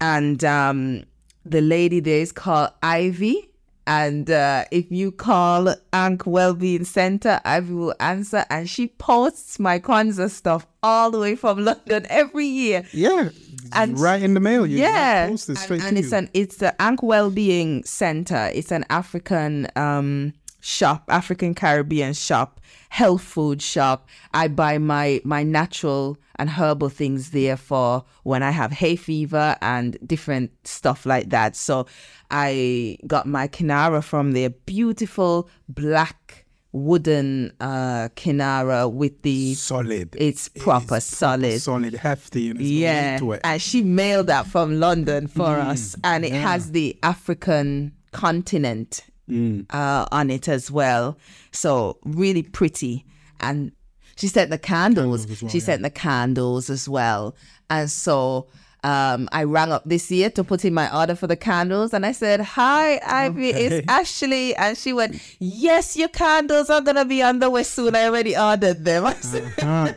And 0.00 0.44
um, 0.44 1.04
the 1.44 1.60
lady 1.60 2.00
there 2.00 2.18
is 2.20 2.32
called 2.32 2.70
Ivy. 2.82 3.50
And 3.86 4.30
uh, 4.30 4.64
if 4.70 4.90
you 4.90 5.12
call 5.12 5.74
Ank 5.92 6.26
Wellbeing 6.26 6.84
Centre, 6.84 7.38
Ivy 7.44 7.74
will 7.74 7.94
answer. 8.00 8.44
And 8.48 8.68
she 8.68 8.86
posts 8.88 9.58
my 9.58 9.78
Kwanzaa 9.78 10.30
stuff 10.30 10.66
all 10.82 11.10
the 11.10 11.18
way 11.18 11.36
from 11.36 11.64
London 11.64 12.06
every 12.08 12.46
year. 12.46 12.84
yeah, 12.92 13.28
And- 13.72 13.98
right 13.98 14.22
in 14.22 14.32
the 14.34 14.40
mail. 14.40 14.66
You 14.66 14.78
yeah, 14.78 15.28
post 15.28 15.48
it 15.50 15.52
and, 15.52 15.58
straight 15.58 15.82
and 15.82 15.96
to 15.96 16.02
it's 16.02 16.12
you. 16.12 16.16
an 16.18 16.30
it's 16.32 16.56
the 16.56 16.80
Ank 16.80 17.02
Wellbeing 17.02 17.84
Center. 17.84 18.50
It's 18.54 18.72
an 18.72 18.86
African 18.88 19.68
um 19.76 20.32
shop, 20.64 21.04
African 21.08 21.54
Caribbean 21.54 22.14
shop, 22.14 22.58
health 22.88 23.22
food 23.22 23.60
shop. 23.60 24.08
I 24.32 24.48
buy 24.48 24.78
my 24.78 25.20
my 25.24 25.42
natural 25.42 26.16
and 26.36 26.48
herbal 26.50 26.88
things 26.88 27.30
there 27.30 27.56
for 27.56 28.04
when 28.22 28.42
I 28.42 28.50
have 28.50 28.72
hay 28.72 28.96
fever 28.96 29.56
and 29.60 29.98
different 30.06 30.50
stuff 30.66 31.04
like 31.04 31.28
that. 31.30 31.54
So 31.54 31.86
I 32.30 32.96
got 33.06 33.26
my 33.26 33.46
kinara 33.46 34.02
from 34.02 34.32
there, 34.32 34.50
beautiful 34.50 35.48
black 35.68 36.46
wooden 36.72 37.52
uh 37.60 38.08
kinara 38.16 38.90
with 38.92 39.22
the 39.22 39.54
solid. 39.54 40.08
it's 40.18 40.48
proper 40.48 40.98
solid 40.98 41.60
solid, 41.60 41.94
hefty. 41.94 42.40
You 42.42 42.54
know, 42.54 42.60
it's 42.60 43.20
got 43.20 43.34
yeah, 43.34 43.40
and 43.44 43.62
she 43.62 43.82
mailed 43.82 44.26
that 44.26 44.46
from 44.46 44.80
London 44.80 45.28
for 45.28 45.56
us, 45.56 45.94
and 46.02 46.24
it 46.24 46.32
has 46.32 46.72
the 46.72 46.98
African 47.02 47.92
continent 48.12 49.02
uh, 49.30 50.06
on 50.12 50.30
it 50.30 50.48
as 50.48 50.70
well. 50.70 51.18
So 51.52 51.98
really 52.04 52.42
pretty, 52.42 53.04
and 53.40 53.72
she 54.16 54.28
sent 54.28 54.50
the 54.50 54.58
candles. 54.58 55.22
Candles 55.26 55.42
well, 55.42 55.50
she 55.50 55.58
yeah. 55.58 55.64
sent 55.64 55.82
the 55.82 55.90
candles 55.90 56.70
as 56.70 56.88
well, 56.88 57.34
and 57.70 57.90
so. 57.90 58.48
Um, 58.84 59.30
I 59.32 59.44
rang 59.44 59.72
up 59.72 59.84
this 59.86 60.10
year 60.10 60.28
to 60.28 60.44
put 60.44 60.62
in 60.62 60.74
my 60.74 60.94
order 60.94 61.14
for 61.14 61.26
the 61.26 61.36
candles, 61.36 61.94
and 61.94 62.04
I 62.04 62.12
said, 62.12 62.40
"Hi, 62.42 63.00
Ivy, 63.02 63.48
Okay. 63.48 63.64
it's 63.78 63.86
Ashley," 63.90 64.54
and 64.56 64.76
she 64.76 64.92
went, 64.92 65.18
"Yes, 65.38 65.96
your 65.96 66.08
candles 66.08 66.68
are 66.68 66.82
gonna 66.82 67.06
be 67.06 67.22
on 67.22 67.38
the 67.38 67.48
way 67.48 67.62
soon. 67.62 67.96
I 67.96 68.04
already 68.04 68.36
ordered 68.36 68.84
them." 68.84 69.06
I 69.06 69.14
said, 69.14 69.50
Ah, 69.62 69.94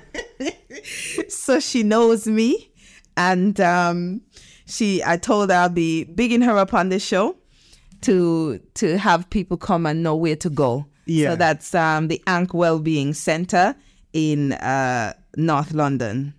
so 1.27 1.59
she 1.59 1.83
knows 1.83 2.27
me 2.27 2.71
and 3.15 3.59
um 3.59 4.21
she 4.65 5.03
i 5.03 5.17
told 5.17 5.49
her 5.49 5.55
i'll 5.55 5.69
be 5.69 6.03
bigging 6.03 6.41
her 6.41 6.57
up 6.57 6.73
on 6.73 6.89
the 6.89 6.99
show 6.99 7.35
to 8.01 8.59
to 8.75 8.97
have 8.97 9.29
people 9.29 9.57
come 9.57 9.85
and 9.85 10.03
know 10.03 10.15
where 10.15 10.35
to 10.35 10.49
go 10.49 10.85
Yeah. 11.05 11.31
so 11.31 11.35
that's 11.37 11.73
um 11.75 12.07
the 12.07 12.21
ankh 12.27 12.53
wellbeing 12.53 13.13
center 13.13 13.75
in 14.13 14.53
uh 14.53 15.13
north 15.35 15.73
london 15.73 16.33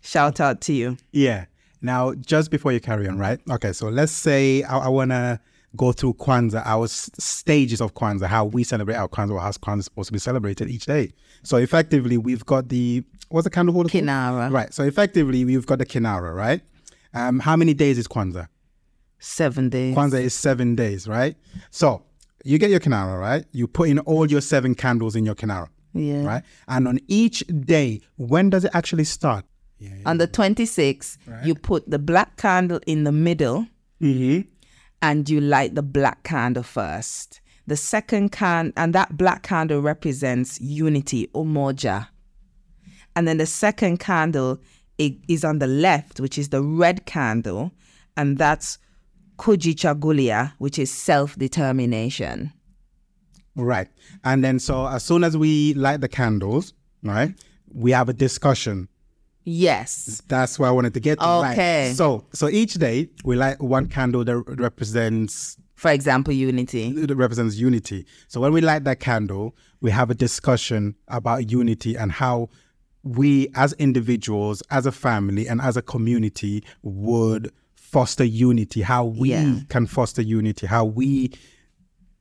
shout 0.00 0.40
out 0.40 0.60
to 0.62 0.72
you 0.72 0.96
yeah. 1.12 1.46
Now, 1.82 2.14
just 2.14 2.50
before 2.50 2.72
you 2.72 2.80
carry 2.80 3.06
on, 3.06 3.18
right? 3.18 3.38
Okay, 3.50 3.74
so 3.74 3.90
let's 3.90 4.10
say 4.10 4.62
I, 4.62 4.78
I 4.78 4.88
want 4.88 5.10
to 5.10 5.38
go 5.76 5.92
through 5.92 6.14
Kwanzaa, 6.14 6.62
our 6.64 6.84
s- 6.84 7.10
stages 7.18 7.82
of 7.82 7.92
Kwanzaa, 7.92 8.24
how 8.26 8.46
we 8.46 8.64
celebrate 8.64 8.94
our 8.94 9.06
Kwanzaa, 9.06 9.32
or 9.32 9.40
how 9.40 9.50
Kwanzaa 9.50 9.80
is 9.80 9.84
supposed 9.84 10.06
to 10.06 10.12
be 10.14 10.18
celebrated 10.18 10.70
each 10.70 10.86
day. 10.86 11.12
So 11.42 11.58
effectively, 11.58 12.16
we've 12.16 12.46
got 12.46 12.70
the 12.70 13.04
what's 13.28 13.44
the 13.44 13.50
candle 13.50 13.74
holder? 13.74 13.90
Kinara. 13.90 14.50
Right. 14.50 14.72
So 14.72 14.82
effectively, 14.84 15.44
we've 15.44 15.66
got 15.66 15.78
the 15.78 15.84
Kinara, 15.84 16.34
right? 16.34 16.62
Um, 17.12 17.38
how 17.38 17.54
many 17.54 17.74
days 17.74 17.98
is 17.98 18.08
Kwanzaa? 18.08 18.48
Seven 19.24 19.68
days 19.68 19.94
Kwanzaa 19.96 20.20
is 20.22 20.34
seven 20.34 20.74
days, 20.74 21.08
right? 21.08 21.36
So 21.70 22.02
you 22.44 22.58
get 22.58 22.70
your 22.70 22.80
Kinara, 22.80 23.18
right? 23.18 23.44
You 23.52 23.66
put 23.66 23.88
in 23.88 23.98
all 24.00 24.30
your 24.30 24.40
seven 24.42 24.74
candles 24.74 25.16
in 25.16 25.24
your 25.24 25.34
Kinara, 25.34 25.68
yeah 25.94 26.24
right? 26.26 26.42
And 26.68 26.86
on 26.88 26.98
each 27.08 27.38
day, 27.48 28.00
when 28.16 28.50
does 28.50 28.64
it 28.64 28.70
actually 28.74 29.04
start? 29.04 29.44
Yeah. 29.78 29.90
on 30.06 30.18
the 30.18 30.28
26th 30.28 31.18
you 31.44 31.54
put 31.56 31.90
the 31.90 31.98
black 31.98 32.36
candle 32.36 32.80
in 32.86 33.04
the 33.04 33.12
middle 33.12 33.66
Mm-hmm. 34.00 34.48
and 35.02 35.28
you 35.28 35.40
light 35.40 35.74
the 35.74 35.82
black 35.82 36.22
candle 36.22 36.62
first. 36.62 37.40
The 37.66 37.76
second 37.76 38.30
can 38.30 38.72
and 38.76 38.94
that 38.94 39.16
black 39.16 39.42
candle 39.42 39.80
represents 39.80 40.60
unity, 40.60 41.28
umoja. 41.34 42.08
And 43.16 43.26
then 43.26 43.38
the 43.38 43.46
second 43.46 43.98
candle 43.98 44.58
is 44.98 45.44
on 45.44 45.58
the 45.58 45.66
left, 45.66 46.20
which 46.20 46.38
is 46.38 46.48
the 46.50 46.62
red 46.62 47.04
candle, 47.06 47.72
and 48.16 48.38
that's 48.38 48.78
kujichagulia, 49.38 50.52
which 50.58 50.78
is 50.78 50.90
self-determination. 50.90 52.52
Right. 53.56 53.88
And 54.24 54.42
then 54.42 54.58
so 54.58 54.86
as 54.86 55.02
soon 55.04 55.24
as 55.24 55.36
we 55.36 55.74
light 55.74 56.00
the 56.00 56.08
candles, 56.08 56.74
right, 57.02 57.34
we 57.72 57.92
have 57.92 58.08
a 58.08 58.12
discussion. 58.12 58.88
Yes. 59.44 60.22
That's 60.26 60.58
why 60.58 60.68
I 60.68 60.70
wanted 60.70 60.94
to 60.94 61.00
get 61.00 61.18
to. 61.20 61.24
right. 61.24 61.52
Okay. 61.52 61.92
So 61.94 62.24
so 62.32 62.48
each 62.48 62.74
day 62.74 63.10
we 63.24 63.36
light 63.36 63.60
one 63.60 63.88
candle 63.88 64.24
that 64.24 64.36
represents 64.58 65.56
For 65.74 65.90
example, 65.90 66.32
unity. 66.32 66.94
It 66.96 67.14
represents 67.14 67.56
unity. 67.56 68.06
So 68.28 68.40
when 68.40 68.52
we 68.52 68.60
light 68.60 68.84
that 68.84 69.00
candle, 69.00 69.54
we 69.80 69.90
have 69.90 70.08
a 70.10 70.14
discussion 70.14 70.94
about 71.08 71.50
unity 71.50 71.96
and 71.96 72.10
how 72.10 72.48
we 73.02 73.48
as 73.54 73.74
individuals, 73.74 74.62
as 74.70 74.86
a 74.86 74.92
family, 74.92 75.46
and 75.46 75.60
as 75.60 75.76
a 75.76 75.82
community 75.82 76.64
would 76.82 77.52
foster 77.94 78.24
unity, 78.50 78.80
how 78.82 79.04
we 79.04 79.28
Yeah. 79.30 79.60
can 79.68 79.86
foster 79.86 80.22
unity, 80.38 80.66
how 80.66 80.84
we 81.00 81.30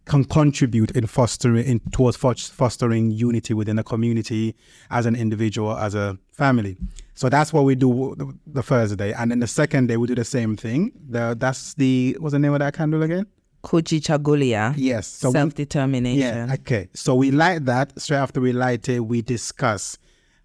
can 0.06 0.24
contribute 0.40 0.92
in 1.00 1.06
fostering 1.08 1.66
in, 1.72 1.80
towards 1.98 2.18
fostering 2.62 3.06
unity 3.28 3.54
within 3.60 3.80
a 3.80 3.84
community 3.84 4.54
as 4.98 5.06
an 5.10 5.16
individual 5.16 5.72
as 5.88 5.96
a 5.96 6.08
family. 6.44 6.74
So 7.16 7.26
that's 7.30 7.52
what 7.54 7.64
we 7.70 7.74
do 7.76 7.90
the, 8.20 8.26
the 8.58 8.64
first 8.64 8.98
day. 8.98 9.12
And 9.14 9.32
then 9.32 9.40
the 9.40 9.48
second 9.62 9.88
day 9.88 9.98
we 9.98 10.06
do 10.08 10.16
the 10.24 10.30
same 10.38 10.56
thing. 10.58 10.92
The 11.14 11.24
that's 11.44 11.74
the 11.82 12.18
what's 12.20 12.34
the 12.34 12.40
name 12.40 12.54
of 12.54 12.60
that 12.60 12.74
candle 12.80 13.02
again? 13.02 13.26
Kujichagulia. 13.64 14.74
yes. 14.78 15.08
So 15.08 15.32
self-determination. 15.32 16.20
yeah. 16.50 16.54
Okay. 16.60 16.90
So 16.94 17.16
we 17.16 17.32
light 17.32 17.66
that. 17.66 17.88
Straight 18.00 18.18
after 18.26 18.40
we 18.42 18.52
light 18.52 18.90
it 18.90 19.00
we 19.00 19.22
discuss 19.22 19.98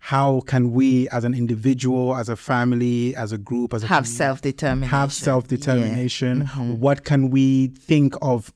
how 0.09 0.40
can 0.46 0.72
we 0.72 1.06
as 1.11 1.22
an 1.24 1.34
individual 1.34 2.16
as 2.16 2.30
a 2.30 2.36
family 2.36 3.14
as 3.14 3.30
a 3.30 3.36
group 3.36 3.74
as 3.74 3.82
a 3.84 3.86
have 3.86 4.06
self-determination. 4.06 4.88
have 4.98 5.12
self 5.12 5.46
determination. 5.46 6.44
Mm-hmm. 6.44 6.80
What 6.80 7.04
can 7.04 7.28
we 7.28 7.66
think 7.66 8.14
of 8.22 8.50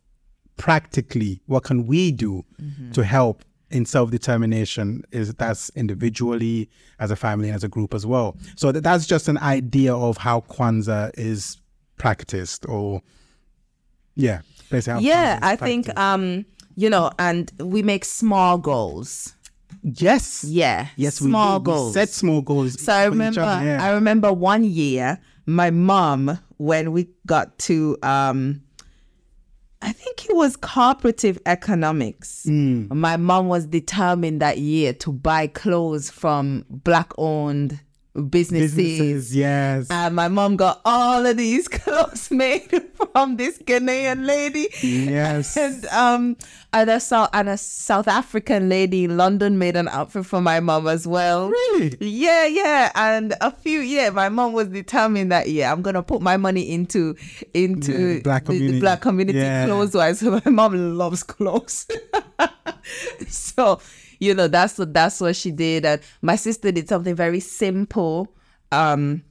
practically? 0.56 1.42
What 1.44 1.64
can 1.64 1.86
we 1.86 2.10
do 2.10 2.32
Mm-hmm. 2.58 2.92
to 2.92 3.04
help 3.04 3.44
in 3.70 3.84
self 3.84 4.10
determination? 4.10 5.02
Is 5.10 5.34
that's 5.34 5.70
individually, 5.76 6.70
as 6.98 7.10
a 7.10 7.16
family, 7.16 7.48
and 7.48 7.56
as 7.56 7.64
a 7.64 7.68
group 7.68 7.92
as 7.92 8.06
well. 8.06 8.34
So 8.56 8.72
that, 8.72 8.82
that's 8.82 9.06
just 9.06 9.28
an 9.28 9.36
idea 9.36 9.94
of 9.94 10.16
how 10.16 10.40
Kwanzaa 10.52 11.10
is 11.18 11.60
practiced, 11.98 12.64
or 12.66 13.02
yeah, 14.14 14.40
basically. 14.70 15.04
yeah 15.04 15.38
i 15.42 15.54
think 15.56 15.82
um 15.98 16.46
you 16.76 16.88
know 16.88 17.10
and 17.18 17.52
we 17.58 17.82
make 17.82 18.04
small 18.06 18.56
goals 18.56 19.34
Yes. 19.82 20.44
Yeah. 20.44 20.88
Yes, 20.96 21.16
small. 21.16 21.58
We 21.58 21.64
goals. 21.64 21.94
set 21.94 22.08
small 22.08 22.42
goals. 22.42 22.82
So 22.82 22.92
I 22.92 23.04
remember, 23.04 23.40
other, 23.40 23.64
yeah. 23.64 23.82
I 23.82 23.90
remember 23.90 24.32
one 24.32 24.64
year, 24.64 25.18
my 25.46 25.70
mom, 25.70 26.38
when 26.58 26.92
we 26.92 27.08
got 27.26 27.58
to, 27.60 27.96
um, 28.02 28.62
I 29.80 29.90
think 29.92 30.26
it 30.26 30.36
was 30.36 30.56
cooperative 30.56 31.38
economics. 31.44 32.46
Mm. 32.48 32.92
My 32.92 33.16
mom 33.16 33.48
was 33.48 33.66
determined 33.66 34.40
that 34.40 34.58
year 34.58 34.92
to 34.94 35.12
buy 35.12 35.48
clothes 35.48 36.08
from 36.08 36.64
black-owned 36.70 37.80
businesses. 38.30 38.74
Businesses, 38.74 39.36
yes. 39.36 39.86
And 39.90 40.14
my 40.14 40.28
mom 40.28 40.56
got 40.56 40.80
all 40.84 41.24
of 41.24 41.36
these 41.36 41.68
clothes 41.78 42.30
made 42.30 42.68
from 43.12 43.36
this 43.36 43.58
Ghanaian 43.58 44.26
lady. 44.26 44.68
yes. 44.82 45.56
And 45.56 45.86
um, 45.86 46.36
and 46.74 46.88
a 46.90 47.00
South 47.00 47.30
and 47.32 47.48
a 47.48 47.56
South 47.56 48.08
African 48.08 48.68
lady 48.68 49.04
in 49.04 49.16
London 49.16 49.58
made 49.58 49.76
an 49.76 49.88
outfit 49.88 50.24
for 50.26 50.40
my 50.40 50.60
mom 50.60 50.86
as 50.88 51.06
well. 51.06 51.48
Really? 51.48 51.96
Yeah, 52.00 52.46
yeah. 52.46 52.90
And 52.94 53.34
a 53.40 53.50
few, 53.50 53.80
yeah, 53.80 54.10
my 54.10 54.28
mom 54.28 54.52
was 54.52 54.68
determined 54.68 55.32
that 55.32 55.48
yeah, 55.50 55.72
I'm 55.72 55.82
gonna 55.82 56.02
put 56.02 56.20
my 56.22 56.36
money 56.36 56.70
into 56.70 57.16
into 57.54 57.92
Yeah, 57.92 57.98
the 58.14 58.20
black 58.20 58.44
the- 58.44 58.52
the 58.52 58.58
community. 58.58 58.80
black 58.80 59.00
community 59.00 59.38
Yeah. 59.38 59.66
clothes 59.66 59.94
wise. 59.94 60.20
So 60.20 60.40
my 60.44 60.50
mom 60.50 60.96
loves 60.98 61.22
clothes. 61.22 61.86
so 63.28 63.80
you 64.22 64.34
know 64.34 64.46
that's 64.46 64.78
what 64.78 64.94
that's 64.94 65.20
what 65.20 65.34
she 65.34 65.50
did. 65.50 65.84
And 65.84 66.00
my 66.22 66.36
sister 66.36 66.70
did 66.70 66.88
something 66.88 67.14
very 67.16 67.40
simple. 67.40 68.32
Um, 68.70 69.22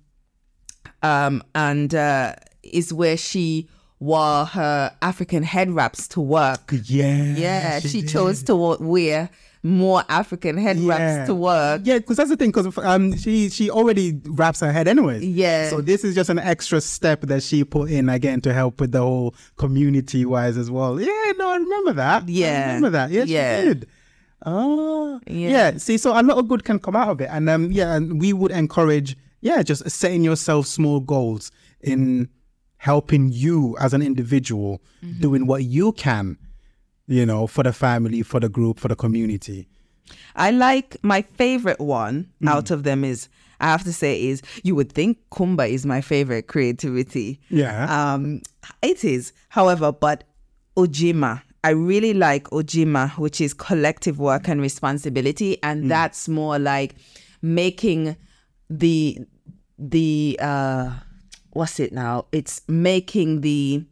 um, 1.01 1.41
and 1.55 1.95
uh, 1.95 2.35
is 2.63 2.93
where 2.93 3.17
she 3.17 3.69
wore 3.99 4.45
her 4.45 4.95
African 5.01 5.43
head 5.43 5.71
wraps 5.71 6.07
to 6.09 6.21
work. 6.21 6.73
Yeah. 6.85 7.35
Yeah, 7.35 7.79
she, 7.79 8.01
did. 8.01 8.09
chose 8.09 8.43
to 8.43 8.55
wear 8.55 9.29
more 9.63 10.03
African 10.09 10.57
head 10.57 10.77
Yeah. 10.77 10.89
wraps 10.89 11.27
to 11.27 11.35
work. 11.35 11.81
Yeah, 11.85 11.99
because 11.99 12.17
that's 12.17 12.29
the 12.29 12.35
thing. 12.37 12.49
Because 12.51 12.77
um, 12.79 13.15
she 13.15 13.49
she 13.49 13.69
already 13.69 14.19
wraps 14.25 14.59
her 14.59 14.71
head 14.71 14.87
anyway. 14.87 15.23
Yeah. 15.23 15.69
So 15.69 15.81
this 15.81 16.03
is 16.03 16.15
just 16.15 16.29
an 16.29 16.39
extra 16.39 16.81
step 16.81 17.21
that 17.21 17.43
she 17.43 17.63
put 17.63 17.89
in 17.91 18.09
again 18.09 18.41
to 18.41 18.53
help 18.53 18.81
with 18.81 18.91
the 18.91 18.99
whole 19.01 19.35
community 19.57 20.25
wise 20.25 20.57
as 20.57 20.69
well. 20.69 20.99
Yeah, 20.99 21.31
no, 21.37 21.49
I 21.51 21.57
remember 21.57 21.93
that. 21.93 22.27
Yeah. 22.27 22.63
I 22.71 22.75
remember 22.75 22.89
that. 22.91 23.11
Yeah, 23.11 23.23
Yeah. 23.23 23.73
Oh, 24.45 25.19
Yeah. 25.27 25.49
yeah. 25.49 25.77
See, 25.77 25.97
so 25.97 26.11
a 26.19 26.23
lot 26.23 26.37
of 26.37 26.47
good 26.47 26.63
can 26.63 26.79
come 26.79 26.95
out 26.95 27.09
of 27.09 27.21
it, 27.21 27.29
and 27.31 27.49
um, 27.49 27.71
yeah, 27.71 27.93
and 27.95 28.19
we 28.19 28.33
would 28.33 28.51
encourage, 28.51 29.15
yeah, 29.41 29.61
just 29.63 29.89
setting 29.89 30.23
yourself 30.23 30.65
small 30.67 30.99
goals 30.99 31.51
in 31.81 32.29
helping 32.77 33.31
you 33.31 33.75
as 33.79 33.93
an 33.93 34.01
individual, 34.01 34.81
Mm-hmm. 35.03 35.19
doing 35.21 35.47
what 35.47 35.63
you 35.63 35.91
can, 35.93 36.37
you 37.07 37.25
know, 37.25 37.47
for 37.47 37.63
the 37.63 37.73
family, 37.73 38.21
for 38.23 38.39
the 38.39 38.49
group, 38.49 38.79
for 38.79 38.87
the 38.87 38.95
community. 38.95 39.67
I 40.35 40.51
like 40.51 40.97
my 41.03 41.21
favorite 41.23 41.79
one 41.79 42.29
Hmm. 42.41 42.47
out 42.49 42.69
of 42.71 42.83
them 42.83 43.03
is 43.03 43.29
I 43.59 43.65
have 43.67 43.83
to 43.83 43.93
say 43.93 44.19
is 44.27 44.41
you 44.63 44.73
would 44.75 44.91
think 44.91 45.17
Kuumba 45.31 45.69
is 45.69 45.85
my 45.85 46.01
favorite 46.01 46.47
creativity. 46.47 47.39
Yeah. 47.49 47.85
Um, 48.13 48.41
it 48.81 49.03
is, 49.05 49.33
however, 49.49 49.91
but 49.91 50.23
Ujima. 50.75 51.41
I 51.63 51.69
really 51.71 52.13
like 52.13 52.45
Ujima, 52.45 53.17
which 53.17 53.39
is 53.39 53.53
collective 53.53 54.19
work 54.19 54.47
and 54.47 54.59
responsibility, 54.61 55.61
and 55.61 55.89
that's 55.91 56.27
more 56.27 56.57
like 56.57 56.95
making 57.41 58.15
the 58.69 59.19
the 59.77 60.37
uh 60.41 60.91
what's 61.51 61.79
it 61.79 61.91
now? 61.93 62.25
It's 62.31 62.61
making 62.67 63.41
the 63.41 63.85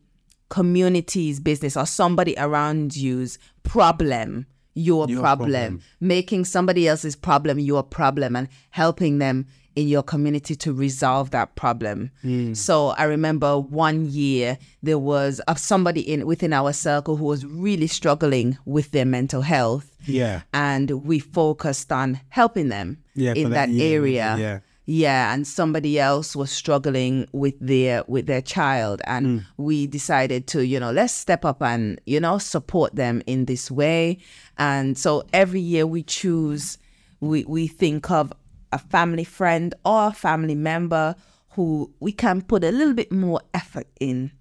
community's 0.49 1.39
business 1.39 1.77
or 1.77 1.85
somebody 1.85 2.33
around 2.37 2.95
you's 2.95 3.37
problem 3.63 4.47
your, 4.73 5.07
Your 5.09 5.19
problem. 5.19 5.51
problem. 5.51 5.81
making 5.99 6.45
somebody 6.45 6.87
else's 6.87 7.15
problem 7.15 7.59
your 7.59 7.83
problem 7.83 8.35
and 8.35 8.47
helping 8.69 9.17
them 9.19 9.45
in 9.79 9.87
your 9.87 10.03
community 10.03 10.55
to 10.63 10.73
resolve 10.73 11.31
that 11.31 11.55
problem. 11.55 12.11
So 12.53 12.89
I 12.89 13.03
remember 13.15 13.57
one 13.59 13.97
year 14.09 14.57
there 14.83 14.99
was 14.99 15.39
somebody 15.57 16.01
in 16.01 16.25
within 16.25 16.51
our 16.53 16.73
circle 16.73 17.15
who 17.17 17.25
was 17.25 17.45
really 17.45 17.87
struggling 17.87 18.57
with 18.65 18.91
their 18.91 19.05
mental 19.05 19.41
health 19.41 19.87
yeah. 20.05 20.41
and 20.53 20.85
we 21.09 21.19
focused 21.19 21.91
on 21.91 22.19
helping 22.29 22.67
them 22.69 22.87
Yeah, 23.15 23.33
in 23.35 23.49
that 23.51 23.69
that 23.69 23.81
area. 23.95 24.35
yeah. 24.37 24.59
Yeah, 24.91 25.33
and 25.33 25.45
somebody 25.47 25.99
else 25.99 26.35
was 26.35 26.49
struggling 26.49 27.27
with 27.31 27.53
their 27.61 28.03
with 28.07 28.25
their 28.25 28.41
child 28.41 28.97
and 29.05 29.25
Mm. 29.27 29.45
we 29.57 29.85
decided 29.85 30.41
to, 30.47 30.65
you 30.65 30.79
know, 30.79 30.91
let's 30.91 31.13
step 31.13 31.45
up 31.45 31.61
and, 31.61 32.01
you 32.07 32.19
know, 32.19 32.39
support 32.39 32.95
them 32.95 33.21
in 33.27 33.45
this 33.45 33.69
way. 33.69 34.17
And 34.57 34.97
so 34.97 35.11
every 35.31 35.61
year 35.61 35.85
we 35.95 36.01
choose 36.01 36.79
we 37.21 37.43
we 37.45 37.67
think 37.67 38.09
of 38.09 38.33
a 38.71 38.79
family 38.79 39.23
friend 39.23 39.73
or 39.85 40.07
a 40.07 40.13
family 40.13 40.55
member 40.55 41.15
who 41.51 41.91
we 41.99 42.11
can 42.11 42.41
put 42.41 42.63
a 42.63 42.71
little 42.71 42.93
bit 42.93 43.11
more 43.11 43.41
effort 43.53 43.87
in 43.99 44.31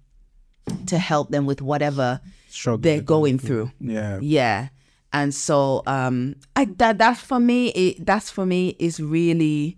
to 0.85 0.97
help 0.97 1.31
them 1.31 1.45
with 1.45 1.61
whatever 1.61 2.21
Struggle 2.47 2.79
they're 2.79 2.95
they're 2.97 3.03
going 3.03 3.39
through. 3.39 3.71
Yeah. 3.79 4.19
Yeah. 4.21 4.69
And 5.11 5.33
so 5.33 5.81
um 5.87 6.35
I 6.55 6.65
that 6.77 6.97
that 6.99 7.17
for 7.17 7.39
me 7.39 7.69
it, 7.69 8.05
that's 8.05 8.29
for 8.29 8.45
me 8.45 8.75
is 8.79 8.99
really 8.99 9.77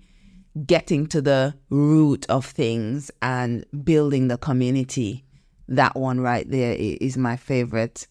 getting 0.66 1.08
to 1.08 1.22
the 1.22 1.54
root 1.70 2.26
of 2.30 2.46
things 2.46 3.10
and 3.22 3.66
building 3.84 4.28
the 4.28 4.38
community. 4.38 5.24
That 5.68 5.96
one 5.96 6.20
right 6.20 6.50
there 6.50 6.76
is 6.78 7.18
my 7.18 7.38
favorite. 7.38 8.08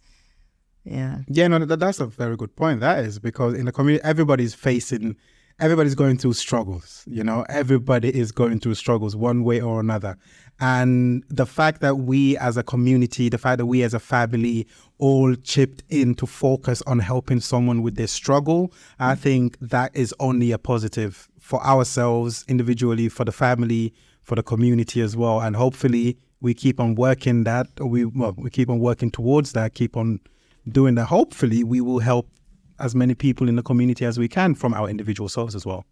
Yeah. 0.85 1.19
Yeah, 1.29 1.49
no, 1.49 1.59
that, 1.59 1.79
that's 1.79 2.01
a 2.01 2.07
very 2.07 2.37
good 2.37 2.57
point. 2.57 2.81
That 2.81 3.05
is 3.05 3.19
because 3.19 3.55
in 3.55 3.67
the 3.67 3.73
community, 3.73 4.03
everybody's 4.03 4.55
facing, 4.55 5.17
everybody's 5.61 5.95
going 5.95 6.17
through 6.17 6.33
struggles. 6.33 7.05
You 7.07 7.23
know, 7.23 7.45
everybody 7.49 8.15
is 8.15 8.33
going 8.33 8.61
through 8.61 8.75
struggles 8.75 9.15
one 9.15 9.45
way 9.45 9.61
or 9.61 9.79
another. 9.79 10.17
And 10.59 11.23
the 11.29 11.47
fact 11.47 11.81
that 11.81 11.99
we 11.99 12.37
as 12.39 12.57
a 12.57 12.63
community, 12.63 13.29
the 13.29 13.39
fact 13.39 13.59
that 13.59 13.67
we 13.67 13.83
as 13.83 13.95
a 13.95 14.01
family 14.01 14.67
all 14.99 15.35
chipped 15.37 15.83
in 15.89 16.15
to 16.17 16.27
focus 16.27 16.83
on 16.83 16.99
helping 16.99 17.41
someone 17.41 17.83
with 17.83 17.97
their 17.97 18.07
struggle, 18.07 18.73
I 18.99 19.15
think 19.15 19.57
that 19.61 19.95
is 19.95 20.15
only 20.19 20.53
a 20.53 20.59
positive 20.59 21.29
for 21.39 21.63
ourselves 21.65 22.45
individually, 22.49 23.09
for 23.09 23.25
the 23.25 23.33
family, 23.33 23.95
for 24.23 24.35
the 24.35 24.43
community 24.43 25.01
as 25.01 25.17
well. 25.17 25.41
And 25.41 25.57
hopefully 25.57 26.19
we 26.41 26.55
keep 26.55 26.81
on 26.81 26.95
working 26.95 27.45
that, 27.45 27.69
we, 27.81 28.05
well, 28.05 28.35
we 28.37 28.51
keep 28.51 28.69
on 28.69 28.81
working 28.81 29.11
towards 29.11 29.53
that, 29.53 29.75
keep 29.75 29.97
on 29.97 30.21
doing 30.69 30.95
that, 30.97 31.07
hopefully 31.07 31.65
we 31.65 31.81
will 31.81 32.01
help 32.01 32.29
as 32.81 32.95
many 32.95 33.15
people 33.15 33.49
in 33.49 33.57
the 33.57 33.63
community 33.63 34.05
as 34.05 34.19
we 34.19 34.29
can 34.29 34.55
from 34.55 34.75
our 34.75 34.89
individual 34.89 35.29
selves 35.29 35.55
as 35.55 35.65
well. 35.65 35.85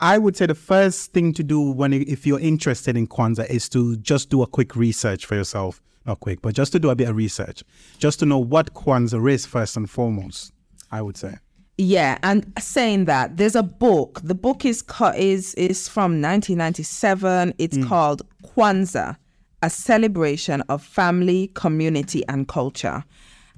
I 0.00 0.18
would 0.18 0.36
say 0.36 0.46
the 0.46 0.54
first 0.54 1.12
thing 1.12 1.32
to 1.34 1.42
do 1.44 1.60
when 1.60 1.92
if 1.92 2.26
you're 2.26 2.40
interested 2.40 2.96
in 2.96 3.06
Kwanzaa 3.06 3.48
is 3.48 3.68
to 3.70 3.96
just 3.98 4.30
do 4.30 4.42
a 4.42 4.46
quick 4.46 4.74
research 4.74 5.26
for 5.26 5.36
yourself. 5.36 5.80
Not 6.04 6.18
quick, 6.18 6.42
but 6.42 6.54
just 6.54 6.72
to 6.72 6.80
do 6.80 6.90
a 6.90 6.96
bit 6.96 7.08
of 7.08 7.14
research, 7.14 7.62
just 7.98 8.18
to 8.18 8.26
know 8.26 8.38
what 8.38 8.74
Kwanzaa 8.74 9.30
is 9.30 9.46
first 9.46 9.76
and 9.76 9.88
foremost. 9.88 10.52
I 10.90 11.00
would 11.00 11.16
say. 11.16 11.36
Yeah, 11.78 12.18
and 12.22 12.52
saying 12.58 13.06
that 13.06 13.38
there's 13.38 13.56
a 13.56 13.62
book. 13.62 14.20
The 14.22 14.34
book 14.34 14.64
is 14.64 14.84
is 15.16 15.54
is 15.54 15.88
from 15.88 16.20
1997. 16.20 17.54
It's 17.58 17.78
mm. 17.78 17.88
called 17.88 18.22
Kwanzaa: 18.44 19.16
A 19.62 19.70
Celebration 19.70 20.60
of 20.62 20.82
Family, 20.82 21.50
Community, 21.54 22.22
and 22.28 22.46
Culture. 22.46 23.04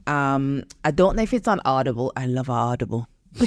Um, 0.07 0.65
I 0.85 0.91
don't 0.91 1.17
know 1.17 1.23
if 1.23 1.33
it's 1.33 1.49
on 1.49 1.61
Audible. 1.65 2.13
I 2.17 2.27
love 2.27 2.51
Audible. 2.51 3.09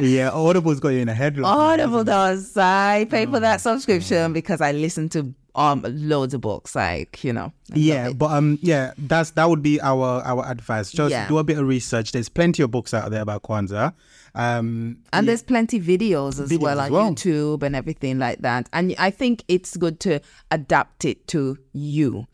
yeah, 0.00 0.30
Audible's 0.32 0.80
got 0.80 0.90
you 0.90 1.00
in 1.00 1.08
a 1.08 1.14
headlock. 1.14 1.44
Audible 1.44 2.04
does. 2.04 2.56
I 2.56 3.06
pay 3.10 3.26
for 3.26 3.40
that 3.40 3.60
subscription 3.60 4.32
because 4.32 4.60
I 4.60 4.72
listen 4.72 5.08
to 5.10 5.34
um 5.56 5.84
loads 5.88 6.34
of 6.34 6.40
books. 6.40 6.74
Like 6.74 7.22
you 7.24 7.32
know. 7.32 7.52
I 7.72 7.76
Yeah, 7.76 8.10
but 8.12 8.30
um, 8.30 8.58
yeah, 8.62 8.92
that's 8.98 9.30
that 9.32 9.48
would 9.48 9.62
be 9.62 9.80
our 9.80 10.22
our 10.24 10.48
advice. 10.48 10.90
Just 10.92 11.10
Yeah. 11.10 11.28
do 11.28 11.38
a 11.38 11.44
bit 11.44 11.58
of 11.58 11.66
research. 11.66 12.12
There's 12.12 12.28
plenty 12.28 12.62
of 12.62 12.70
books 12.70 12.94
out 12.94 13.10
there 13.10 13.22
about 13.22 13.42
Kwanzaa. 13.42 13.92
Um, 14.36 14.98
And 15.12 15.28
there's 15.28 15.44
plenty 15.44 15.80
videos 15.80 16.40
as 16.40 16.50
Videos 16.50 16.58
well 16.60 16.80
as 16.80 16.86
on 16.90 16.92
well. 16.92 17.10
YouTube 17.12 17.62
and 17.62 17.76
everything 17.76 18.18
like 18.18 18.40
that. 18.40 18.68
And 18.72 18.94
I 18.98 19.10
think 19.10 19.44
it's 19.46 19.76
good 19.76 20.00
to 20.00 20.20
adapt 20.50 21.04
it 21.04 21.26
to 21.28 21.56
you. 21.72 22.26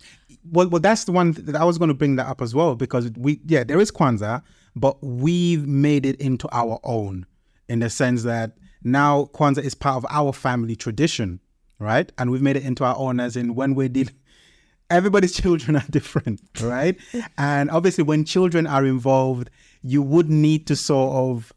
Well, 0.45 0.68
well, 0.68 0.80
that's 0.80 1.05
the 1.05 1.12
one 1.12 1.32
that 1.32 1.57
I 1.57 1.64
was 1.64 1.78
going 1.78 1.88
to 1.88 1.95
bring 1.95 2.16
that 2.16 2.26
up 2.26 2.41
as 2.41 2.55
well 2.55 2.74
because 2.74 3.11
we, 3.16 3.41
yeah, 3.47 3.64
there 3.64 3.80
is 3.80 3.91
Kwanzaa, 3.91 4.43
but 4.74 5.03
we've 5.03 5.66
made 5.66 6.07
it 6.07 6.20
into 6.20 6.49
our 6.53 6.80
own 6.84 7.26
in 7.68 7.80
the 7.80 7.91
sense 7.91 8.22
that 8.24 8.53
now 8.82 9.30
Kwanzaa 9.34 9.62
is 9.62 9.74
part 9.74 9.97
of 9.97 10.07
our 10.11 10.32
family 10.32 10.76
tradition, 10.76 11.41
right? 11.78 12.11
And 12.18 12.30
we've 12.30 12.43
made 12.43 12.57
it 12.57 12.64
into 12.64 12.84
our 12.84 12.97
own 12.97 13.20
as 13.20 13.36
in 13.36 13.55
when 13.55 13.74
we're 13.74 13.88
dealing. 13.88 14.14
Everybody's 14.88 15.32
children 15.41 15.76
are 15.76 15.84
different, 15.91 16.41
right? 16.61 16.97
and 17.38 17.70
obviously, 17.70 18.05
when 18.05 18.24
children 18.24 18.66
are 18.66 18.84
involved, 18.84 19.51
you 19.82 20.03
would 20.03 20.28
need 20.28 20.66
to 20.66 20.76
sort 20.76 21.14
of 21.14 21.53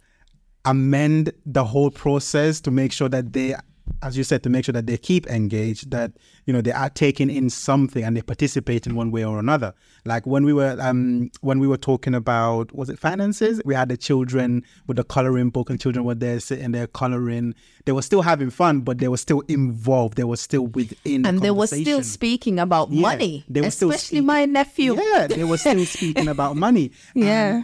amend 0.65 1.33
the 1.45 1.63
whole 1.63 1.91
process 1.91 2.61
to 2.61 2.71
make 2.71 2.91
sure 2.91 3.09
that 3.09 3.33
they 3.33 3.55
as 4.01 4.17
you 4.17 4.23
said, 4.23 4.43
to 4.43 4.49
make 4.49 4.65
sure 4.65 4.73
that 4.73 4.85
they 4.87 4.97
keep 4.97 5.27
engaged, 5.27 5.91
that 5.91 6.11
you 6.45 6.53
know 6.53 6.61
they 6.61 6.71
are 6.71 6.89
taking 6.89 7.29
in 7.29 7.49
something 7.49 8.03
and 8.03 8.15
they 8.15 8.21
participate 8.21 8.85
in 8.85 8.95
one 8.95 9.11
way 9.11 9.23
or 9.23 9.39
another. 9.39 9.73
Like 10.05 10.25
when 10.25 10.43
we 10.43 10.53
were 10.53 10.77
um 10.79 11.31
when 11.41 11.59
we 11.59 11.67
were 11.67 11.77
talking 11.77 12.13
about 12.13 12.73
was 12.73 12.89
it 12.89 12.99
finances? 12.99 13.61
We 13.65 13.75
had 13.75 13.89
the 13.89 13.97
children 13.97 14.63
with 14.87 14.97
the 14.97 15.03
coloring 15.03 15.49
book, 15.49 15.69
and 15.69 15.79
children 15.79 16.05
were 16.05 16.15
there 16.15 16.39
sitting 16.39 16.71
there 16.71 16.87
coloring. 16.87 17.55
They 17.85 17.91
were 17.91 18.01
still 18.01 18.21
having 18.21 18.49
fun, 18.49 18.81
but 18.81 18.97
they 18.99 19.07
were 19.07 19.17
still 19.17 19.41
involved. 19.47 20.17
They 20.17 20.23
were 20.23 20.37
still 20.37 20.67
within, 20.67 21.25
and 21.25 21.37
the 21.37 21.41
they 21.41 21.51
were 21.51 21.67
still 21.67 22.03
speaking 22.03 22.59
about 22.59 22.91
Yeah, 22.91 23.01
money, 23.01 23.45
they 23.49 23.61
were 23.61 23.71
still 23.71 23.91
especially 23.91 24.21
my 24.21 24.45
nephew. 24.45 24.95
Yeah, 24.95 25.27
they 25.27 25.43
were 25.43 25.57
still 25.57 25.85
speaking 25.85 26.27
about 26.27 26.55
money. 26.55 26.91
Yeah. 27.15 27.63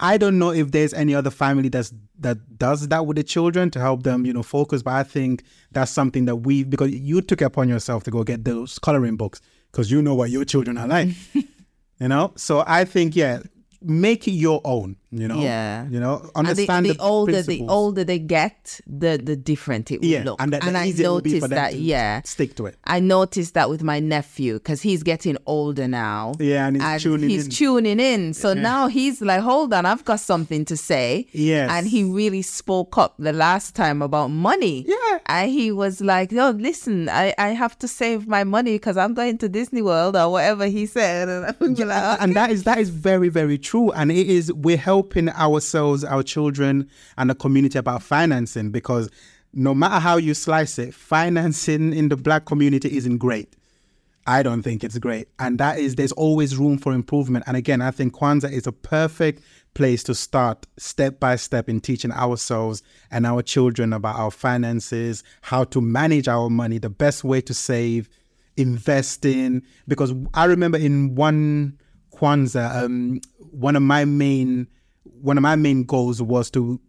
I 0.00 0.18
don't 0.18 0.38
know 0.38 0.50
if 0.50 0.72
there's 0.72 0.92
any 0.94 1.14
other 1.14 1.30
family 1.30 1.68
that's 1.68 1.92
that 2.20 2.58
does 2.58 2.88
that 2.88 3.06
with 3.06 3.16
the 3.16 3.22
children 3.22 3.70
to 3.70 3.80
help 3.80 4.02
them, 4.02 4.24
you 4.24 4.32
know, 4.32 4.42
focus. 4.42 4.82
But 4.82 4.94
I 4.94 5.02
think 5.02 5.44
that's 5.72 5.90
something 5.90 6.24
that 6.26 6.36
we 6.36 6.64
because 6.64 6.90
you 6.90 7.20
took 7.20 7.40
upon 7.40 7.68
yourself 7.68 8.04
to 8.04 8.10
go 8.10 8.24
get 8.24 8.44
those 8.44 8.78
coloring 8.78 9.16
books 9.16 9.40
because 9.70 9.90
you 9.90 10.02
know 10.02 10.14
what 10.14 10.30
your 10.30 10.44
children 10.44 10.78
are 10.78 10.88
like, 10.88 11.08
you 11.34 12.08
know. 12.08 12.32
So 12.36 12.64
I 12.66 12.84
think 12.84 13.16
yeah, 13.16 13.40
make 13.82 14.26
it 14.26 14.32
your 14.32 14.60
own. 14.64 14.96
You 15.12 15.28
know, 15.28 15.40
Yeah. 15.40 15.86
you 15.88 16.00
know, 16.00 16.16
And 16.34 16.46
the, 16.46 16.50
understand 16.50 16.86
the 16.86 16.92
the, 16.94 16.98
older 17.00 17.40
the 17.42 17.62
older 17.68 18.02
they 18.04 18.18
get, 18.18 18.80
the 18.86 19.16
the 19.22 19.36
different 19.36 19.90
it 19.92 20.00
will 20.00 20.08
yeah, 20.08 20.24
look. 20.24 20.40
and, 20.42 20.52
the 20.52 20.60
I 20.78 20.86
easier 20.86 21.06
it 21.06 21.08
will 21.10 21.20
be 21.20 21.34
noticed 21.34 21.50
that. 21.50 21.74
yeah, 21.76 22.22
stick 22.24 22.56
to 22.56 22.66
it. 22.66 22.76
I 22.84 22.98
noticed 23.00 23.54
that 23.54 23.70
with 23.70 23.82
my 23.82 24.00
nephew 24.00 24.54
because 24.54 24.82
he's 24.82 25.02
getting 25.04 25.36
older 25.46 25.86
now. 25.86 26.32
Yeah, 26.40 26.66
and 26.66 26.82
he's 26.82 27.02
tuning 27.02 27.30
he's 27.30 27.44
in. 27.46 27.50
tuning 27.52 28.00
in. 28.00 28.34
So 28.34 28.52
now 28.52 28.88
he's 28.88 29.22
like, 29.22 29.40
hold 29.40 29.72
on, 29.72 29.86
I've 29.86 30.04
got 30.04 30.18
something 30.20 30.64
to 30.66 30.76
say. 30.76 31.28
Yes. 31.32 31.70
And 31.70 31.86
he 31.86 32.02
really 32.02 32.42
spoke 32.42 32.98
up 32.98 33.14
the 33.18 33.32
last 33.32 33.76
time 33.76 34.02
about 34.02 34.28
money. 34.32 34.84
Yeah. 34.88 35.18
And 35.26 35.50
he 35.50 35.70
was 35.72 36.00
like, 36.00 36.32
no, 36.32 36.50
listen, 36.50 37.08
I, 37.08 37.32
I 37.38 37.48
have 37.50 37.78
to 37.78 37.88
save 37.88 38.26
my 38.26 38.42
money 38.44 38.72
because 38.74 38.96
I'm 38.96 39.14
going 39.14 39.38
to 39.38 39.48
Disney 39.48 39.82
World 39.82 40.16
or 40.16 40.30
whatever 40.32 40.66
he 40.66 40.84
said. 40.86 41.28
And 41.60 41.78
like, 41.78 42.22
and 42.22 42.34
that 42.34 42.50
is 42.50 42.64
that 42.64 42.78
is 42.78 42.90
very 42.90 43.28
very 43.28 43.56
true 43.58 43.90
and 43.92 44.10
it 44.10 44.26
is 44.26 44.52
we're 44.52 44.76
helping 44.76 44.95
ourselves 45.04 46.04
our 46.04 46.22
children 46.22 46.88
and 47.16 47.30
the 47.30 47.34
community 47.34 47.78
about 47.78 48.02
financing 48.02 48.70
because 48.70 49.10
no 49.52 49.74
matter 49.74 49.98
how 49.98 50.16
you 50.16 50.34
slice 50.34 50.78
it 50.78 50.94
financing 50.94 51.92
in 51.92 52.08
the 52.08 52.16
black 52.16 52.44
community 52.44 52.96
isn't 52.96 53.18
great. 53.18 53.54
I 54.28 54.42
don't 54.42 54.62
think 54.62 54.82
it's 54.82 54.98
great. 54.98 55.28
And 55.38 55.58
that 55.58 55.78
is 55.78 55.94
there's 55.94 56.12
always 56.12 56.56
room 56.56 56.78
for 56.78 56.92
improvement. 56.92 57.44
And 57.46 57.56
again 57.56 57.80
i 57.80 57.90
think 57.90 58.14
kwanzaa 58.14 58.52
is 58.52 58.66
a 58.66 58.72
perfect 58.72 59.42
place 59.74 60.02
to 60.04 60.14
start 60.14 60.66
step 60.78 61.20
by 61.20 61.36
step 61.36 61.68
in 61.68 61.80
teaching 61.80 62.12
ourselves 62.12 62.82
and 63.10 63.26
our 63.26 63.42
children 63.42 63.92
about 63.92 64.16
our 64.16 64.30
finances 64.30 65.22
how 65.42 65.64
to 65.64 65.82
manage 65.82 66.28
our 66.28 66.48
money 66.48 66.78
the 66.78 66.88
best 66.88 67.24
way 67.24 67.42
to 67.42 67.52
save 67.52 68.08
invest 68.56 69.24
in 69.24 69.62
because 69.86 70.14
I 70.34 70.46
remember 70.46 70.78
in 70.78 71.14
one 71.14 71.78
Kwanzaa, 72.16 72.84
um, 72.84 73.20
one 73.38 73.76
of 73.76 73.82
my 73.82 74.04
main 74.04 74.68
one 75.20 75.36
of 75.36 75.42
my 75.42 75.56
main 75.56 75.84
goals 75.84 76.22
was 76.22 76.50
to 76.52 76.80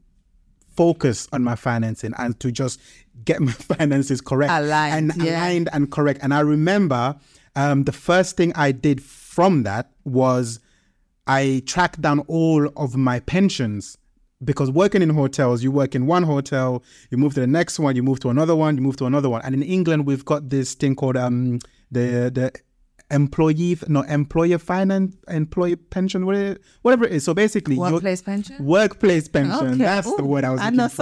focus 0.76 1.28
on 1.34 1.44
my 1.44 1.56
financing 1.56 2.14
and 2.18 2.40
to 2.40 2.52
just 2.52 2.80
get 3.26 3.42
my 3.42 3.52
finances 3.78 4.22
correct 4.22 4.52
Aligned, 4.52 5.12
and 5.12 5.24
yeah. 5.24 5.32
aligned 5.32 5.70
and 5.74 5.92
correct. 5.92 6.20
And 6.22 6.34
I 6.34 6.42
remember 6.42 7.16
um, 7.56 7.84
the 7.84 7.92
first 7.92 8.38
thing 8.38 8.54
I 8.56 8.72
did 8.72 9.02
from 9.02 9.64
that 9.64 9.92
was 10.06 10.60
I 11.26 11.64
tracked 11.66 12.02
down 12.02 12.20
all 12.22 12.70
of 12.78 12.96
my 12.96 13.20
pensions 13.20 13.98
because 14.44 14.70
working 14.70 15.02
in 15.02 15.10
hotels, 15.10 15.64
you 15.64 15.72
work 15.72 15.96
in 15.96 16.06
one 16.06 16.24
hotel, 16.24 16.84
you 17.10 17.18
move 17.18 17.34
to 17.34 17.40
the 17.40 17.48
next 17.48 17.80
one, 17.80 17.96
you 17.96 18.04
move 18.04 18.20
to 18.20 18.30
another 18.30 18.56
one, 18.56 18.78
you 18.78 18.84
move 18.84 18.98
to 18.98 19.06
another 19.06 19.30
one. 19.30 19.42
And 19.44 19.56
in 19.56 19.64
England, 19.64 20.06
we've 20.06 20.24
got 20.24 20.50
this 20.50 20.76
thing 20.76 20.96
called 20.96 21.18
um 21.18 21.60
the 21.92 22.32
the 22.34 22.52
employee 23.10 23.78
no 23.88 24.02
employer 24.02 24.58
finance 24.58 25.16
employee 25.30 25.76
pension 25.76 26.26
whatever 26.26 26.58
whatever 26.82 27.06
it 27.06 27.14
is. 27.14 27.24
So 27.24 27.34
basically, 27.34 27.76
your- 27.76 27.92
Workplace 27.94 28.22
pension? 28.22 28.66
Workplace 28.66 29.28
pension. 29.28 29.68
Okay. 29.68 29.78
That's 29.78 30.14
the 30.16 30.26
word 30.26 30.44
I 30.44 30.50
was 30.50 30.60
I 30.60 30.66
looking 30.66 30.78
know 30.78 30.90
for. 30.90 30.96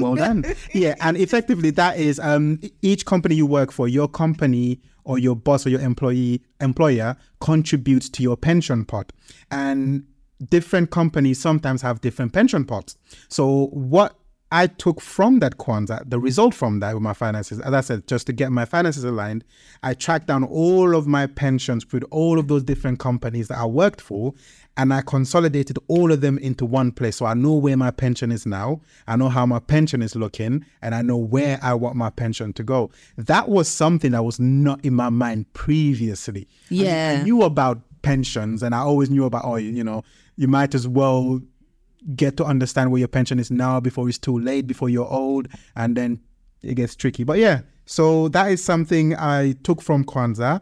Well 0.00 0.14
done. 0.16 0.44
yeah, 0.74 0.94
and 1.00 1.16
effectively 1.16 1.70
that 1.70 1.98
is 1.98 2.18
um 2.18 2.60
each 2.82 3.06
company 3.06 3.34
you 3.36 3.46
work 3.46 3.70
for, 3.72 3.86
your 3.88 4.08
company 4.08 4.80
or 5.04 5.18
your 5.18 5.36
boss 5.36 5.66
or 5.66 5.68
your 5.70 5.80
employee 5.80 6.42
employer 6.60 7.16
contributes 7.40 8.08
to 8.08 8.22
your 8.22 8.36
pension 8.36 8.84
pot. 8.84 9.12
And 9.50 10.04
different 10.48 10.90
companies 10.90 11.40
sometimes 11.40 11.82
have 11.82 12.00
different 12.00 12.32
pension 12.32 12.64
pots. 12.64 12.96
So 13.28 13.66
what 13.66 14.16
I 14.54 14.68
took 14.68 15.00
from 15.00 15.40
that 15.40 15.58
Kwanzaa, 15.58 16.08
the 16.08 16.20
result 16.20 16.54
from 16.54 16.78
that 16.78 16.94
with 16.94 17.02
my 17.02 17.12
finances, 17.12 17.58
as 17.58 17.74
I 17.74 17.80
said, 17.80 18.06
just 18.06 18.24
to 18.28 18.32
get 18.32 18.52
my 18.52 18.64
finances 18.64 19.02
aligned, 19.02 19.42
I 19.82 19.94
tracked 19.94 20.28
down 20.28 20.44
all 20.44 20.94
of 20.94 21.08
my 21.08 21.26
pensions 21.26 21.84
with 21.92 22.04
all 22.12 22.38
of 22.38 22.46
those 22.46 22.62
different 22.62 23.00
companies 23.00 23.48
that 23.48 23.58
I 23.58 23.66
worked 23.66 24.00
for, 24.00 24.32
and 24.76 24.94
I 24.94 25.02
consolidated 25.02 25.76
all 25.88 26.12
of 26.12 26.20
them 26.20 26.38
into 26.38 26.64
one 26.66 26.92
place. 26.92 27.16
So 27.16 27.26
I 27.26 27.34
know 27.34 27.54
where 27.54 27.76
my 27.76 27.90
pension 27.90 28.30
is 28.30 28.46
now, 28.46 28.80
I 29.08 29.16
know 29.16 29.28
how 29.28 29.44
my 29.44 29.58
pension 29.58 30.02
is 30.02 30.14
looking, 30.14 30.64
and 30.82 30.94
I 30.94 31.02
know 31.02 31.16
where 31.16 31.58
I 31.60 31.74
want 31.74 31.96
my 31.96 32.10
pension 32.10 32.52
to 32.52 32.62
go. 32.62 32.92
That 33.18 33.48
was 33.48 33.68
something 33.68 34.12
that 34.12 34.22
was 34.24 34.38
not 34.38 34.84
in 34.84 34.94
my 34.94 35.10
mind 35.10 35.52
previously. 35.54 36.46
I 36.70 36.74
mean, 36.74 36.84
Yeah. 36.84 37.18
I 37.18 37.24
knew 37.24 37.42
about 37.42 37.80
pensions, 38.02 38.62
and 38.62 38.72
I 38.72 38.78
always 38.78 39.10
knew 39.10 39.24
about, 39.24 39.44
oh, 39.44 39.56
you 39.56 39.82
know, 39.82 40.04
you 40.36 40.46
might 40.46 40.74
as 40.76 40.86
well 40.86 41.40
get 42.16 42.36
to 42.36 42.44
understand 42.44 42.90
where 42.90 42.98
your 42.98 43.08
pension 43.08 43.38
is 43.38 43.50
now 43.50 43.80
before 43.80 44.08
it's 44.08 44.18
too 44.18 44.38
late, 44.38 44.66
before 44.66 44.88
you're 44.88 45.10
old, 45.10 45.48
and 45.76 45.96
then 45.96 46.20
it 46.62 46.74
gets 46.74 46.94
tricky. 46.94 47.24
But 47.24 47.38
yeah, 47.38 47.62
so 47.86 48.28
that 48.28 48.50
is 48.50 48.62
something 48.62 49.14
I 49.16 49.52
took 49.62 49.82
from 49.82 50.04
Kwanzaa, 50.04 50.60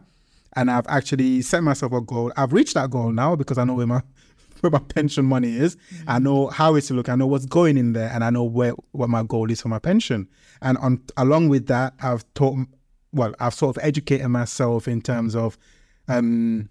and 0.55 0.69
I've 0.69 0.87
actually 0.87 1.41
set 1.41 1.63
myself 1.63 1.93
a 1.93 2.01
goal. 2.01 2.31
I've 2.37 2.53
reached 2.53 2.75
that 2.75 2.89
goal 2.89 3.11
now 3.11 3.35
because 3.35 3.57
I 3.57 3.63
know 3.63 3.73
where 3.73 3.87
my 3.87 4.01
where 4.61 4.71
my 4.71 4.79
pension 4.79 5.25
money 5.25 5.55
is. 5.55 5.77
I 6.07 6.19
know 6.19 6.47
how 6.47 6.75
it's 6.75 6.91
look. 6.91 7.09
I 7.09 7.15
know 7.15 7.27
what's 7.27 7.45
going 7.45 7.77
in 7.77 7.93
there, 7.93 8.09
and 8.13 8.23
I 8.23 8.29
know 8.29 8.43
where 8.43 8.73
what 8.91 9.09
my 9.09 9.23
goal 9.23 9.51
is 9.51 9.61
for 9.61 9.69
my 9.69 9.79
pension. 9.79 10.27
And 10.61 10.77
on 10.77 11.01
along 11.17 11.49
with 11.49 11.67
that, 11.67 11.93
I've 12.01 12.25
taught. 12.33 12.57
Well, 13.11 13.35
I've 13.39 13.53
sort 13.53 13.77
of 13.77 13.83
educated 13.83 14.27
myself 14.27 14.87
in 14.87 14.99
terms 14.99 15.35
of 15.35 15.55
um, 16.07 16.67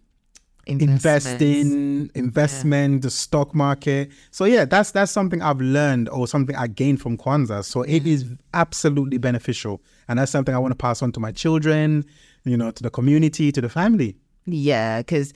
investing, 0.66 2.10
investment, 2.14 3.02
the 3.02 3.10
stock 3.10 3.54
market. 3.54 4.10
So 4.30 4.44
yeah, 4.44 4.64
that's 4.64 4.90
that's 4.92 5.12
something 5.12 5.42
I've 5.42 5.60
learned 5.60 6.08
or 6.08 6.26
something 6.26 6.56
I 6.56 6.66
gained 6.66 7.00
from 7.00 7.16
Kwanzaa. 7.16 7.64
So 7.64 7.82
it 7.82 8.06
is 8.06 8.26
absolutely 8.54 9.18
beneficial, 9.18 9.82
and 10.08 10.18
that's 10.18 10.32
something 10.32 10.54
I 10.54 10.58
want 10.58 10.72
to 10.72 10.76
pass 10.76 11.02
on 11.02 11.12
to 11.12 11.20
my 11.20 11.32
children, 11.32 12.04
you 12.44 12.56
know, 12.56 12.70
to 12.70 12.82
the 12.82 12.90
community, 12.90 13.52
to 13.52 13.60
the 13.60 13.68
family. 13.68 14.16
Yeah, 14.46 14.98
because 14.98 15.32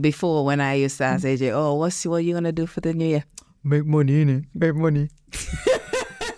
before 0.00 0.44
when 0.44 0.60
I 0.60 0.74
used 0.74 0.98
to 0.98 1.04
mm. 1.04 1.14
ask 1.14 1.24
AJ, 1.24 1.52
oh, 1.52 1.74
what's 1.74 2.04
what 2.06 2.16
are 2.16 2.20
you 2.20 2.34
gonna 2.34 2.52
do 2.52 2.66
for 2.66 2.80
the 2.80 2.92
new 2.92 3.06
year? 3.06 3.24
Make 3.62 3.84
money, 3.84 4.24
innit? 4.24 4.46
Make 4.54 4.74
money. 4.74 5.08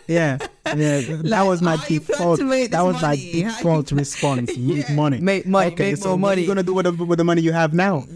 Yeah, 0.08 0.38
yeah. 0.78 1.00
that 1.22 1.42
was 1.42 1.62
my 1.62 1.76
default. 1.88 2.38
That 2.40 2.82
was 2.82 3.00
my 3.02 3.08
money? 3.08 3.16
You 3.20 3.44
default 3.44 3.92
response. 3.92 4.56
Make 4.56 4.90
money. 4.90 5.20
Make 5.20 5.46
money, 5.46 5.72
Okay, 5.72 5.90
make 5.92 5.96
so 5.98 6.10
more 6.10 6.18
what 6.18 6.28
are 6.28 6.30
money. 6.32 6.42
you 6.42 6.48
gonna 6.48 6.62
do 6.62 6.74
with 6.74 6.84
the, 6.86 7.04
with 7.04 7.18
the 7.18 7.24
money 7.24 7.42
you 7.42 7.52
have 7.52 7.72
now? 7.74 8.04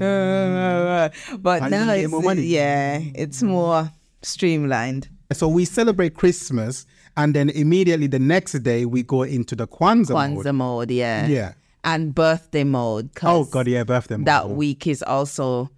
Uh, 0.00 1.08
but 1.40 1.62
How 1.62 1.68
now 1.68 1.92
it's 1.92 2.08
more 2.08 2.22
money? 2.22 2.42
yeah, 2.42 3.00
it's 3.16 3.42
more 3.42 3.90
streamlined. 4.22 5.08
So 5.32 5.48
we 5.48 5.64
celebrate 5.64 6.14
Christmas, 6.14 6.86
and 7.16 7.34
then 7.34 7.50
immediately 7.50 8.06
the 8.06 8.20
next 8.20 8.52
day 8.62 8.84
we 8.84 9.02
go 9.02 9.22
into 9.24 9.56
the 9.56 9.66
Kwanzaa, 9.66 10.10
mode. 10.34 10.44
Kwanzaa 10.46 10.54
mode, 10.54 10.90
yeah, 10.92 11.26
Yeah. 11.26 11.52
and 11.82 12.14
birthday 12.14 12.62
mode. 12.64 13.10
Oh 13.24 13.44
God, 13.44 13.66
yeah, 13.66 13.82
birthday. 13.82 14.16
mode. 14.16 14.26
that 14.26 14.50
week 14.50 14.86
is 14.86 15.02
also 15.02 15.68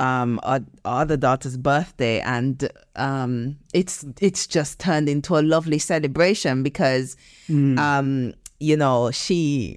um 0.00 0.40
our, 0.42 0.60
our 0.84 1.02
other 1.02 1.16
daughter's 1.16 1.56
birthday 1.56 2.20
and 2.20 2.68
um 2.96 3.56
it's 3.74 4.04
it's 4.20 4.46
just 4.46 4.80
turned 4.80 5.08
into 5.08 5.36
a 5.36 5.42
lovely 5.54 5.78
celebration 5.78 6.62
because 6.62 7.16
um 7.78 8.32
you 8.58 8.76
know 8.76 9.10
she 9.10 9.76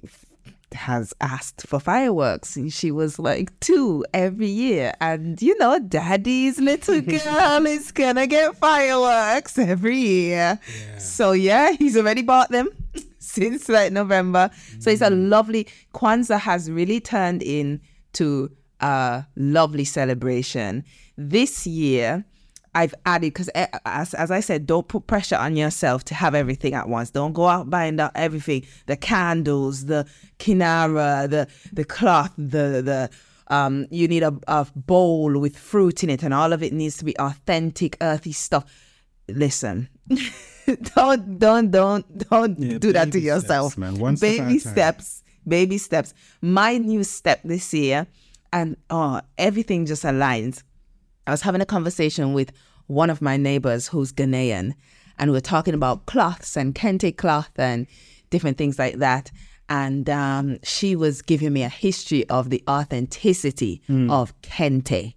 has 0.72 1.14
asked 1.20 1.66
for 1.68 1.78
fireworks 1.78 2.56
and 2.56 2.72
she 2.72 2.90
was 2.90 3.18
like 3.20 3.48
two 3.60 4.04
every 4.12 4.48
year. 4.48 4.92
And 5.00 5.40
you 5.40 5.56
know 5.58 5.78
daddy's 5.78 6.58
little 6.58 7.00
girl 7.16 7.66
is 7.66 7.92
gonna 7.92 8.26
get 8.26 8.56
fireworks 8.56 9.56
every 9.58 9.98
year. 9.98 10.58
So 10.98 11.32
yeah 11.32 11.72
he's 11.72 11.96
already 11.96 12.22
bought 12.22 12.50
them 12.50 12.68
since 13.18 13.68
like 13.68 13.92
november. 13.92 14.50
So 14.80 14.90
it's 14.90 15.02
a 15.02 15.10
lovely 15.10 15.68
kwanzaa 15.94 16.40
has 16.40 16.70
really 16.70 17.00
turned 17.00 17.42
into 17.42 18.50
a 18.84 19.26
lovely 19.36 19.84
celebration 19.84 20.84
this 21.16 21.66
year 21.66 22.24
I've 22.76 22.94
added 23.06 23.32
because 23.32 23.48
as, 23.50 24.14
as 24.14 24.30
I 24.32 24.40
said, 24.40 24.66
don't 24.66 24.88
put 24.88 25.06
pressure 25.06 25.36
on 25.36 25.56
yourself 25.56 26.02
to 26.06 26.14
have 26.14 26.34
everything 26.34 26.74
at 26.74 26.88
once. 26.88 27.10
Don't 27.10 27.32
go 27.32 27.46
out 27.46 27.70
buying 27.70 28.00
out 28.00 28.10
everything: 28.16 28.66
the 28.86 28.96
candles, 28.96 29.86
the 29.86 30.08
kinara, 30.40 31.30
the 31.30 31.46
the 31.72 31.84
cloth, 31.84 32.32
the 32.36 32.82
the 32.82 33.10
um. 33.46 33.86
You 33.92 34.08
need 34.08 34.24
a, 34.24 34.36
a 34.48 34.66
bowl 34.74 35.38
with 35.38 35.56
fruit 35.56 36.02
in 36.02 36.10
it, 36.10 36.24
and 36.24 36.34
all 36.34 36.52
of 36.52 36.64
it 36.64 36.72
needs 36.72 36.96
to 36.96 37.04
be 37.04 37.16
authentic, 37.16 37.96
earthy 38.00 38.32
stuff. 38.32 38.64
Listen, 39.28 39.88
don't 40.96 41.38
don't 41.38 41.70
don't 41.70 42.28
don't 42.28 42.58
Yeah, 42.58 42.78
do 42.78 42.92
that 42.92 43.12
to 43.12 43.20
yourself 43.20 43.74
steps, 43.74 43.78
man. 43.78 43.98
One 44.00 44.16
step 44.16 44.30
at 44.30 44.38
a 44.40 44.42
baby 44.42 44.58
steps 44.58 45.22
baby 45.46 45.78
steps 45.78 46.14
my 46.40 46.78
new 46.78 47.04
step 47.04 47.40
this 47.44 47.72
year 47.74 48.06
and 48.54 48.76
oh 48.88 49.20
everything 49.36 49.84
just 49.84 50.04
aligns. 50.04 50.62
I 51.26 51.32
was 51.32 51.42
having 51.42 51.60
a 51.60 51.66
conversation 51.66 52.32
with 52.32 52.52
one 52.86 53.10
of 53.10 53.20
my 53.20 53.36
neighbors 53.36 53.88
who's 53.88 54.12
ghanaian 54.12 54.74
and 55.18 55.30
we 55.30 55.36
are 55.36 55.42
talking 55.42 55.74
about 55.74 56.06
cloths 56.06 56.56
and 56.56 56.74
kente 56.74 57.14
cloth 57.16 57.50
and 57.56 57.86
different 58.30 58.56
things 58.56 58.78
like 58.78 58.96
that. 58.96 59.30
And 59.68 60.08
um, 60.10 60.58
she 60.62 60.94
was 60.94 61.22
giving 61.22 61.52
me 61.52 61.62
a 61.62 61.68
history 61.68 62.28
of 62.28 62.50
the 62.50 62.62
authenticity 62.68 63.82
of 64.10 64.38
kente 64.42 65.14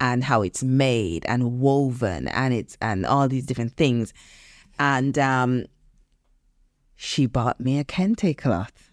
and 0.00 0.24
how 0.24 0.42
it's 0.42 0.62
made 0.62 1.26
and 1.26 1.60
woven 1.60 2.26
and 2.28 2.54
it's 2.54 2.76
and 2.80 3.04
all 3.04 3.28
these 3.28 3.44
different 3.44 3.76
things. 3.76 4.14
And 4.78 5.18
um, 5.18 5.66
she 6.96 7.26
bought 7.26 7.60
me 7.60 7.78
a 7.78 7.84
kente 7.84 8.36
cloth. 8.36 8.89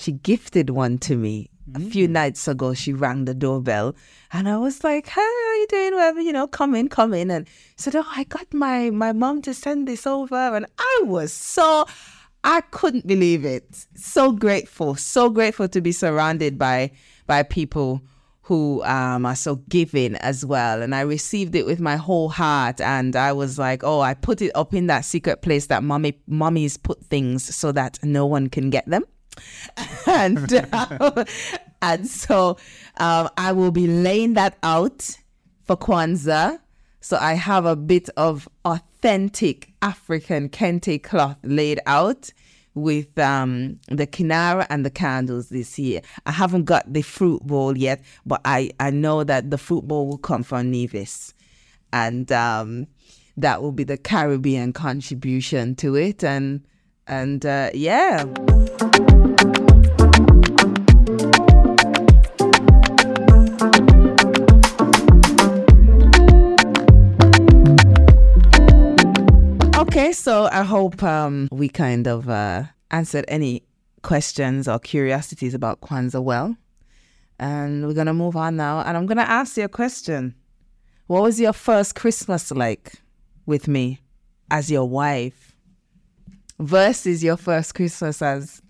She 0.00 0.12
gifted 0.12 0.70
one 0.70 0.96
to 1.00 1.14
me 1.14 1.50
a 1.74 1.78
few 1.78 2.08
nights 2.08 2.48
ago. 2.48 2.72
She 2.72 2.94
rang 2.94 3.26
the 3.26 3.34
doorbell, 3.34 3.94
and 4.32 4.48
I 4.48 4.56
was 4.56 4.82
like, 4.82 5.06
"Hey, 5.06 5.20
how 5.20 5.50
are 5.50 5.56
you 5.56 5.66
doing? 5.68 5.92
Whatever, 5.92 6.20
you 6.22 6.32
know, 6.32 6.46
come 6.46 6.74
in, 6.74 6.88
come 6.88 7.12
in." 7.12 7.30
And 7.30 7.46
said, 7.76 7.94
"Oh, 7.94 8.06
I 8.16 8.24
got 8.24 8.46
my 8.54 8.88
my 8.88 9.12
mom 9.12 9.42
to 9.42 9.52
send 9.52 9.86
this 9.86 10.06
over," 10.06 10.56
and 10.56 10.64
I 10.78 11.02
was 11.04 11.34
so. 11.34 11.84
I 12.42 12.62
couldn't 12.62 13.06
believe 13.06 13.44
it. 13.44 13.86
So 13.94 14.32
grateful, 14.32 14.94
so 14.94 15.28
grateful 15.28 15.68
to 15.68 15.82
be 15.82 15.92
surrounded 15.92 16.58
by 16.58 16.92
by 17.26 17.42
people 17.42 18.00
who 18.40 18.82
um, 18.84 19.26
are 19.26 19.36
so 19.36 19.56
giving 19.68 20.16
as 20.16 20.46
well. 20.46 20.80
And 20.80 20.94
I 20.94 21.02
received 21.02 21.54
it 21.54 21.66
with 21.66 21.78
my 21.78 21.96
whole 21.96 22.30
heart. 22.30 22.80
And 22.80 23.14
I 23.14 23.32
was 23.32 23.58
like, 23.58 23.84
oh, 23.84 24.00
I 24.00 24.14
put 24.14 24.40
it 24.40 24.50
up 24.54 24.72
in 24.72 24.86
that 24.86 25.04
secret 25.04 25.42
place 25.42 25.66
that 25.66 25.84
mommy 25.84 26.18
mummies 26.26 26.78
put 26.78 27.04
things 27.04 27.54
so 27.54 27.70
that 27.72 27.98
no 28.02 28.24
one 28.24 28.48
can 28.48 28.70
get 28.70 28.86
them. 28.88 29.04
and 30.06 30.52
uh, 30.72 31.24
and 31.82 32.06
so 32.06 32.56
um, 32.98 33.28
I 33.36 33.52
will 33.52 33.70
be 33.70 33.86
laying 33.86 34.34
that 34.34 34.56
out 34.62 35.16
for 35.64 35.76
Kwanzaa. 35.76 36.58
So 37.00 37.16
I 37.16 37.34
have 37.34 37.64
a 37.64 37.76
bit 37.76 38.10
of 38.16 38.48
authentic 38.64 39.72
African 39.80 40.48
kente 40.50 41.02
cloth 41.02 41.38
laid 41.42 41.80
out 41.86 42.30
with 42.74 43.18
um, 43.18 43.78
the 43.88 44.06
kinara 44.06 44.66
and 44.70 44.84
the 44.84 44.90
candles 44.90 45.48
this 45.48 45.78
year. 45.78 46.02
I 46.26 46.32
haven't 46.32 46.64
got 46.64 46.92
the 46.92 47.02
fruit 47.02 47.42
bowl 47.46 47.76
yet, 47.76 48.02
but 48.26 48.40
I, 48.44 48.70
I 48.78 48.90
know 48.90 49.24
that 49.24 49.50
the 49.50 49.58
fruit 49.58 49.86
bowl 49.88 50.06
will 50.06 50.18
come 50.18 50.42
from 50.42 50.70
Nevis. 50.70 51.34
And 51.92 52.30
um, 52.30 52.86
that 53.36 53.62
will 53.62 53.72
be 53.72 53.84
the 53.84 53.96
Caribbean 53.96 54.72
contribution 54.72 55.74
to 55.76 55.96
it. 55.96 56.22
And 56.22 56.64
and 57.06 57.44
uh, 57.44 57.70
yeah. 57.74 58.24
Okay, 70.10 70.16
so 70.16 70.48
I 70.50 70.64
hope 70.64 71.04
um, 71.04 71.48
we 71.52 71.68
kind 71.68 72.08
of 72.08 72.28
uh, 72.28 72.64
answered 72.90 73.24
any 73.28 73.62
questions 74.02 74.66
or 74.66 74.80
curiosities 74.80 75.54
about 75.54 75.82
Kwanzaa 75.82 76.20
well. 76.20 76.56
And 77.38 77.86
we're 77.86 77.94
going 77.94 78.08
to 78.08 78.12
move 78.12 78.34
on 78.34 78.56
now. 78.56 78.80
And 78.80 78.96
I'm 78.96 79.06
going 79.06 79.18
to 79.18 79.30
ask 79.30 79.56
you 79.56 79.62
a 79.62 79.68
question. 79.68 80.34
What 81.06 81.22
was 81.22 81.38
your 81.38 81.52
first 81.52 81.94
Christmas 81.94 82.50
like 82.50 82.94
with 83.46 83.68
me 83.68 84.00
as 84.50 84.68
your 84.68 84.88
wife 84.88 85.54
versus 86.58 87.22
your 87.22 87.36
first 87.36 87.76
Christmas 87.76 88.20
as 88.20 88.60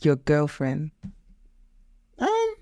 your 0.00 0.16
girlfriend? 0.16 0.90
Um, 2.18 2.54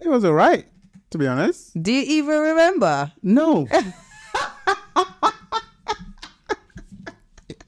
it 0.00 0.08
was 0.08 0.24
all 0.24 0.32
right, 0.32 0.66
to 1.10 1.18
be 1.18 1.28
honest. 1.28 1.80
Do 1.80 1.92
you 1.92 2.02
even 2.02 2.40
remember? 2.40 3.12
No. 3.22 3.68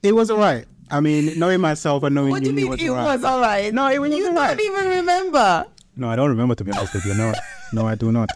it 0.05 0.13
was 0.15 0.29
all 0.31 0.37
right. 0.37 0.65
I 0.91 0.99
mean, 0.99 1.37
knowing 1.39 1.61
myself 1.61 2.03
and 2.03 2.13
knowing 2.13 2.29
What 2.31 2.39
do 2.43 2.45
you 2.45 2.51
you, 2.51 2.55
mean 2.55 2.65
it 2.67 2.69
was 2.69 2.81
it 2.81 2.89
all 3.25 3.39
right. 3.41 3.65
was? 3.65 3.73
No, 3.73 3.87
it 3.89 3.99
was 3.99 4.11
You 4.13 4.23
don't 4.23 4.35
right. 4.35 4.59
even 4.59 4.85
remember. 4.87 5.65
No, 5.97 6.09
I 6.09 6.15
don't 6.15 6.29
remember 6.29 6.53
to 6.55 6.63
be 6.63 6.71
honest 6.71 6.93
with 6.93 7.05
you. 7.05 7.13
No, 7.15 7.33
no, 7.73 7.87
I 7.87 7.95
do 7.95 8.11
not. 8.11 8.29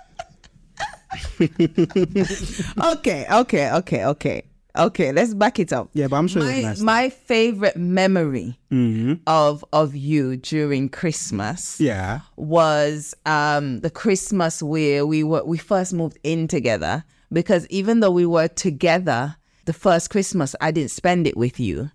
Okay, 1.39 3.25
okay, 3.31 3.71
okay, 3.71 4.05
okay. 4.05 4.43
Okay, 4.77 5.11
let's 5.11 5.33
back 5.33 5.59
it 5.59 5.73
up. 5.73 5.89
Yeah, 5.93 6.07
but 6.07 6.17
I'm 6.17 6.27
sure 6.27 6.43
it 6.43 6.45
was 6.45 6.55
my, 6.55 6.61
nice. 6.69 6.79
my 6.81 7.09
favorite 7.09 7.75
memory 7.75 8.59
hmm 8.69 9.15
of 9.25 9.65
of 9.73 9.95
you 9.95 10.37
during 10.37 10.89
Christmas 10.89 11.81
Yeah. 11.81 12.19
was 12.37 13.15
um 13.25 13.79
the 13.81 13.89
Christmas 13.89 14.61
where 14.61 15.05
we 15.07 15.23
were 15.23 15.43
we 15.43 15.57
first 15.57 15.91
moved 15.93 16.19
in 16.23 16.47
together 16.47 17.03
because 17.33 17.65
even 17.67 17.99
though 17.99 18.11
we 18.11 18.25
were 18.27 18.47
together 18.47 19.35
the 19.69 19.73
first 19.73 20.09
Christmas 20.09 20.55
I 20.59 20.71
didn't 20.71 20.89
spend 20.89 21.27
it 21.27 21.37
with 21.37 21.59
you. 21.59 21.91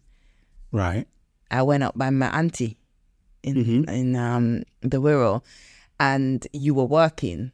Right. 0.70 1.09
I 1.51 1.62
went 1.62 1.83
up 1.83 1.99
by 1.99 2.09
my 2.11 2.29
auntie 2.29 2.79
in 3.43 3.55
Mm-hmm. 3.57 3.89
in 3.89 4.14
um 4.14 4.62
the 4.81 5.03
Wirral 5.03 5.43
and 5.99 6.47
you 6.53 6.72
were 6.72 6.85
working. 6.85 7.51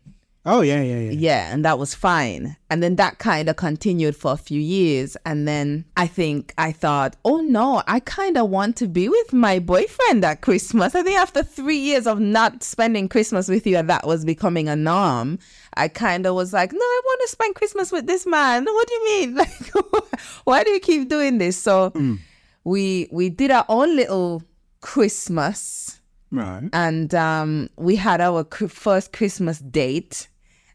Oh 0.46 0.62
yeah, 0.62 0.80
yeah, 0.80 0.98
yeah. 0.98 1.10
Yeah, 1.10 1.52
and 1.52 1.64
that 1.66 1.78
was 1.78 1.94
fine. 1.94 2.56
And 2.70 2.82
then 2.82 2.96
that 2.96 3.18
kind 3.18 3.50
of 3.50 3.56
continued 3.56 4.16
for 4.16 4.32
a 4.32 4.38
few 4.38 4.60
years. 4.60 5.14
And 5.26 5.46
then 5.46 5.84
I 5.98 6.06
think 6.06 6.54
I 6.56 6.72
thought, 6.72 7.16
oh 7.26 7.42
no, 7.42 7.82
I 7.86 8.00
kind 8.00 8.38
of 8.38 8.48
want 8.48 8.76
to 8.76 8.86
be 8.86 9.10
with 9.10 9.34
my 9.34 9.58
boyfriend 9.58 10.24
at 10.24 10.40
Christmas. 10.40 10.94
I 10.94 11.02
think 11.02 11.18
after 11.18 11.42
three 11.42 11.76
years 11.76 12.06
of 12.06 12.20
not 12.20 12.62
spending 12.62 13.06
Christmas 13.06 13.48
with 13.48 13.66
you, 13.66 13.76
and 13.76 13.90
that 13.90 14.06
was 14.06 14.24
becoming 14.24 14.66
a 14.66 14.76
norm, 14.76 15.38
I 15.74 15.88
kind 15.88 16.24
of 16.24 16.34
was 16.34 16.54
like, 16.54 16.72
no, 16.72 16.78
I 16.78 17.00
want 17.04 17.20
to 17.22 17.28
spend 17.28 17.54
Christmas 17.54 17.92
with 17.92 18.06
this 18.06 18.26
man. 18.26 18.64
What 18.64 18.88
do 18.88 18.94
you 18.94 19.04
mean? 19.04 19.34
Like, 19.40 19.72
why 20.44 20.64
do 20.64 20.70
you 20.70 20.80
keep 20.80 21.08
doing 21.08 21.36
this? 21.38 21.56
So 21.58 21.90
mm. 21.90 22.18
we 22.64 23.08
we 23.12 23.28
did 23.28 23.50
our 23.50 23.66
own 23.68 23.94
little 23.94 24.42
Christmas 24.80 25.99
Right. 26.32 26.68
and 26.72 27.12
um, 27.14 27.70
we 27.76 27.96
had 27.96 28.20
our 28.20 28.44
first 28.44 29.12
Christmas 29.12 29.58
date, 29.58 30.28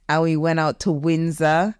and 0.09 0.21
we 0.21 0.35
went 0.37 0.59
out 0.59 0.79
to 0.81 0.91
Windsor, 0.91 1.75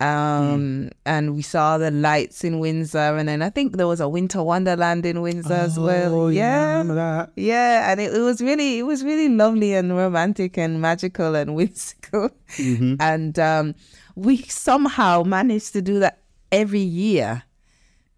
um, 0.00 0.90
and 1.06 1.34
we 1.34 1.42
saw 1.42 1.78
the 1.78 1.90
lights 1.90 2.44
in 2.44 2.58
Windsor, 2.58 3.16
and 3.16 3.28
then 3.28 3.42
I 3.42 3.50
think 3.50 3.76
there 3.76 3.86
was 3.86 4.00
a 4.00 4.08
Winter 4.08 4.42
Wonderland 4.42 5.06
in 5.06 5.22
Windsor 5.22 5.54
as 5.54 5.78
well. 5.78 6.14
Oh, 6.14 6.28
yeah. 6.28 6.82
Yeah, 6.82 7.26
yeah, 7.36 7.90
and 7.92 8.00
it, 8.00 8.12
it 8.14 8.20
was 8.20 8.40
really, 8.40 8.78
it 8.78 8.82
was 8.82 9.02
really 9.04 9.28
lovely 9.28 9.74
and 9.74 9.96
romantic 9.96 10.58
and 10.58 10.80
magical 10.80 11.34
and 11.34 11.54
whimsical, 11.56 12.30
Mm-hmm. 12.56 12.94
and 13.00 13.38
um, 13.38 13.74
we 14.14 14.36
somehow 14.42 15.22
managed 15.24 15.72
to 15.72 15.82
do 15.82 15.98
that 16.00 16.20
every 16.52 16.80
year. 16.80 17.42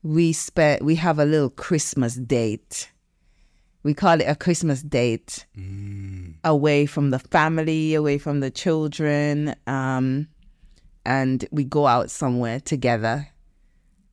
We 0.02 0.32
spent, 0.34 0.82
we 0.84 0.96
have 0.96 1.18
a 1.18 1.24
little 1.24 1.50
Christmas 1.50 2.14
date 2.16 2.90
we 3.86 3.94
call 3.94 4.20
it 4.20 4.24
a 4.24 4.34
Christmas 4.34 4.82
date 4.82 5.46
away 6.44 6.86
from 6.86 7.10
the 7.10 7.18
family, 7.20 7.94
away 7.94 8.18
from 8.18 8.40
the 8.40 8.50
children, 8.50 9.54
um, 9.68 10.26
and 11.04 11.46
we 11.52 11.62
go 11.64 11.86
out 11.86 12.10
somewhere 12.10 12.58
together. 12.58 13.28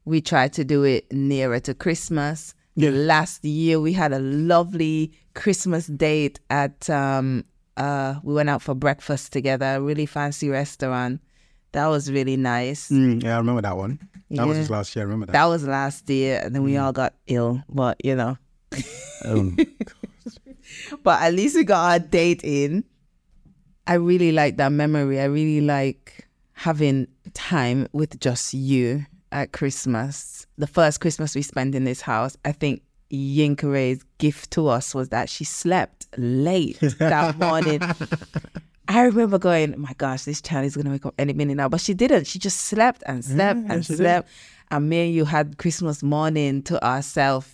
We 0.05 0.21
try 0.21 0.47
to 0.49 0.63
do 0.63 0.83
it 0.83 1.11
nearer 1.11 1.59
to 1.61 1.73
Christmas. 1.73 2.53
Yeah. 2.75 2.91
Last 2.91 3.43
year 3.43 3.79
we 3.79 3.93
had 3.93 4.13
a 4.13 4.19
lovely 4.19 5.11
Christmas 5.33 5.87
date 5.87 6.39
at 6.51 6.87
um, 6.89 7.43
uh, 7.77 8.15
we 8.23 8.33
went 8.35 8.49
out 8.49 8.61
for 8.61 8.75
breakfast 8.75 9.33
together, 9.33 9.65
a 9.77 9.81
really 9.81 10.05
fancy 10.05 10.49
restaurant. 10.49 11.19
That 11.71 11.87
was 11.87 12.11
really 12.11 12.37
nice. 12.37 12.89
Mm, 12.91 13.23
yeah, 13.23 13.33
I 13.35 13.37
remember 13.37 13.63
that 13.63 13.75
one. 13.75 13.97
That 14.29 14.45
was 14.45 14.57
Yeah. 14.57 14.61
just 14.61 14.69
last 14.71 14.95
year. 14.95 15.01
I 15.03 15.05
remember 15.05 15.25
that. 15.27 15.33
That 15.33 15.45
was 15.45 15.65
last 15.65 16.07
year, 16.11 16.41
and 16.43 16.53
then 16.53 16.61
we 16.61 16.77
all 16.77 16.93
got 16.93 17.13
ill, 17.25 17.63
but 17.69 17.97
you 18.05 18.15
know. 18.15 18.37
Um, 19.25 19.57
but 21.03 21.21
at 21.21 21.33
least 21.33 21.55
we 21.55 21.63
got 21.63 21.91
our 21.91 21.99
date 21.99 22.41
in. 22.43 22.83
I 23.87 23.95
really 23.95 24.31
like 24.31 24.57
that 24.57 24.71
memory. 24.71 25.19
I 25.19 25.25
really 25.25 25.61
like 25.61 26.27
having 26.53 27.07
time 27.33 27.87
with 27.91 28.19
just 28.19 28.53
you 28.53 29.05
at 29.31 29.51
Christmas. 29.51 30.45
The 30.57 30.67
first 30.67 31.01
Christmas 31.01 31.35
we 31.35 31.41
spent 31.41 31.75
in 31.75 31.83
this 31.83 32.01
house, 32.01 32.37
I 32.45 32.51
think 32.51 32.81
Yinkare's 33.11 34.03
gift 34.17 34.51
to 34.51 34.67
us 34.67 34.95
was 34.95 35.09
that 35.09 35.29
she 35.29 35.43
slept 35.43 36.07
late 36.17 36.79
that 36.99 37.37
morning. 37.39 37.81
I 38.87 39.03
remember 39.03 39.37
going, 39.37 39.79
my 39.79 39.93
gosh, 39.97 40.23
this 40.23 40.41
child 40.41 40.65
is 40.65 40.75
going 40.75 40.85
to 40.85 40.91
wake 40.91 41.05
up 41.05 41.15
any 41.17 41.33
minute 41.33 41.55
now. 41.55 41.69
But 41.69 41.81
she 41.81 41.93
didn't. 41.93 42.27
She 42.27 42.39
just 42.39 42.61
slept 42.61 43.03
and 43.05 43.23
slept 43.23 43.59
Yeah, 43.65 43.73
and 43.73 43.85
she 43.85 43.93
did. 43.93 43.97
slept. 43.97 44.29
And 44.71 44.89
me 44.89 45.05
and 45.07 45.13
you 45.15 45.25
had 45.25 45.57
Christmas 45.57 46.03
morning 46.03 46.63
to 46.63 46.83
ourselves 46.85 47.49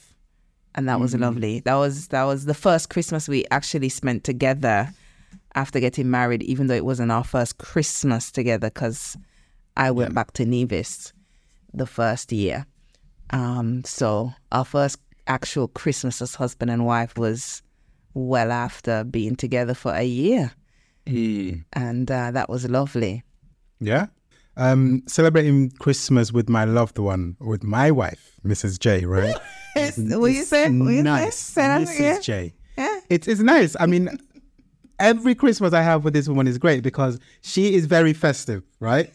and 0.75 0.87
that 0.87 0.99
was 0.99 1.15
lovely. 1.15 1.59
That 1.61 1.75
was 1.75 2.07
that 2.09 2.23
was 2.23 2.45
the 2.45 2.53
first 2.53 2.89
Christmas 2.89 3.27
we 3.27 3.45
actually 3.51 3.89
spent 3.89 4.23
together 4.23 4.89
after 5.55 5.79
getting 5.79 6.09
married, 6.09 6.43
even 6.43 6.67
though 6.67 6.75
it 6.75 6.85
wasn't 6.85 7.11
our 7.11 7.23
first 7.23 7.57
Christmas 7.57 8.31
together 8.31 8.69
because 8.69 9.17
I 9.75 9.91
went 9.91 10.13
back 10.13 10.33
to 10.33 10.45
Nevis 10.45 11.13
the 11.73 11.85
first 11.85 12.31
year. 12.31 12.65
Um, 13.31 13.83
so 13.83 14.33
our 14.51 14.65
first 14.65 14.99
actual 15.27 15.67
Christmas 15.67 16.21
as 16.21 16.35
husband 16.35 16.71
and 16.71 16.85
wife 16.85 17.17
was 17.17 17.61
well 18.13 18.51
after 18.51 19.03
being 19.03 19.35
together 19.35 19.73
for 19.73 19.93
a 19.93 20.03
year, 20.03 20.51
and 21.73 22.09
uh, 22.09 22.31
that 22.31 22.49
was 22.49 22.69
lovely. 22.69 23.23
Yeah. 23.79 24.07
Um, 24.57 25.03
celebrating 25.07 25.71
Christmas 25.71 26.33
with 26.33 26.49
my 26.49 26.65
loved 26.65 26.97
one, 26.97 27.37
with 27.39 27.63
my 27.63 27.91
wife, 27.91 28.33
Mrs. 28.45 28.77
J, 28.77 29.05
right? 29.05 29.35
what 29.75 30.31
you 30.31 30.43
say? 30.43 30.69
What 30.69 30.93
you 30.93 31.03
nice. 31.03 31.35
say? 31.35 31.61
Mrs. 31.61 32.23
J. 32.23 32.53
Yeah. 32.77 32.99
It's 33.09 33.27
it's 33.27 33.41
nice. 33.41 33.75
I 33.79 33.85
mean, 33.85 34.19
every 34.99 35.35
Christmas 35.35 35.73
I 35.73 35.81
have 35.81 36.03
with 36.03 36.13
this 36.13 36.27
woman 36.27 36.47
is 36.47 36.57
great 36.57 36.83
because 36.83 37.19
she 37.41 37.73
is 37.73 37.85
very 37.85 38.13
festive, 38.13 38.63
right? 38.79 39.09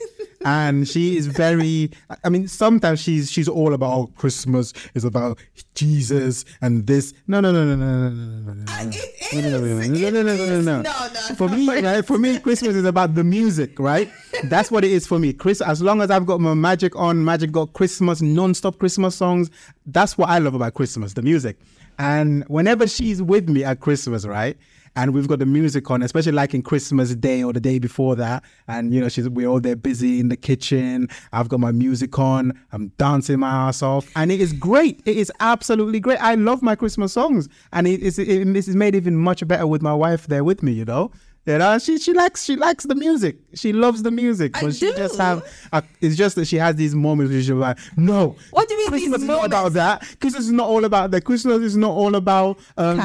and 0.44 0.86
she 0.86 1.16
is 1.16 1.26
very. 1.26 1.90
I 2.22 2.28
mean, 2.28 2.46
sometimes 2.48 3.00
she's 3.00 3.30
she's 3.30 3.48
all 3.48 3.74
about 3.74 3.92
oh, 3.92 4.06
Christmas 4.16 4.72
is 4.94 5.04
about 5.04 5.38
Jesus 5.74 6.44
and 6.60 6.86
this. 6.86 7.14
No, 7.26 7.40
no, 7.40 7.50
no, 7.52 7.64
no, 7.64 7.76
no, 7.76 7.86
no, 7.86 8.10
no, 8.10 8.30
no, 8.34 8.52
no, 8.52 8.54
no, 8.54 9.50
no, 9.50 9.50
no, 9.50 10.10
no, 10.10 10.10
no, 10.10 10.22
no, 10.22 10.36
no, 10.36 10.46
no, 10.46 10.60
no. 10.60 10.82
No, 10.82 11.08
no, 11.12 11.34
For 11.36 11.48
me, 11.48 11.80
right? 11.80 12.04
For 12.04 12.18
me, 12.18 12.38
Christmas 12.38 12.76
is 12.76 12.84
about 12.84 13.14
the 13.14 13.24
music, 13.24 13.78
right? 13.78 14.10
That's 14.44 14.70
what 14.70 14.84
it 14.84 14.92
is 14.92 15.06
for 15.06 15.18
me. 15.18 15.32
Chris, 15.32 15.60
as 15.60 15.82
long 15.82 16.02
as 16.02 16.10
I've 16.10 16.26
got 16.26 16.40
my 16.40 16.54
magic 16.54 16.94
on, 16.96 17.24
magic 17.24 17.50
got 17.50 17.72
Christmas, 17.72 18.20
non-stop 18.20 18.78
Christmas 18.78 19.16
songs. 19.16 19.50
That's 19.86 20.18
what 20.18 20.28
I 20.28 20.38
love 20.38 20.54
about 20.54 20.74
Christmas, 20.74 21.14
the 21.14 21.22
music. 21.22 21.56
And 21.98 22.44
whenever 22.48 22.86
she's 22.86 23.22
with 23.22 23.48
me 23.48 23.64
at 23.64 23.80
Christmas, 23.80 24.26
right? 24.26 24.56
And 24.96 25.12
we've 25.12 25.26
got 25.26 25.40
the 25.40 25.46
music 25.46 25.90
on, 25.90 26.02
especially 26.02 26.32
like 26.32 26.54
in 26.54 26.62
Christmas 26.62 27.14
Day 27.16 27.42
or 27.42 27.52
the 27.52 27.60
day 27.60 27.78
before 27.80 28.14
that. 28.16 28.44
And 28.68 28.94
you 28.94 29.00
know, 29.00 29.08
she's 29.08 29.28
we're 29.28 29.48
all 29.48 29.60
there 29.60 29.74
busy 29.76 30.20
in 30.20 30.28
the 30.28 30.36
kitchen. 30.36 31.08
I've 31.32 31.48
got 31.48 31.58
my 31.60 31.72
music 31.72 32.16
on. 32.18 32.52
I'm 32.72 32.88
dancing 32.98 33.40
my 33.40 33.68
ass 33.68 33.82
off, 33.82 34.08
and 34.14 34.30
it 34.30 34.40
is 34.40 34.52
great. 34.52 35.02
It 35.04 35.16
is 35.16 35.32
absolutely 35.40 35.98
great. 36.00 36.18
I 36.18 36.36
love 36.36 36.62
my 36.62 36.76
Christmas 36.76 37.12
songs, 37.12 37.48
and 37.72 37.86
it 37.88 38.00
is 38.00 38.18
it, 38.18 38.28
it 38.28 38.56
is 38.56 38.76
made 38.76 38.94
even 38.94 39.16
much 39.16 39.46
better 39.48 39.66
with 39.66 39.82
my 39.82 39.94
wife 39.94 40.26
there 40.28 40.44
with 40.44 40.62
me. 40.62 40.72
You 40.72 40.84
know. 40.84 41.10
You 41.46 41.58
know, 41.58 41.78
she 41.78 41.98
she 41.98 42.14
likes 42.14 42.42
she 42.44 42.56
likes 42.56 42.84
the 42.84 42.94
music. 42.94 43.36
She 43.54 43.74
loves 43.74 44.02
the 44.02 44.10
music. 44.10 44.56
I 44.56 44.62
But 44.62 44.74
she 44.76 44.94
just 44.94 45.16
do. 45.16 45.20
have 45.22 45.44
a, 45.72 45.82
it's 46.00 46.16
just 46.16 46.36
that 46.36 46.46
she 46.46 46.56
has 46.56 46.76
these 46.76 46.94
moments 46.94 47.30
where 47.32 47.40
she's 47.42 47.50
like, 47.50 47.76
no. 47.98 48.34
What 48.50 48.66
do 48.66 48.72
you 48.74 48.80
mean 48.80 48.88
Christmas 48.88 49.20
is 49.20 49.28
not 49.28 49.44
about 49.44 49.72
that. 49.74 50.00
Christmas 50.20 50.46
is 50.46 50.52
not 50.52 50.68
all 50.68 50.86
about 50.86 51.10
that. 51.10 51.20
Christmas 51.22 51.60
is 51.60 51.76
not 51.76 51.90
all 51.90 52.14
about 52.14 52.58
um 52.78 52.98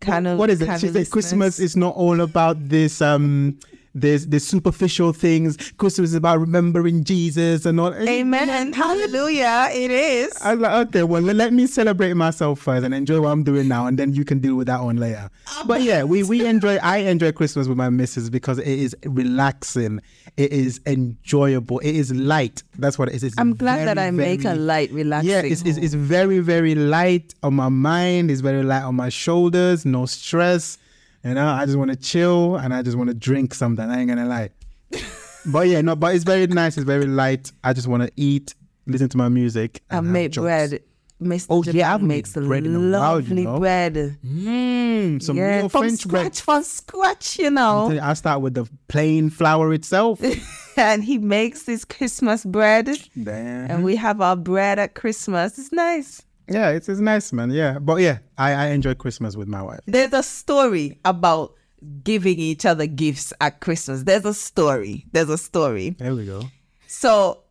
Kind 0.00 0.26
of- 0.28 0.38
what- 0.38 0.50
is 0.50 0.60
it? 0.60 0.80
She 0.80 0.88
said 0.88 1.10
Christmas 1.10 1.58
is 1.58 1.76
not 1.76 1.94
all 1.94 2.20
about 2.20 2.68
this 2.68 3.00
um 3.00 3.58
this 3.96 4.26
this 4.26 4.46
superficial 4.46 5.12
things. 5.12 5.56
Christmas 5.78 6.10
is 6.10 6.14
about 6.14 6.38
remembering 6.38 7.02
Jesus 7.04 7.64
and 7.64 7.80
all. 7.80 7.94
Amen. 7.94 8.50
And 8.50 8.74
hallelujah. 8.74 9.68
It 9.72 9.90
is. 9.90 10.36
I 10.42 10.54
was 10.54 10.60
like, 10.60 10.88
okay, 10.88 11.02
well, 11.02 11.22
let 11.22 11.52
me 11.52 11.66
celebrate 11.66 12.14
myself 12.14 12.60
first 12.60 12.84
and 12.84 12.94
enjoy 12.94 13.20
what 13.20 13.30
I'm 13.30 13.42
doing 13.42 13.68
now, 13.68 13.86
and 13.86 13.98
then 13.98 14.12
you 14.12 14.24
can 14.24 14.38
deal 14.38 14.54
with 14.54 14.66
that 14.66 14.82
one 14.82 14.96
later. 14.96 15.30
Oh 15.48 15.64
but 15.66 15.82
yeah, 15.82 16.04
we 16.04 16.22
we 16.22 16.46
enjoy. 16.46 16.76
I 16.76 16.98
enjoy 16.98 17.32
Christmas 17.32 17.68
with 17.68 17.78
my 17.78 17.88
missus 17.88 18.30
because 18.30 18.58
it 18.58 18.68
is 18.68 18.94
relaxing, 19.04 20.00
it 20.36 20.52
is 20.52 20.80
enjoyable, 20.86 21.78
it 21.80 21.94
is 21.94 22.12
light. 22.12 22.62
That's 22.78 22.98
what 22.98 23.08
it 23.08 23.14
is. 23.14 23.24
It's 23.24 23.38
I'm 23.38 23.54
glad 23.54 23.88
that 23.88 23.96
very, 23.96 24.08
I 24.08 24.10
make 24.10 24.44
a 24.44 24.54
light, 24.54 24.92
relaxing. 24.92 25.30
Yeah, 25.30 25.40
it's, 25.40 25.62
it's 25.62 25.78
it's 25.78 25.94
very 25.94 26.40
very 26.40 26.74
light 26.74 27.34
on 27.42 27.54
my 27.54 27.70
mind. 27.70 28.30
It's 28.30 28.42
very 28.42 28.62
light 28.62 28.82
on 28.82 28.94
my 28.94 29.08
shoulders. 29.08 29.86
No 29.86 30.06
stress. 30.06 30.78
You 31.26 31.34
know, 31.34 31.48
I 31.48 31.66
just 31.66 31.76
want 31.76 31.90
to 31.90 31.96
chill 31.96 32.54
and 32.56 32.72
I 32.72 32.82
just 32.82 32.96
want 32.96 33.08
to 33.08 33.14
drink 33.14 33.52
something. 33.52 33.84
I 33.90 33.98
ain't 33.98 34.08
gonna 34.08 34.26
lie. 34.26 34.50
but 35.46 35.66
yeah, 35.66 35.80
no, 35.80 35.96
but 35.96 36.14
it's 36.14 36.22
very 36.22 36.46
nice. 36.46 36.76
It's 36.76 36.86
very 36.86 37.06
light. 37.06 37.50
I 37.64 37.72
just 37.72 37.88
want 37.88 38.04
to 38.04 38.12
eat, 38.14 38.54
listen 38.86 39.08
to 39.08 39.16
my 39.16 39.28
music, 39.28 39.82
I 39.90 39.96
and 39.96 40.06
have 40.06 40.12
make 40.12 40.30
jokes. 40.30 40.44
bread. 40.44 40.82
Mr. 41.20 41.46
Oh, 41.48 41.62
yeah, 41.64 41.72
Jabang 41.72 41.94
I've 41.94 42.02
made 42.02 42.08
makes 42.08 42.36
a 42.36 42.42
bread 42.42 42.62
while, 42.64 42.72
you 42.72 42.78
lovely 42.78 43.44
know. 43.44 43.58
bread. 43.58 43.94
Mm, 44.24 45.22
some 45.22 45.36
yeah, 45.36 45.56
real 45.56 45.68
from 45.68 45.80
French 45.80 46.00
scratch, 46.00 46.22
bread. 46.22 46.36
from 46.36 46.62
scratch, 46.62 47.38
you 47.38 47.50
know. 47.50 47.98
I 48.00 48.12
start 48.12 48.42
with 48.42 48.52
the 48.54 48.68
plain 48.88 49.30
flour 49.30 49.72
itself. 49.72 50.20
and 50.76 51.02
he 51.02 51.16
makes 51.16 51.62
this 51.62 51.86
Christmas 51.86 52.44
bread, 52.44 52.90
Damn. 53.20 53.70
and 53.70 53.82
we 53.82 53.96
have 53.96 54.20
our 54.20 54.36
bread 54.36 54.78
at 54.78 54.94
Christmas. 54.94 55.58
It's 55.58 55.72
nice. 55.72 56.22
Yeah, 56.48 56.70
it's, 56.70 56.88
it's 56.88 57.00
nice, 57.00 57.32
man. 57.32 57.50
Yeah, 57.50 57.78
but 57.78 57.96
yeah, 57.96 58.18
I, 58.38 58.52
I 58.52 58.66
enjoy 58.68 58.94
Christmas 58.94 59.36
with 59.36 59.48
my 59.48 59.62
wife. 59.62 59.80
There's 59.86 60.12
a 60.12 60.22
story 60.22 60.98
about 61.04 61.54
giving 62.02 62.38
each 62.38 62.64
other 62.64 62.86
gifts 62.86 63.32
at 63.40 63.60
Christmas. 63.60 64.04
There's 64.04 64.24
a 64.24 64.34
story. 64.34 65.06
There's 65.12 65.28
a 65.28 65.38
story. 65.38 65.90
There 65.98 66.14
we 66.14 66.26
go. 66.26 66.42
So 66.86 67.42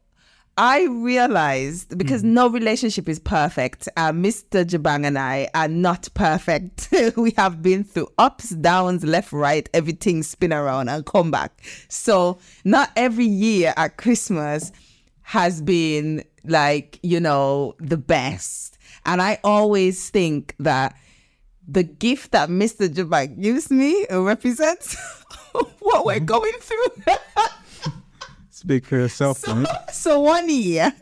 I 0.57 0.83
realized 0.85 1.97
because 1.97 2.23
no 2.23 2.47
relationship 2.47 3.09
is 3.09 3.19
perfect, 3.19 3.89
uh, 3.97 4.13
Mr. 4.13 4.63
Jabang 4.63 5.05
and 5.05 5.19
I 5.19 5.49
are 5.53 5.67
not 5.67 6.07
perfect. 6.13 6.87
we 7.17 7.31
have 7.31 7.61
been 7.61 7.83
through 7.83 8.07
ups, 8.17 8.51
downs, 8.51 9.03
left, 9.03 9.33
right, 9.33 9.67
everything 9.73 10.23
spin 10.23 10.53
around 10.53 10.87
and 10.87 11.05
come 11.05 11.29
back. 11.29 11.61
So 11.89 12.39
not 12.63 12.89
every 12.95 13.25
year 13.25 13.73
at 13.75 13.97
Christmas 13.97 14.71
has 15.23 15.61
been 15.61 16.23
like, 16.45 16.99
you 17.03 17.19
know, 17.19 17.75
the 17.79 17.97
best. 17.97 18.64
And 19.05 19.21
I 19.21 19.39
always 19.43 20.09
think 20.09 20.55
that 20.59 20.95
the 21.67 21.83
gift 21.83 22.31
that 22.31 22.49
Mr. 22.49 22.87
Jabang 22.87 23.41
gives 23.41 23.71
me 23.71 24.05
uh, 24.07 24.21
represents 24.21 24.95
what 25.79 26.05
we're 26.05 26.15
mm-hmm. 26.15 26.25
going 26.25 26.53
through. 26.59 27.15
Speak 28.49 28.85
for 28.85 28.97
yourself, 28.97 29.47
man. 29.47 29.67
so 29.91 30.19
one 30.19 30.49
year 30.49 30.93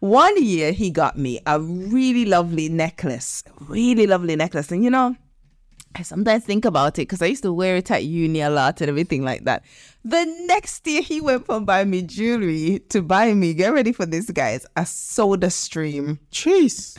one 0.00 0.42
year 0.42 0.72
he 0.72 0.90
got 0.90 1.16
me 1.16 1.40
a 1.46 1.58
really 1.58 2.26
lovely 2.26 2.68
necklace 2.68 3.42
really 3.68 4.06
lovely 4.06 4.36
necklace 4.36 4.70
and 4.70 4.84
you 4.84 4.90
know 4.90 5.16
i 5.94 6.02
sometimes 6.02 6.44
think 6.44 6.64
about 6.64 6.98
it 6.98 7.02
because 7.02 7.22
i 7.22 7.26
used 7.26 7.42
to 7.42 7.52
wear 7.52 7.76
it 7.76 7.90
at 7.90 8.04
uni 8.04 8.40
a 8.40 8.50
lot 8.50 8.80
and 8.80 8.88
everything 8.88 9.22
like 9.22 9.44
that 9.44 9.64
the 10.04 10.24
next 10.46 10.86
year 10.86 11.00
he 11.00 11.20
went 11.20 11.46
from 11.46 11.64
buying 11.64 11.88
me 11.90 12.02
jewelry 12.02 12.80
to 12.90 13.00
buying 13.00 13.40
me 13.40 13.54
get 13.54 13.72
ready 13.72 13.92
for 13.92 14.04
this 14.04 14.30
guys 14.30 14.66
a 14.76 14.82
SodaStream 14.82 16.18
Cheese. 16.30 16.98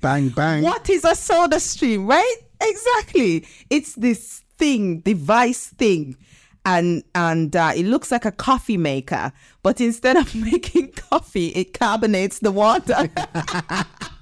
bang, 0.00 0.28
bang. 0.28 0.62
what 0.62 0.88
is 0.90 1.04
a 1.04 1.12
SodaStream, 1.12 2.06
right? 2.08 2.36
Exactly. 2.60 3.46
It's 3.70 3.94
this 3.94 4.42
thing, 4.58 5.00
device 5.00 5.68
thing. 5.68 6.16
And 6.66 7.02
and 7.14 7.54
uh, 7.54 7.72
it 7.76 7.84
looks 7.84 8.10
like 8.10 8.24
a 8.24 8.32
coffee 8.32 8.78
maker, 8.78 9.32
but 9.62 9.80
instead 9.82 10.16
of 10.16 10.34
making 10.52 10.92
coffee, 10.92 11.48
it 11.48 11.78
carbonates 11.78 12.38
the 12.38 12.52
water. 12.52 13.10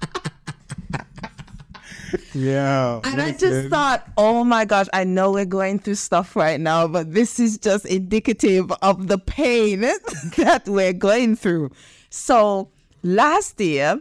Yeah. 2.35 3.01
and 3.05 3.21
I 3.21 3.33
just 3.33 3.69
thought, 3.69 4.09
oh 4.17 4.45
my 4.45 4.65
gosh, 4.65 4.87
I 4.93 5.05
know 5.05 5.33
we're 5.33 5.45
going 5.45 5.79
through 5.79 5.97
stuff 5.97 6.37
right 6.37 6.61
now, 6.61 6.87
but 6.89 7.13
this 7.13 7.39
is 7.39 7.59
just 7.59 7.85
indicative 7.87 8.73
of 8.83 9.09
the 9.09 9.19
pain 9.19 9.81
that 10.37 10.63
we're 10.67 10.93
going 10.93 11.37
through. 11.37 11.71
So 12.11 12.71
last 13.03 13.61
year, 13.61 14.01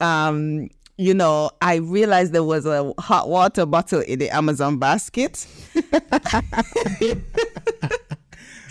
um, 0.00 0.68
you 0.98 1.14
know, 1.14 1.50
I 1.60 1.76
realized 1.76 2.32
there 2.32 2.44
was 2.44 2.66
a 2.66 2.92
hot 2.98 3.28
water 3.28 3.66
bottle 3.66 4.00
in 4.00 4.18
the 4.18 4.30
Amazon 4.30 4.78
basket. 4.78 5.46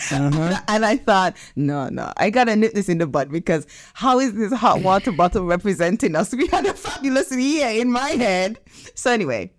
And 0.68 0.86
I 0.86 0.98
thought, 0.98 1.36
no, 1.56 1.90
no, 1.90 2.12
I 2.18 2.30
gotta 2.30 2.56
nip 2.56 2.74
this 2.74 2.90
in 2.90 2.98
the 2.98 3.08
bud 3.08 3.32
because 3.32 3.68
how 3.94 4.20
is 4.20 4.34
this 4.34 4.54
hot 4.54 4.82
water 4.82 5.12
bottle 5.12 5.46
representing 5.46 6.16
us? 6.16 6.34
We 6.42 6.48
had 6.48 6.66
a 6.66 6.74
fabulous 6.74 7.32
year 7.36 7.70
in 7.70 7.92
my 7.92 8.10
head. 8.10 8.60
So 8.96 9.12
anyway, 9.12 9.52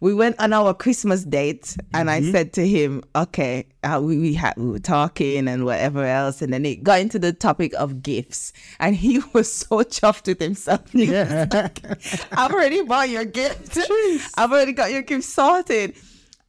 we 0.00 0.14
went 0.14 0.38
on 0.38 0.52
our 0.52 0.74
Christmas 0.74 1.24
date, 1.24 1.76
and 1.92 2.10
I 2.10 2.22
said 2.22 2.52
to 2.54 2.66
him, 2.66 3.02
"Okay, 3.16 3.66
uh, 3.82 4.00
we 4.02 4.18
we, 4.18 4.34
had, 4.34 4.54
we 4.56 4.70
were 4.70 4.78
talking 4.78 5.48
and 5.48 5.64
whatever 5.64 6.04
else, 6.04 6.40
and 6.40 6.52
then 6.52 6.64
it 6.64 6.84
got 6.84 7.00
into 7.00 7.18
the 7.18 7.32
topic 7.32 7.72
of 7.74 8.02
gifts, 8.02 8.52
and 8.78 8.94
he 8.94 9.20
was 9.32 9.52
so 9.52 9.82
chuffed 9.82 10.26
with 10.26 10.40
himself. 10.40 10.88
He 10.92 11.10
was 11.10 11.52
like, 11.52 11.84
I've 12.32 12.52
already 12.52 12.82
bought 12.82 13.08
your 13.08 13.24
gift. 13.24 13.78
I've 14.36 14.52
already 14.52 14.72
got 14.72 14.92
your 14.92 15.02
gift 15.02 15.24
sorted." 15.24 15.96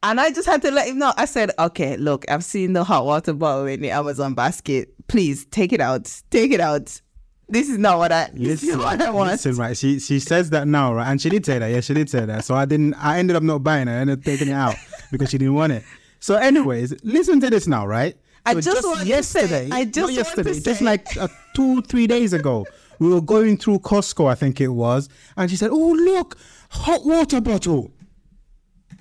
And 0.02 0.18
I 0.20 0.30
just 0.30 0.46
had 0.46 0.62
to 0.62 0.70
let 0.70 0.88
him 0.88 0.98
know. 0.98 1.12
I 1.16 1.26
said, 1.26 1.50
okay, 1.58 1.96
look, 1.98 2.24
I've 2.30 2.44
seen 2.44 2.72
the 2.72 2.84
hot 2.84 3.04
water 3.04 3.34
bottle 3.34 3.66
in 3.66 3.80
the 3.82 3.90
Amazon 3.90 4.32
basket. 4.34 4.94
Please 5.08 5.44
take 5.46 5.72
it 5.74 5.80
out. 5.80 6.10
Take 6.30 6.52
it 6.52 6.60
out. 6.60 7.00
This 7.48 7.68
is 7.68 7.78
not 7.78 7.98
what 7.98 8.10
I, 8.12 8.30
this 8.32 8.62
is 8.62 8.68
Listen, 8.68 8.78
what 8.78 9.02
I 9.02 9.10
want. 9.10 9.30
listen, 9.32 9.56
right? 9.56 9.76
She 9.76 9.98
she 9.98 10.20
says 10.20 10.50
that 10.50 10.68
now, 10.68 10.94
right? 10.94 11.10
And 11.10 11.20
she 11.20 11.28
did 11.28 11.44
say 11.44 11.58
that. 11.58 11.66
Yeah, 11.66 11.80
she 11.80 11.92
did 11.94 12.08
say 12.08 12.24
that. 12.24 12.44
So 12.44 12.54
I 12.54 12.64
didn't. 12.64 12.94
I 12.94 13.18
ended 13.18 13.34
up 13.36 13.42
not 13.42 13.64
buying 13.64 13.88
it. 13.88 13.90
I 13.90 13.96
ended 13.96 14.18
up 14.20 14.24
taking 14.24 14.48
it 14.48 14.52
out 14.52 14.76
because 15.10 15.30
she 15.30 15.36
didn't 15.38 15.54
want 15.54 15.72
it. 15.72 15.82
So, 16.20 16.36
anyways, 16.36 16.94
listen 17.02 17.40
to 17.40 17.50
this 17.50 17.66
now, 17.66 17.86
right? 17.86 18.14
I 18.46 18.54
So 18.54 18.60
just 18.60 18.86
want 18.86 19.00
to 19.00 19.06
yesterday. 19.06 19.68
say- 19.68 19.76
I 19.76 19.84
just 19.84 19.96
not 19.96 20.02
want 20.04 20.10
to 20.12 20.16
yesterday. 20.20 20.60
Just 20.60 20.80
like 20.80 21.16
uh, 21.16 21.26
two, 21.56 21.82
three 21.82 22.06
days 22.06 22.32
ago, 22.32 22.66
we 23.00 23.08
were 23.08 23.20
going 23.20 23.56
through 23.56 23.80
Costco, 23.80 24.30
I 24.30 24.34
think 24.36 24.60
it 24.60 24.68
was, 24.68 25.08
and 25.36 25.50
she 25.50 25.56
said, 25.56 25.70
"Oh, 25.72 25.90
look, 25.92 26.38
hot 26.70 27.04
water 27.04 27.40
bottle." 27.40 27.90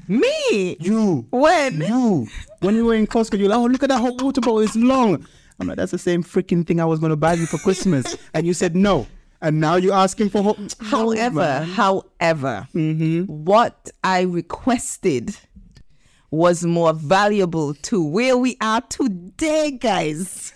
Me? 0.10 0.76
You. 0.80 1.28
When? 1.30 1.82
You. 1.82 2.28
When 2.62 2.76
you 2.76 2.86
were 2.86 2.96
in 2.96 3.08
Costco, 3.08 3.38
you're 3.40 3.48
like, 3.50 3.60
oh, 3.60 3.66
look 3.66 3.84
at 3.84 3.90
that 3.90 4.02
hot 4.02 4.22
water 4.22 4.42
bottle. 4.42 4.60
It's 4.60 4.76
long. 4.76 5.26
I'm 5.60 5.68
like, 5.68 5.78
that's 5.78 5.92
the 5.92 5.98
same 6.00 6.24
freaking 6.24 6.66
thing 6.66 6.80
I 6.82 6.86
was 6.86 7.00
going 7.00 7.12
to 7.12 7.16
buy 7.16 7.34
you 7.34 7.46
for 7.46 7.58
Christmas. 7.60 8.18
and 8.34 8.48
you 8.48 8.54
said 8.54 8.76
no. 8.76 9.08
And 9.42 9.62
now 9.62 9.76
you're 9.76 9.94
asking 9.94 10.30
for. 10.30 10.42
Ho- 10.44 10.58
However, 10.82 11.62
however, 11.64 12.68
Mm-hmm. 12.74 13.24
what 13.26 13.90
I 14.04 14.22
requested 14.22 15.38
was 16.32 16.64
more 16.66 16.94
valuable 16.94 17.74
to 17.74 18.04
where 18.04 18.38
we 18.38 18.58
are 18.62 18.82
today, 18.82 19.72
guys. 19.72 20.54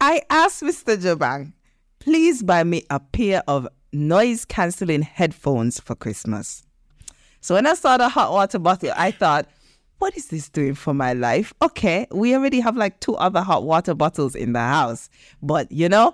I 0.00 0.22
asked 0.30 0.62
Mr. 0.62 0.96
Jabang, 0.96 1.52
please 1.98 2.42
buy 2.42 2.64
me 2.64 2.82
a 2.90 3.00
pair 3.00 3.42
of 3.46 3.68
noise 3.92 4.44
cancelling 4.44 5.02
headphones 5.02 5.78
for 5.80 5.94
Christmas. 5.94 6.62
So 7.46 7.54
when 7.54 7.64
I 7.64 7.74
saw 7.74 7.96
the 7.96 8.08
hot 8.08 8.32
water 8.32 8.58
bottle, 8.58 8.90
I 8.96 9.12
thought, 9.12 9.46
what 10.00 10.16
is 10.16 10.26
this 10.26 10.48
doing 10.48 10.74
for 10.74 10.92
my 10.92 11.12
life? 11.12 11.54
Okay, 11.62 12.08
we 12.10 12.34
already 12.34 12.58
have 12.58 12.76
like 12.76 12.98
two 12.98 13.14
other 13.14 13.40
hot 13.40 13.62
water 13.62 13.94
bottles 13.94 14.34
in 14.34 14.52
the 14.52 14.58
house. 14.58 15.08
But 15.40 15.70
you 15.70 15.88
know, 15.88 16.12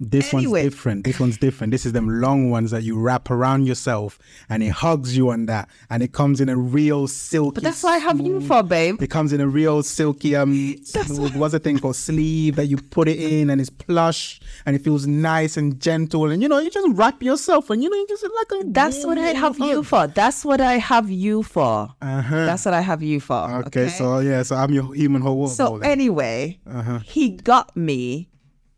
This 0.00 0.34
Anyway. 0.34 0.62
one's 0.62 0.70
different. 0.74 1.04
This 1.04 1.20
one's 1.20 1.36
different. 1.38 1.70
This 1.70 1.86
is 1.86 1.92
them 1.92 2.08
long 2.20 2.50
ones 2.50 2.70
that 2.72 2.82
you 2.82 2.98
wrap 2.98 3.30
around 3.30 3.66
yourself 3.66 4.18
and 4.48 4.62
it 4.62 4.70
hugs 4.70 5.16
you 5.16 5.30
on 5.30 5.46
that. 5.46 5.68
And 5.90 6.02
it 6.02 6.12
comes 6.12 6.40
in 6.40 6.48
a 6.48 6.56
real 6.56 7.06
silky. 7.06 7.54
but 7.56 7.62
that's 7.64 7.82
what 7.84 7.92
I 7.94 7.98
have 7.98 8.20
you 8.20 8.40
for, 8.40 8.62
babe. 8.64 9.00
It 9.00 9.10
comes 9.10 9.32
in 9.32 9.40
a 9.40 9.46
real 9.46 9.82
silky 9.84 10.34
um 10.34 10.76
smooth, 10.84 11.36
what's 11.36 11.52
the 11.52 11.60
thing 11.60 11.78
called 11.78 11.94
sleeve 11.96 12.56
that 12.56 12.66
you 12.66 12.78
put 12.78 13.06
it 13.08 13.18
in 13.18 13.48
and 13.50 13.60
it's 13.60 13.70
plush 13.70 14.40
and 14.66 14.74
it 14.74 14.82
feels 14.82 15.06
nice 15.06 15.56
and 15.56 15.78
gentle 15.80 16.30
and 16.30 16.42
you 16.42 16.48
know 16.48 16.58
you 16.58 16.70
just 16.70 16.88
wrap 16.96 17.22
yourself 17.22 17.70
and 17.70 17.82
you 17.82 17.88
know 17.88 17.96
you 17.96 18.06
just 18.08 18.24
like 18.24 18.62
a 18.62 18.64
That's 18.70 19.04
what 19.06 19.18
I 19.18 19.28
have 19.28 19.58
you 19.60 19.82
for. 19.84 20.06
That's 20.08 20.44
what 20.44 20.60
I 20.60 20.78
have 20.78 21.10
you 21.10 21.42
for. 21.44 21.94
Uh-huh. 22.02 22.46
That's 22.46 22.64
what 22.64 22.74
I 22.74 22.80
have 22.80 23.02
you 23.02 23.20
for. 23.20 23.62
Okay, 23.66 23.88
so 23.88 24.18
yeah, 24.18 24.42
so 24.42 24.56
I'm 24.56 24.72
your 24.72 24.92
human 24.94 25.22
whole 25.22 25.36
world. 25.38 25.52
So 25.52 25.78
anyway, 25.78 26.58
he 27.04 27.30
got 27.30 27.76
me 27.76 28.28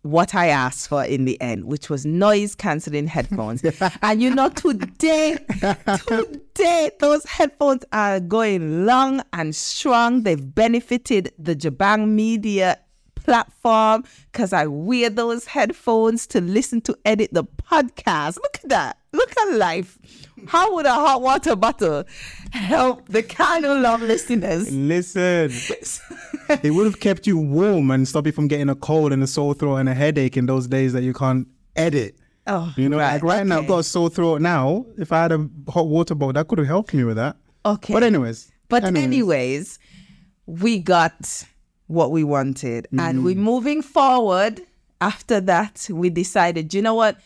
what 0.04 0.34
I 0.34 0.48
asked 0.48 0.88
for 0.88 1.02
in 1.02 1.24
the 1.24 1.40
end, 1.40 1.64
which 1.64 1.88
was 1.88 2.04
noise 2.04 2.54
cancelling 2.54 3.06
headphones. 3.06 3.64
and 4.02 4.22
you 4.22 4.34
know, 4.34 4.50
today, 4.50 5.38
today, 6.06 6.90
those 7.00 7.24
headphones 7.24 7.84
are 7.90 8.20
going 8.20 8.84
long 8.84 9.22
and 9.32 9.56
strong. 9.56 10.22
They've 10.22 10.54
benefited 10.54 11.32
the 11.38 11.56
Jabang 11.56 12.08
Media 12.08 12.78
platform 13.14 14.04
because 14.30 14.52
I 14.52 14.66
wear 14.66 15.08
those 15.08 15.46
headphones 15.46 16.26
to 16.28 16.40
listen 16.42 16.82
to 16.82 16.96
edit 17.06 17.30
the 17.32 17.44
podcast. 17.44 18.36
Look 18.36 18.58
at 18.62 18.68
that. 18.68 18.98
Look 19.12 19.32
at 19.38 19.54
life. 19.54 19.98
How 20.48 20.74
would 20.74 20.86
a 20.86 20.92
hot 20.94 21.22
water 21.22 21.56
bottle 21.56 22.04
help 22.52 23.08
the 23.08 23.22
kind 23.22 23.64
of 23.64 23.80
love 23.80 24.02
listeners? 24.02 24.70
Listen, 24.74 25.50
it 26.62 26.72
would 26.72 26.86
have 26.86 27.00
kept 27.00 27.26
you 27.26 27.38
warm 27.38 27.90
and 27.90 28.06
stop 28.06 28.26
you 28.26 28.32
from 28.32 28.48
getting 28.48 28.68
a 28.68 28.74
cold 28.74 29.12
and 29.12 29.22
a 29.22 29.26
sore 29.26 29.54
throat 29.54 29.76
and 29.76 29.88
a 29.88 29.94
headache 29.94 30.36
in 30.36 30.46
those 30.46 30.66
days 30.66 30.92
that 30.92 31.02
you 31.02 31.12
can't 31.12 31.46
edit. 31.76 32.16
Oh, 32.46 32.72
You 32.76 32.88
know, 32.90 32.98
right, 32.98 33.14
like 33.14 33.22
right 33.22 33.46
now, 33.46 33.60
I've 33.60 33.66
got 33.68 33.78
a 33.78 33.82
sore 33.84 34.10
throat 34.10 34.42
now. 34.42 34.84
If 34.98 35.12
I 35.12 35.22
had 35.22 35.32
a 35.32 35.48
hot 35.68 35.86
water 35.88 36.14
bottle, 36.14 36.34
that 36.34 36.46
could 36.48 36.58
have 36.58 36.66
helped 36.66 36.92
me 36.92 37.04
with 37.04 37.16
that. 37.16 37.36
Okay. 37.64 37.94
But 37.94 38.02
anyways. 38.02 38.52
But 38.68 38.84
anyways. 38.84 39.04
anyways, 39.04 39.78
we 40.46 40.78
got 40.78 41.44
what 41.86 42.10
we 42.10 42.22
wanted. 42.24 42.86
And 42.98 43.20
Mm. 43.20 43.24
we're 43.24 43.34
moving 43.36 43.80
forward. 43.82 44.60
After 45.00 45.40
that, 45.40 45.86
we 45.90 46.08
decided, 46.10 46.72
you 46.74 46.80
know 46.82 46.94
what? 46.94 47.16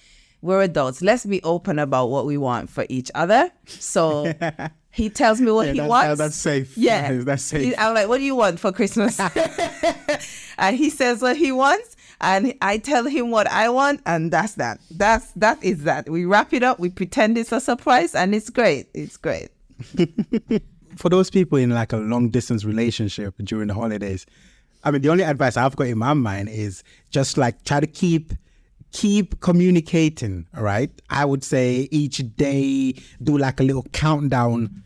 We're 0.41 0.63
adults. 0.63 1.03
Let's 1.03 1.27
be 1.27 1.43
open 1.43 1.79
about 1.79 2.11
what 2.11 2.27
we 2.27 2.37
want 2.39 2.71
for 2.71 2.87
each 2.89 3.11
other. 3.15 3.51
So 3.67 4.33
he 4.91 5.11
tells 5.11 5.41
me 5.41 5.51
what 5.51 5.67
Yeah, 5.67 5.73
he 5.73 5.79
that's- 5.81 5.89
wants. 5.91 6.19
that's 6.19 6.37
safe. 6.37 6.77
Yeah. 6.79 7.13
That's 7.23 7.43
safe. 7.43 7.63
He- 7.63 7.77
I'm 7.77 7.95
like, 7.95 8.09
what 8.09 8.19
do 8.19 8.25
you 8.25 8.37
want 8.37 8.61
for 8.61 8.71
Christmas? 8.73 9.19
and 10.59 10.77
he 10.77 10.91
says 10.91 11.23
what 11.23 11.37
he 11.37 11.53
wants. 11.53 11.97
And 12.21 12.55
I 12.63 12.79
tell 12.79 13.05
him 13.05 13.31
what 13.31 13.47
I 13.49 13.69
want, 13.69 14.01
and 14.05 14.33
that's 14.33 14.55
that. 14.55 14.81
That's 14.91 15.31
that 15.37 15.63
is 15.63 15.85
that. 15.85 16.09
We 16.09 16.25
wrap 16.25 16.53
it 16.53 16.65
up. 16.65 16.81
We 16.81 16.91
pretend 16.91 17.39
it's 17.39 17.53
a 17.53 17.61
surprise, 17.61 18.13
and 18.13 18.35
it's 18.35 18.51
great. 18.51 18.89
It's 18.93 19.17
great. 19.17 19.51
for 20.97 21.09
those 21.09 21.31
people 21.31 21.59
in 21.59 21.71
like 21.71 21.93
a 21.93 21.97
long 21.99 22.31
distance 22.31 22.65
relationship 22.65 23.35
during 23.45 23.69
the 23.69 23.75
holidays, 23.75 24.27
I 24.83 24.91
mean, 24.91 25.03
the 25.03 25.11
only 25.11 25.23
advice 25.23 25.57
I've 25.57 25.77
got 25.77 25.87
in 25.87 25.99
my 25.99 26.13
mind 26.13 26.49
is 26.49 26.83
just 27.11 27.39
like 27.39 27.63
try 27.65 27.79
to 27.79 27.87
keep 27.87 28.33
keep 28.93 29.41
communicating. 29.41 30.47
All 30.57 30.63
right, 30.63 30.91
I 31.11 31.25
would 31.25 31.45
say 31.45 31.89
each 31.91 32.23
day 32.37 32.95
do 33.23 33.39
like 33.39 33.61
a 33.61 33.63
little 33.63 33.85
countdown 33.93 34.83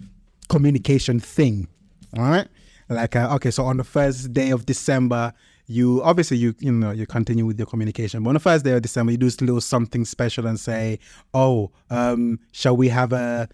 communication 0.48 1.20
thing. 1.20 1.68
All 2.16 2.24
right, 2.24 2.48
like 2.88 3.16
uh, 3.16 3.34
okay, 3.36 3.50
so 3.50 3.64
on 3.64 3.76
the 3.76 3.84
first 3.84 4.32
day 4.32 4.50
of 4.50 4.66
December. 4.66 5.32
You 5.66 6.03
obviously 6.03 6.36
you 6.36 6.55
you 6.59 6.72
know 6.72 6.90
you 6.90 7.07
continue 7.07 7.46
with 7.46 7.57
your 7.57 7.66
communication, 7.66 8.22
but 8.24 8.30
on 8.30 8.34
the 8.34 8.40
first 8.40 8.64
day 8.64 8.72
of 8.72 8.82
December 8.82 9.12
you 9.12 9.16
do 9.16 9.28
a 9.28 9.40
little 9.40 9.61
something 9.61 10.05
special 10.05 10.46
and 10.46 10.59
say, 10.59 10.98
"Oh, 11.32 11.70
um, 11.88 12.40
shall 12.50 12.76
we 12.76 12.88
have 12.88 13.12
a 13.12 13.48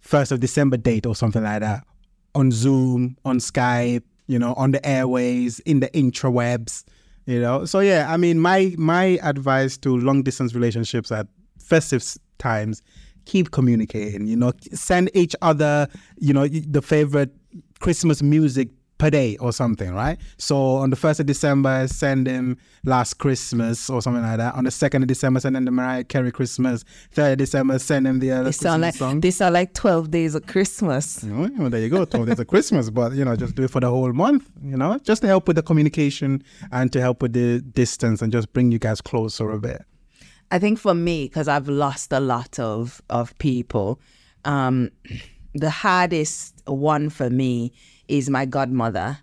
first 0.00 0.32
of 0.32 0.40
December 0.40 0.78
date 0.78 1.06
or 1.06 1.14
something 1.14 1.44
like 1.44 1.60
that 1.60 1.84
on 2.34 2.50
Zoom, 2.50 3.16
on 3.24 3.38
Skype, 3.38 4.02
you 4.26 4.38
know, 4.38 4.54
on 4.54 4.70
the 4.70 4.84
airways, 4.86 5.60
in 5.60 5.80
the 5.80 5.88
intrawebs, 5.88 6.84
you 7.26 7.40
know. 7.40 7.64
So 7.64 7.80
yeah, 7.80 8.12
I 8.12 8.16
mean, 8.16 8.38
my 8.40 8.74
my 8.78 9.18
advice 9.22 9.76
to 9.78 9.96
long 9.96 10.22
distance 10.22 10.54
relationships 10.54 11.12
at 11.12 11.26
festive 11.58 12.04
times, 12.38 12.82
keep 13.26 13.50
communicating. 13.50 14.26
You 14.26 14.36
know, 14.36 14.52
send 14.72 15.10
each 15.14 15.34
other, 15.42 15.88
you 16.18 16.32
know, 16.32 16.46
the 16.48 16.82
favorite 16.82 17.34
Christmas 17.80 18.22
music 18.22 18.68
per 19.00 19.10
day 19.10 19.36
or 19.38 19.50
something, 19.52 19.92
right? 19.94 20.18
So 20.36 20.56
on 20.76 20.90
the 20.90 20.96
first 20.96 21.18
of 21.20 21.26
December, 21.26 21.88
send 21.88 22.26
him 22.26 22.58
Last 22.84 23.14
Christmas 23.14 23.88
or 23.90 24.02
something 24.02 24.22
like 24.22 24.36
that. 24.36 24.54
On 24.54 24.64
the 24.64 24.70
second 24.70 25.02
of 25.02 25.08
December, 25.08 25.40
send 25.40 25.56
him 25.56 25.64
the 25.64 25.70
Mariah 25.70 26.04
Carey 26.04 26.30
Christmas. 26.30 26.84
Third 27.12 27.32
of 27.32 27.38
December, 27.38 27.78
send 27.78 28.06
him 28.06 28.18
the 28.20 28.30
other 28.30 28.44
They 28.44 28.52
sound 28.52 28.82
like 28.82 28.94
song. 28.94 29.20
they 29.20 29.30
sound 29.30 29.54
like 29.54 29.72
twelve 29.74 30.10
days 30.10 30.34
of 30.34 30.46
Christmas. 30.46 31.24
Well, 31.24 31.70
there 31.70 31.80
you 31.80 31.88
go. 31.88 32.04
Twelve 32.04 32.26
days 32.28 32.38
of 32.38 32.46
Christmas, 32.46 32.90
but 32.90 33.12
you 33.12 33.24
know, 33.24 33.34
just 33.36 33.54
do 33.54 33.64
it 33.64 33.70
for 33.70 33.80
the 33.80 33.88
whole 33.88 34.12
month. 34.12 34.48
You 34.62 34.76
know, 34.76 34.98
just 34.98 35.22
to 35.22 35.28
help 35.28 35.48
with 35.48 35.56
the 35.56 35.62
communication 35.62 36.42
and 36.70 36.92
to 36.92 37.00
help 37.00 37.22
with 37.22 37.32
the 37.32 37.60
distance 37.60 38.20
and 38.22 38.30
just 38.30 38.52
bring 38.52 38.70
you 38.70 38.78
guys 38.78 39.00
closer 39.00 39.50
a 39.50 39.58
bit. 39.58 39.82
I 40.50 40.58
think 40.58 40.78
for 40.78 40.94
me, 40.94 41.24
because 41.24 41.48
I've 41.48 41.68
lost 41.68 42.12
a 42.12 42.20
lot 42.20 42.58
of 42.58 43.00
of 43.08 43.36
people, 43.38 43.98
um, 44.44 44.90
the 45.54 45.70
hardest 45.70 46.62
one 46.66 47.08
for 47.10 47.30
me 47.30 47.72
is 48.10 48.28
my 48.28 48.44
godmother. 48.44 49.18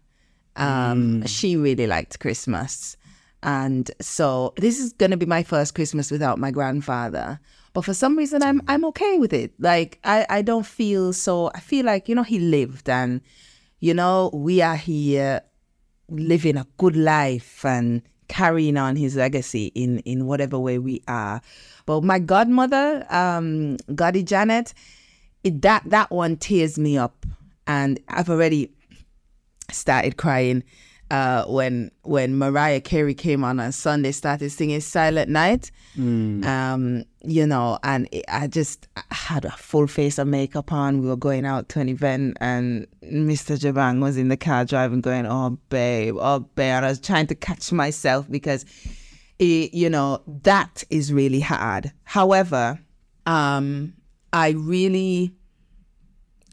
Um, 0.56 1.26
She 1.28 1.56
really 1.56 1.86
liked 1.86 2.20
Christmas, 2.20 2.98
and 3.44 3.92
so 4.02 4.54
this 4.58 4.80
is 4.80 4.94
gonna 4.94 5.18
be 5.18 5.28
my 5.28 5.44
first 5.44 5.76
Christmas 5.76 6.10
without 6.10 6.40
my 6.40 6.50
grandfather. 6.50 7.40
But 7.74 7.86
for 7.86 7.94
some 7.94 8.18
reason, 8.18 8.42
I'm 8.42 8.62
I'm 8.68 8.84
okay 8.86 9.20
with 9.20 9.34
it. 9.34 9.54
Like 9.60 10.00
I 10.04 10.26
I 10.30 10.42
don't 10.42 10.66
feel 10.66 11.14
so. 11.14 11.52
I 11.54 11.60
feel 11.60 11.86
like 11.86 12.10
you 12.10 12.16
know 12.16 12.24
he 12.24 12.40
lived, 12.40 12.90
and 12.90 13.22
you 13.80 13.94
know 13.94 14.32
we 14.34 14.62
are 14.62 14.76
here 14.76 15.42
living 16.10 16.58
a 16.58 16.66
good 16.78 16.96
life 16.96 17.64
and 17.66 18.02
carrying 18.28 18.78
on 18.78 18.96
his 18.96 19.16
legacy 19.16 19.68
in 19.76 20.00
in 20.00 20.26
whatever 20.26 20.58
way 20.58 20.80
we 20.80 21.04
are. 21.08 21.42
But 21.86 22.04
my 22.04 22.20
godmother, 22.20 23.06
um, 23.14 23.78
Goddy 23.94 24.24
Janet, 24.24 24.74
it, 25.44 25.62
that 25.62 25.84
that 25.86 26.10
one 26.10 26.38
tears 26.38 26.80
me 26.80 26.98
up, 26.98 27.26
and 27.68 28.00
I've 28.10 28.30
already 28.30 28.72
started 29.72 30.18
crying 30.18 30.64
uh, 31.10 31.46
when 31.46 31.90
when 32.04 32.38
Mariah 32.38 32.82
Carey 32.82 33.14
came 33.14 33.44
on 33.44 33.60
on 33.60 33.72
Sunday, 33.72 34.12
started 34.12 34.50
singing 34.50 34.82
"Silent 34.82 35.30
Night." 35.30 35.72
Um, 36.44 37.06
you 37.24 37.48
know, 37.48 37.80
and 37.84 38.08
it, 38.12 38.26
I 38.28 38.48
just 38.48 38.88
had 39.12 39.46
a 39.46 39.52
full 39.52 39.88
face 39.88 40.18
of 40.18 40.28
makeup 40.28 40.72
on. 40.74 41.02
We 41.02 41.08
were 41.08 41.16
going 41.16 41.46
out 41.46 41.70
to 41.70 41.80
an 41.80 41.90
event, 41.90 42.38
and 42.42 42.88
Mr. 43.04 43.58
Jabang 43.58 44.02
was 44.02 44.18
in 44.18 44.28
the 44.28 44.38
car 44.38 44.66
driving, 44.66 45.02
going, 45.02 45.26
"Oh, 45.26 45.58
babe, 45.70 46.16
oh, 46.20 46.40
babe." 46.40 46.74
And 46.74 46.86
I 46.86 46.90
was 46.90 47.00
trying 47.00 47.28
to 47.28 47.36
catch 47.36 47.72
myself 47.72 48.30
because, 48.30 48.66
it, 49.40 49.74
you 49.74 49.90
know, 49.90 50.22
that 50.44 50.84
is 50.90 51.14
really 51.14 51.40
hard. 51.40 51.92
However, 52.04 52.80
um, 53.26 53.94
I 54.34 54.50
really 54.50 55.34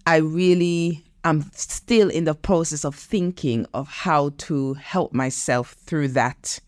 I 0.06 0.16
really 0.16 1.04
am 1.24 1.50
still 1.54 2.08
in 2.10 2.24
the 2.24 2.34
process 2.34 2.84
of 2.84 2.94
thinking 2.94 3.66
of 3.74 3.88
how 3.88 4.30
to 4.38 4.74
help 4.74 5.12
myself 5.12 5.72
through 5.72 6.08
that 6.08 6.60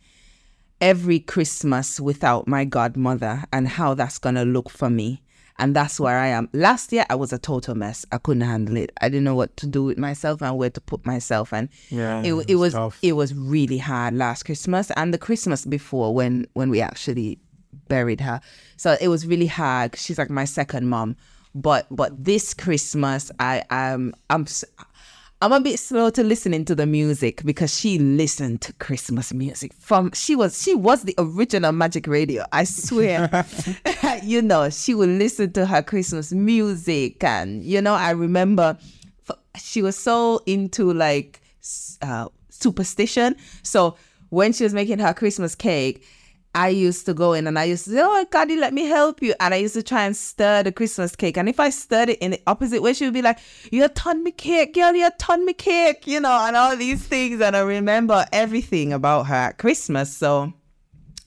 every 0.80 1.18
Christmas 1.20 2.00
without 2.00 2.46
my 2.46 2.64
godmother 2.64 3.44
and 3.52 3.68
how 3.68 3.94
that's 3.94 4.18
going 4.18 4.34
to 4.34 4.44
look 4.44 4.70
for 4.70 4.90
me. 4.90 5.22
And 5.58 5.74
that's 5.74 5.98
where 5.98 6.18
I 6.18 6.26
am. 6.26 6.50
Last 6.52 6.92
year, 6.92 7.06
I 7.08 7.14
was 7.14 7.32
a 7.32 7.38
total 7.38 7.74
mess. 7.74 8.04
I 8.12 8.18
couldn't 8.18 8.42
handle 8.42 8.76
it. 8.76 8.92
I 9.00 9.08
didn't 9.08 9.24
know 9.24 9.34
what 9.34 9.56
to 9.56 9.66
do 9.66 9.84
with 9.84 9.96
myself 9.96 10.42
and 10.42 10.58
where 10.58 10.68
to 10.68 10.80
put 10.82 11.06
myself. 11.06 11.50
And 11.54 11.70
Yeah, 11.88 12.20
it, 12.20 12.34
it 12.34 12.50
it 12.50 12.54
was 12.56 12.58
was 12.58 12.74
tough. 12.74 12.98
it 13.00 13.12
was 13.14 13.34
really 13.34 13.78
hard 13.78 14.12
last 14.14 14.42
Christmas 14.42 14.90
and 14.96 15.14
the 15.14 15.18
Christmas 15.18 15.64
before 15.64 16.12
when 16.14 16.46
when 16.52 16.68
we 16.68 16.82
actually 16.82 17.38
buried 17.88 18.20
her. 18.20 18.42
So 18.76 18.98
it 19.00 19.08
was 19.08 19.26
really 19.26 19.46
hard. 19.46 19.96
She's 19.96 20.18
like 20.18 20.28
my 20.28 20.44
second 20.44 20.88
mom. 20.88 21.16
But 21.56 21.86
but 21.90 22.22
this 22.22 22.52
Christmas, 22.52 23.32
I 23.40 23.64
am 23.70 24.14
I'm 24.28 24.46
I'm 25.40 25.52
a 25.52 25.60
bit 25.60 25.78
slow 25.78 26.10
to 26.10 26.22
listening 26.22 26.66
to 26.66 26.74
the 26.74 26.84
music 26.84 27.42
because 27.44 27.74
she 27.74 27.98
listened 27.98 28.60
to 28.62 28.74
Christmas 28.74 29.32
music 29.32 29.72
from 29.72 30.12
she 30.12 30.36
was 30.36 30.62
she 30.62 30.74
was 30.74 31.04
the 31.04 31.14
original 31.16 31.72
Magic 31.72 32.06
Radio. 32.06 32.44
I 32.52 32.64
swear. 32.64 33.46
you 34.22 34.42
know, 34.42 34.68
she 34.68 34.94
would 34.94 35.08
listen 35.08 35.52
to 35.52 35.64
her 35.64 35.82
Christmas 35.82 36.30
music 36.30 37.24
and 37.24 37.64
you 37.64 37.80
know, 37.80 37.94
I 37.94 38.10
remember 38.10 38.76
she 39.58 39.80
was 39.80 39.96
so 39.96 40.42
into 40.44 40.92
like 40.92 41.40
uh, 42.02 42.28
superstition. 42.50 43.34
So 43.62 43.96
when 44.28 44.52
she 44.52 44.64
was 44.64 44.74
making 44.74 44.98
her 44.98 45.14
Christmas 45.14 45.54
cake, 45.54 46.04
I 46.56 46.68
used 46.68 47.04
to 47.04 47.12
go 47.12 47.34
in 47.34 47.46
and 47.46 47.58
I 47.58 47.64
used 47.64 47.84
to 47.84 47.90
say, 47.90 48.00
Oh, 48.02 48.26
God, 48.30 48.50
let 48.50 48.72
me 48.72 48.86
help 48.86 49.20
you. 49.20 49.34
And 49.38 49.52
I 49.52 49.58
used 49.58 49.74
to 49.74 49.82
try 49.82 50.04
and 50.06 50.16
stir 50.16 50.62
the 50.62 50.72
Christmas 50.72 51.14
cake. 51.14 51.36
And 51.36 51.50
if 51.50 51.60
I 51.60 51.68
stirred 51.68 52.08
it 52.08 52.18
in 52.20 52.30
the 52.30 52.40
opposite 52.46 52.80
way, 52.80 52.94
she 52.94 53.04
would 53.04 53.12
be 53.12 53.20
like, 53.20 53.38
"You're 53.70 53.90
ton 53.90 54.24
me 54.24 54.30
cake, 54.30 54.72
girl, 54.72 54.94
you 54.94 55.10
ton 55.18 55.44
me 55.44 55.52
cake, 55.52 56.06
you 56.06 56.18
know, 56.18 56.32
and 56.46 56.56
all 56.56 56.74
these 56.74 57.06
things. 57.06 57.42
And 57.42 57.54
I 57.54 57.60
remember 57.60 58.24
everything 58.32 58.94
about 58.94 59.26
her 59.26 59.34
at 59.34 59.58
Christmas. 59.58 60.16
So, 60.16 60.54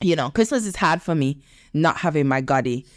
you 0.02 0.16
know, 0.16 0.32
Christmas 0.32 0.66
is 0.66 0.76
hard 0.76 1.00
for 1.00 1.14
me 1.14 1.44
not 1.74 1.98
having 1.98 2.28
my 2.28 2.42
goddy. 2.42 2.88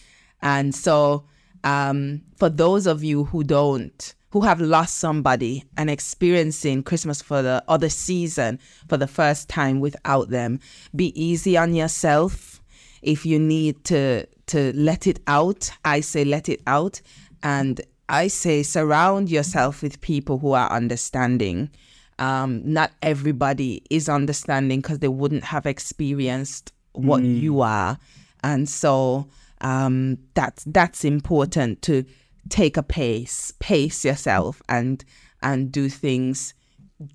And 0.41 0.75
so, 0.75 1.25
um, 1.65 2.23
for 2.37 2.49
those 2.49 2.87
of 2.87 3.05
you 3.05 3.25
who 3.25 3.45
don't, 3.45 4.15
who 4.33 4.41
have 4.41 4.61
lost 4.61 4.97
somebody 4.99 5.63
and 5.77 5.91
experiencing 5.91 6.83
Christmas 6.83 7.21
for 7.21 7.43
the 7.43 7.63
other 7.69 7.91
season 7.91 8.59
for 8.89 8.97
the 8.97 9.07
first 9.07 9.49
time 9.49 9.79
without 9.79 10.31
them, 10.31 10.59
be 10.97 11.13
easy 11.23 11.57
on 11.57 11.75
yourself. 11.75 12.61
If 13.03 13.27
you 13.27 13.39
need 13.39 13.85
to 13.85 14.27
to 14.47 14.73
let 14.75 15.07
it 15.07 15.21
out, 15.27 15.71
I 15.85 16.01
say 16.01 16.25
let 16.25 16.49
it 16.49 16.63
out, 16.67 17.01
and 17.43 17.81
I 18.09 18.29
say 18.29 18.63
surround 18.63 19.31
yourself 19.31 19.83
with 19.83 20.01
people 20.01 20.39
who 20.39 20.53
are 20.53 20.71
understanding. 20.71 21.71
Um, 22.19 22.63
not 22.65 22.93
everybody 23.03 23.83
is 23.91 24.09
understanding 24.09 24.81
because 24.81 25.01
they 25.01 25.09
wouldn't 25.09 25.45
have 25.45 25.67
experienced 25.67 26.73
what 26.93 27.23
you 27.23 27.61
are, 27.61 27.99
and 28.43 28.69
so 28.69 29.27
um, 29.61 30.19
that's 30.35 30.65
that's 30.65 31.05
important 31.05 31.83
to 31.83 32.05
take 32.49 32.77
a 32.77 32.83
pace, 32.83 33.53
pace 33.59 34.05
yourself, 34.05 34.63
and 34.69 35.05
and 35.43 35.73
do 35.73 35.89
things 35.89 36.55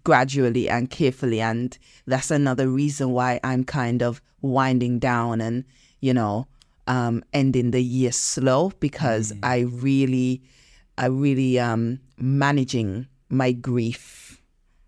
gradually 0.04 0.70
and 0.70 0.90
carefully. 0.90 1.40
And 1.40 1.78
that's 2.06 2.32
another 2.32 2.70
reason 2.70 3.12
why 3.12 3.40
I'm 3.44 3.64
kind 3.64 4.04
of 4.04 4.22
winding 4.42 5.00
down 5.00 5.42
and 5.42 5.64
you 6.00 6.14
know 6.14 6.48
um, 6.88 7.24
ending 7.34 7.72
the 7.72 7.84
year 7.84 8.12
slow 8.12 8.72
because 8.80 9.34
I 9.44 9.60
really, 9.60 10.42
I 10.98 11.08
really 11.08 11.60
um 11.60 12.00
managing 12.18 13.08
my 13.30 13.52
grief 13.52 14.42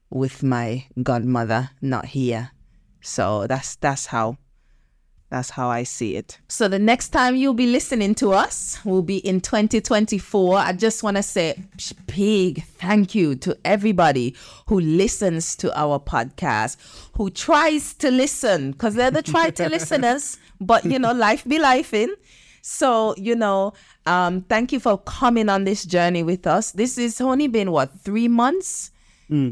with 0.10 0.42
my 0.42 0.86
godmother 1.04 1.70
not 1.82 2.06
here. 2.06 2.52
So 3.02 3.48
that's 3.48 3.76
that's 3.78 4.08
how 4.08 4.38
that's 5.30 5.52
how 5.52 5.70
I 5.70 5.84
see 5.84 6.16
it. 6.16 6.40
So 6.48 6.68
the 6.68 6.80
next 6.80 7.10
time 7.10 7.36
you'll 7.36 7.54
be 7.54 7.68
listening 7.68 8.16
to 8.16 8.34
us 8.34 8.84
will 8.84 9.04
be 9.04 9.18
in 9.18 9.42
2024. 9.42 10.58
I 10.58 10.74
just 10.74 11.04
want 11.04 11.18
to 11.18 11.24
say 11.24 11.62
big 12.08 12.64
thank 12.64 13.14
you 13.14 13.36
to 13.36 13.56
everybody 13.64 14.36
who 14.66 14.80
listens 14.80 15.56
to 15.58 15.80
our 15.80 16.00
podcast, 16.00 16.78
who 17.14 17.30
tries 17.30 17.94
to 17.96 18.10
listen, 18.10 18.72
because 18.72 18.96
they're 18.96 19.12
the 19.12 19.22
try 19.22 19.52
to 19.52 19.70
listeners. 19.70 20.40
But 20.60 20.84
you 20.86 20.98
know, 20.98 21.14
life 21.14 21.46
be 21.46 21.60
life 21.60 21.94
in. 21.94 22.16
So, 22.62 23.16
you 23.16 23.36
know, 23.36 23.74
um, 24.06 24.42
thank 24.42 24.72
you 24.72 24.80
for 24.80 24.98
coming 24.98 25.48
on 25.48 25.64
this 25.64 25.86
journey 25.86 26.24
with 26.24 26.48
us. 26.48 26.72
This 26.72 26.98
has 26.98 27.22
only 27.22 27.48
been 27.48 27.72
what, 27.72 28.00
three 28.02 28.28
months? 28.28 28.92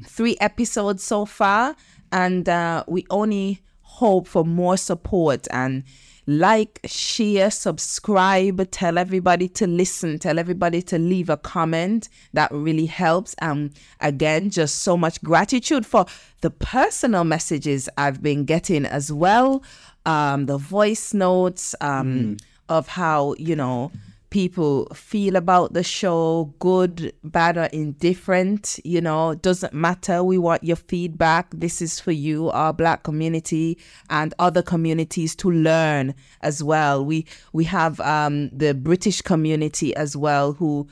Three 0.06 0.38
episodes 0.42 1.04
so 1.04 1.26
far. 1.26 1.76
And 2.12 2.50
uh, 2.50 2.84
we 2.88 3.06
only 3.10 3.62
hope 3.98 4.28
for 4.28 4.46
more 4.46 4.78
support 4.78 5.48
and 5.50 5.84
like, 6.28 6.82
share, 6.86 7.50
subscribe, 7.50 8.70
tell 8.70 8.98
everybody 8.98 9.48
to 9.48 9.66
listen, 9.66 10.20
tell 10.20 10.38
everybody 10.38 10.82
to 10.84 11.00
leave 11.00 11.30
a 11.30 11.38
comment. 11.38 12.10
That 12.34 12.52
really 12.52 12.86
helps. 12.86 13.34
Um, 13.42 13.72
again, 14.02 14.50
just 14.50 14.84
so 14.84 14.98
much 14.98 15.24
gratitude 15.24 15.86
for 15.86 16.06
the 16.42 16.52
personal 16.52 17.24
messages 17.24 17.90
I've 17.98 18.22
been 18.22 18.46
getting 18.46 18.86
as 18.86 19.12
well. 19.12 19.64
Um, 20.06 20.46
the 20.46 20.58
voice 20.58 21.14
notes 21.14 21.74
um, 21.82 22.38
of 22.70 22.90
how, 22.90 23.34
you 23.40 23.56
know, 23.56 23.92
people 24.30 24.88
feel 24.94 25.36
about 25.36 25.74
the 25.74 25.84
show 25.84 26.54
good 26.60 27.14
bad 27.24 27.58
or 27.58 27.66
indifferent 27.66 28.80
you 28.84 29.02
know 29.02 29.36
doesn't 29.36 29.74
matter. 29.74 30.24
We 30.24 30.38
want 30.38 30.64
your 30.64 30.76
feedback. 30.76 31.52
This 31.52 31.82
is 31.82 32.00
for 32.00 32.12
you 32.12 32.50
our 32.50 32.74
black 32.74 33.04
community 33.04 33.78
and 34.10 34.34
other 34.40 34.62
communities 34.62 35.36
to 35.38 35.52
learn 35.52 36.14
as 36.42 36.64
well. 36.64 37.06
We 37.06 37.26
we 37.54 37.64
have 37.66 38.00
um 38.02 38.50
the 38.50 38.74
british 38.74 39.22
community 39.22 39.96
as 39.96 40.16
well 40.16 40.54
who 40.54 40.88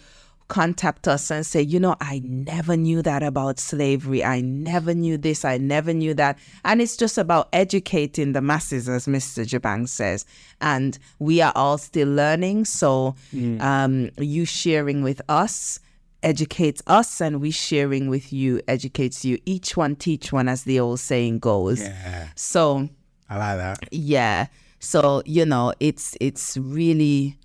contact 0.48 1.08
us 1.08 1.32
and 1.32 1.46
say, 1.46 1.62
you 1.62 1.80
know, 1.80 1.96
I 2.00 2.22
never 2.24 2.78
knew 2.78 3.02
that 3.02 3.24
about 3.24 3.60
slavery. 3.60 4.24
I 4.24 4.42
never 4.42 4.94
knew 4.94 5.18
this. 5.18 5.44
I 5.44 5.58
never 5.58 5.94
knew 5.94 6.14
that. 6.14 6.38
And 6.64 6.82
it's 6.82 6.96
just 6.98 7.18
about 7.18 7.50
educating 7.54 8.34
the 8.34 8.42
masses, 8.42 8.88
as 8.88 9.08
Mr. 9.08 9.46
Jabang 9.46 9.88
says. 9.90 10.26
And 10.62 10.98
we 11.20 11.42
are 11.42 11.52
all 11.56 11.78
still 11.78 12.08
learning. 12.10 12.66
So 12.66 13.16
um, 13.60 14.10
you 14.20 14.46
sharing 14.46 15.02
with 15.04 15.22
us 15.30 15.80
educates 16.24 16.82
us 16.88 17.22
and 17.22 17.40
we 17.40 17.52
sharing 17.52 18.10
with 18.10 18.34
you 18.34 18.62
educates 18.68 19.24
you. 19.26 19.40
Each 19.46 19.76
one 19.78 19.96
teach 19.96 20.32
one, 20.34 20.48
as 20.48 20.64
the 20.64 20.80
old 20.80 21.00
saying 21.00 21.40
goes. 21.40 21.82
Yeah, 21.82 22.28
So 22.36 22.90
I 23.30 23.38
like 23.38 23.58
that. 23.58 23.90
yeah 23.92 24.48
so 24.80 25.24
you 25.26 25.44
know 25.46 25.74
it's 25.80 26.16
it's 26.22 26.58
really 26.58 27.36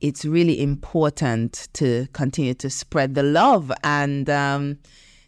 it's 0.00 0.24
really 0.24 0.60
important 0.60 1.68
to 1.74 2.06
continue 2.12 2.54
to 2.54 2.70
spread 2.70 3.14
the 3.14 3.22
love 3.22 3.72
and 3.84 4.30
um 4.30 4.78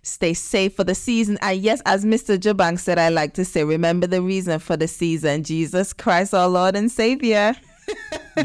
stay 0.03 0.33
safe 0.33 0.75
for 0.75 0.85
the 0.85 0.95
season. 0.95 1.39
And 1.43 1.61
yes 1.61 1.83
as 1.87 2.05
mr 2.05 2.39
jabang 2.39 2.79
said 2.79 2.99
i 2.99 3.09
like 3.09 3.35
to 3.35 3.45
say 3.45 3.65
remember 3.65 4.07
the 4.07 4.23
reason 4.23 4.59
for 4.59 4.77
the 4.77 4.89
season 4.89 5.45
jesus 5.45 5.93
christ 5.93 6.35
our 6.35 6.49
lord 6.49 6.77
and 6.77 6.91
savior. 6.91 7.55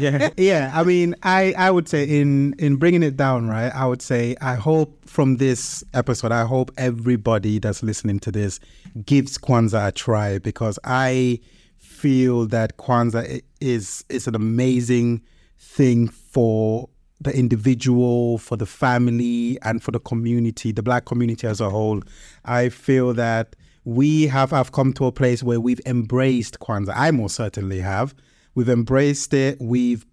Yeah 0.00 0.30
yeah. 0.36 0.72
I 0.74 0.82
mean 0.82 1.14
i 1.22 1.54
i 1.56 1.70
would 1.70 1.88
say 1.88 2.04
in 2.04 2.54
in 2.58 2.76
bringing 2.76 3.04
it 3.04 3.16
down 3.16 3.48
right 3.48 3.72
i 3.72 3.86
would 3.86 4.02
say 4.02 4.34
i 4.42 4.56
hope 4.56 5.08
from 5.08 5.36
this 5.36 5.84
episode 5.94 6.32
i 6.32 6.44
hope 6.44 6.72
everybody 6.76 7.60
that's 7.60 7.82
listening 7.82 8.18
to 8.20 8.32
this 8.32 8.58
gives 9.04 9.38
kwanzaa 9.38 9.88
a 9.88 9.92
try 9.92 10.38
because 10.38 10.80
i 10.84 11.38
feel 11.78 12.46
that 12.46 12.76
kwanzaa 12.76 13.40
is 13.60 14.04
is 14.08 14.26
an 14.26 14.34
amazing 14.34 15.22
thing 15.66 16.08
for 16.08 16.88
the 17.20 17.36
individual 17.36 18.38
for 18.38 18.56
the 18.56 18.66
family 18.66 19.58
and 19.62 19.82
for 19.82 19.90
the 19.90 19.98
community 20.00 20.70
the 20.70 20.82
black 20.82 21.06
community 21.06 21.46
as 21.46 21.60
a 21.60 21.70
whole. 21.70 22.02
I 22.44 22.68
feel 22.68 23.14
that 23.14 23.56
we 23.84 24.26
have 24.26 24.50
have 24.50 24.72
come 24.72 24.92
to 24.94 25.06
a 25.06 25.12
place 25.12 25.42
where 25.42 25.60
we've 25.60 25.80
embraced 25.86 26.60
kwanzaa. 26.60 26.92
I 26.94 27.10
most 27.10 27.36
certainly 27.36 27.80
have. 27.80 28.14
We've 28.54 28.68
embraced 28.68 29.32
it. 29.32 29.58
We've 29.60 30.04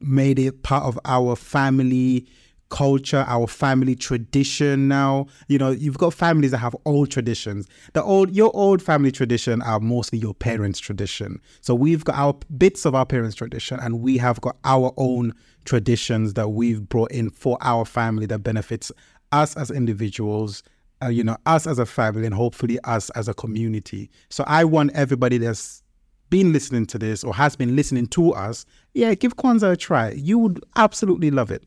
made 0.00 0.38
it 0.38 0.62
part 0.62 0.84
of 0.84 0.98
our 1.04 1.36
family 1.36 2.26
culture, 2.70 3.24
our 3.28 3.46
family 3.46 3.94
tradition 3.94 4.88
now. 4.88 5.26
You 5.48 5.58
know, 5.58 5.70
you've 5.70 5.98
got 5.98 6.14
families 6.14 6.52
that 6.52 6.58
have 6.58 6.74
old 6.86 7.10
traditions. 7.10 7.68
The 7.92 8.02
old 8.02 8.34
your 8.34 8.50
old 8.54 8.82
family 8.82 9.12
tradition 9.12 9.60
are 9.62 9.80
mostly 9.80 10.18
your 10.18 10.34
parents' 10.34 10.80
tradition. 10.80 11.40
So 11.60 11.74
we've 11.74 12.04
got 12.04 12.16
our 12.16 12.34
bits 12.56 12.86
of 12.86 12.94
our 12.94 13.06
parents' 13.06 13.36
tradition 13.36 13.78
and 13.80 14.00
we 14.00 14.16
have 14.18 14.40
got 14.40 14.56
our 14.64 14.92
own 14.96 15.34
traditions 15.64 16.34
that 16.34 16.48
we've 16.50 16.88
brought 16.88 17.12
in 17.12 17.30
for 17.30 17.58
our 17.60 17.84
family 17.84 18.26
that 18.26 18.38
benefits 18.38 18.90
us 19.32 19.56
as 19.56 19.70
individuals 19.70 20.62
uh, 21.02 21.08
you 21.08 21.24
know, 21.24 21.36
us 21.46 21.66
as 21.66 21.78
a 21.78 21.86
family 21.86 22.26
and 22.26 22.34
hopefully 22.34 22.78
us 22.84 23.08
as 23.10 23.26
a 23.26 23.32
community. 23.32 24.10
So 24.28 24.44
I 24.46 24.64
want 24.64 24.92
everybody 24.92 25.38
that's 25.38 25.82
been 26.28 26.52
listening 26.52 26.86
to 26.86 26.98
this 26.98 27.24
or 27.24 27.34
has 27.34 27.56
been 27.56 27.74
listening 27.74 28.06
to 28.08 28.32
us, 28.32 28.64
yeah, 28.94 29.14
give 29.14 29.36
Kwanzaa 29.36 29.72
a 29.72 29.76
try. 29.76 30.10
You 30.10 30.38
would 30.38 30.62
absolutely 30.76 31.30
love 31.30 31.50
it. 31.50 31.64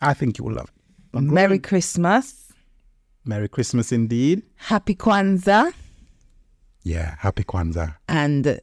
I 0.00 0.14
think 0.14 0.38
you 0.38 0.44
will 0.44 0.54
love 0.54 0.70
it. 1.14 1.20
merry 1.22 1.58
christmas 1.58 2.42
Merry 3.28 3.48
Christmas 3.48 3.90
indeed. 3.92 4.42
happy 4.56 4.94
kwanzaa 4.94 5.72
Yeah, 6.84 7.16
happy 7.18 7.42
Kwanzaa. 7.44 7.94
and 8.08 8.60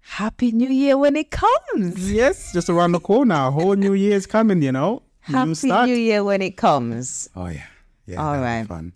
happy 0.00 0.52
new 0.52 0.70
year 0.70 0.96
when 0.96 1.16
it 1.16 1.30
comes 1.30 2.10
Yes, 2.10 2.52
just 2.54 2.70
around 2.70 2.92
the 2.92 3.00
corner. 3.00 3.34
A 3.34 3.50
whole 3.50 3.76
new 3.76 3.92
Year 3.94 4.16
is 4.16 4.26
coming, 4.26 4.62
you 4.62 4.72
know. 4.72 5.02
happy 5.20 5.48
new 5.48 5.54
start. 5.54 5.88
new 5.90 5.94
year 5.96 6.24
when 6.24 6.40
it 6.42 6.56
comes 6.56 7.28
Oh 7.36 7.48
yeah. 7.48 7.66
Yeah. 8.06 8.16
All 8.22 8.32
that'll 8.32 8.44
be 8.44 8.46
right. 8.46 8.66
Fun. 8.66 8.92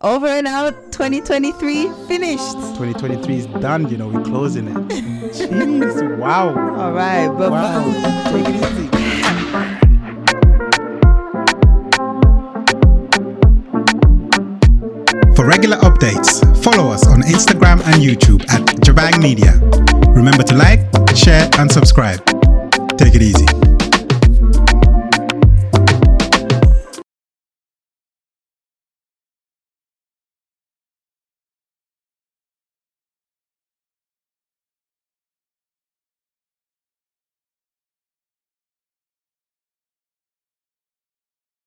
over 0.00 0.26
and 0.28 0.46
out 0.46 0.74
2023 0.92 1.90
finished 2.08 2.52
2023 2.78 3.36
is 3.36 3.46
done, 3.60 3.88
you 3.90 3.98
know, 3.98 4.08
we're 4.08 4.24
closing 4.24 4.68
it. 4.68 4.74
Jeez, 5.36 6.16
wow. 6.18 6.48
all 6.80 6.92
right 6.92 7.28
bye-bye 7.28 7.50
Wow. 7.50 8.32
Take 8.32 8.48
it 8.48 8.72
easy. 8.72 8.85
For 15.36 15.46
regular 15.46 15.76
updates, 15.76 16.40
follow 16.64 16.90
us 16.90 17.06
on 17.06 17.20
Instagram 17.20 17.82
and 17.84 17.96
YouTube 17.96 18.42
at 18.48 18.62
Jabang 18.80 19.22
Media. 19.22 19.52
Remember 20.12 20.42
to 20.42 20.54
like, 20.54 20.80
share, 21.14 21.50
and 21.58 21.70
subscribe. 21.70 22.24
Take 22.96 23.14
it 23.14 23.22
easy. 23.22 23.65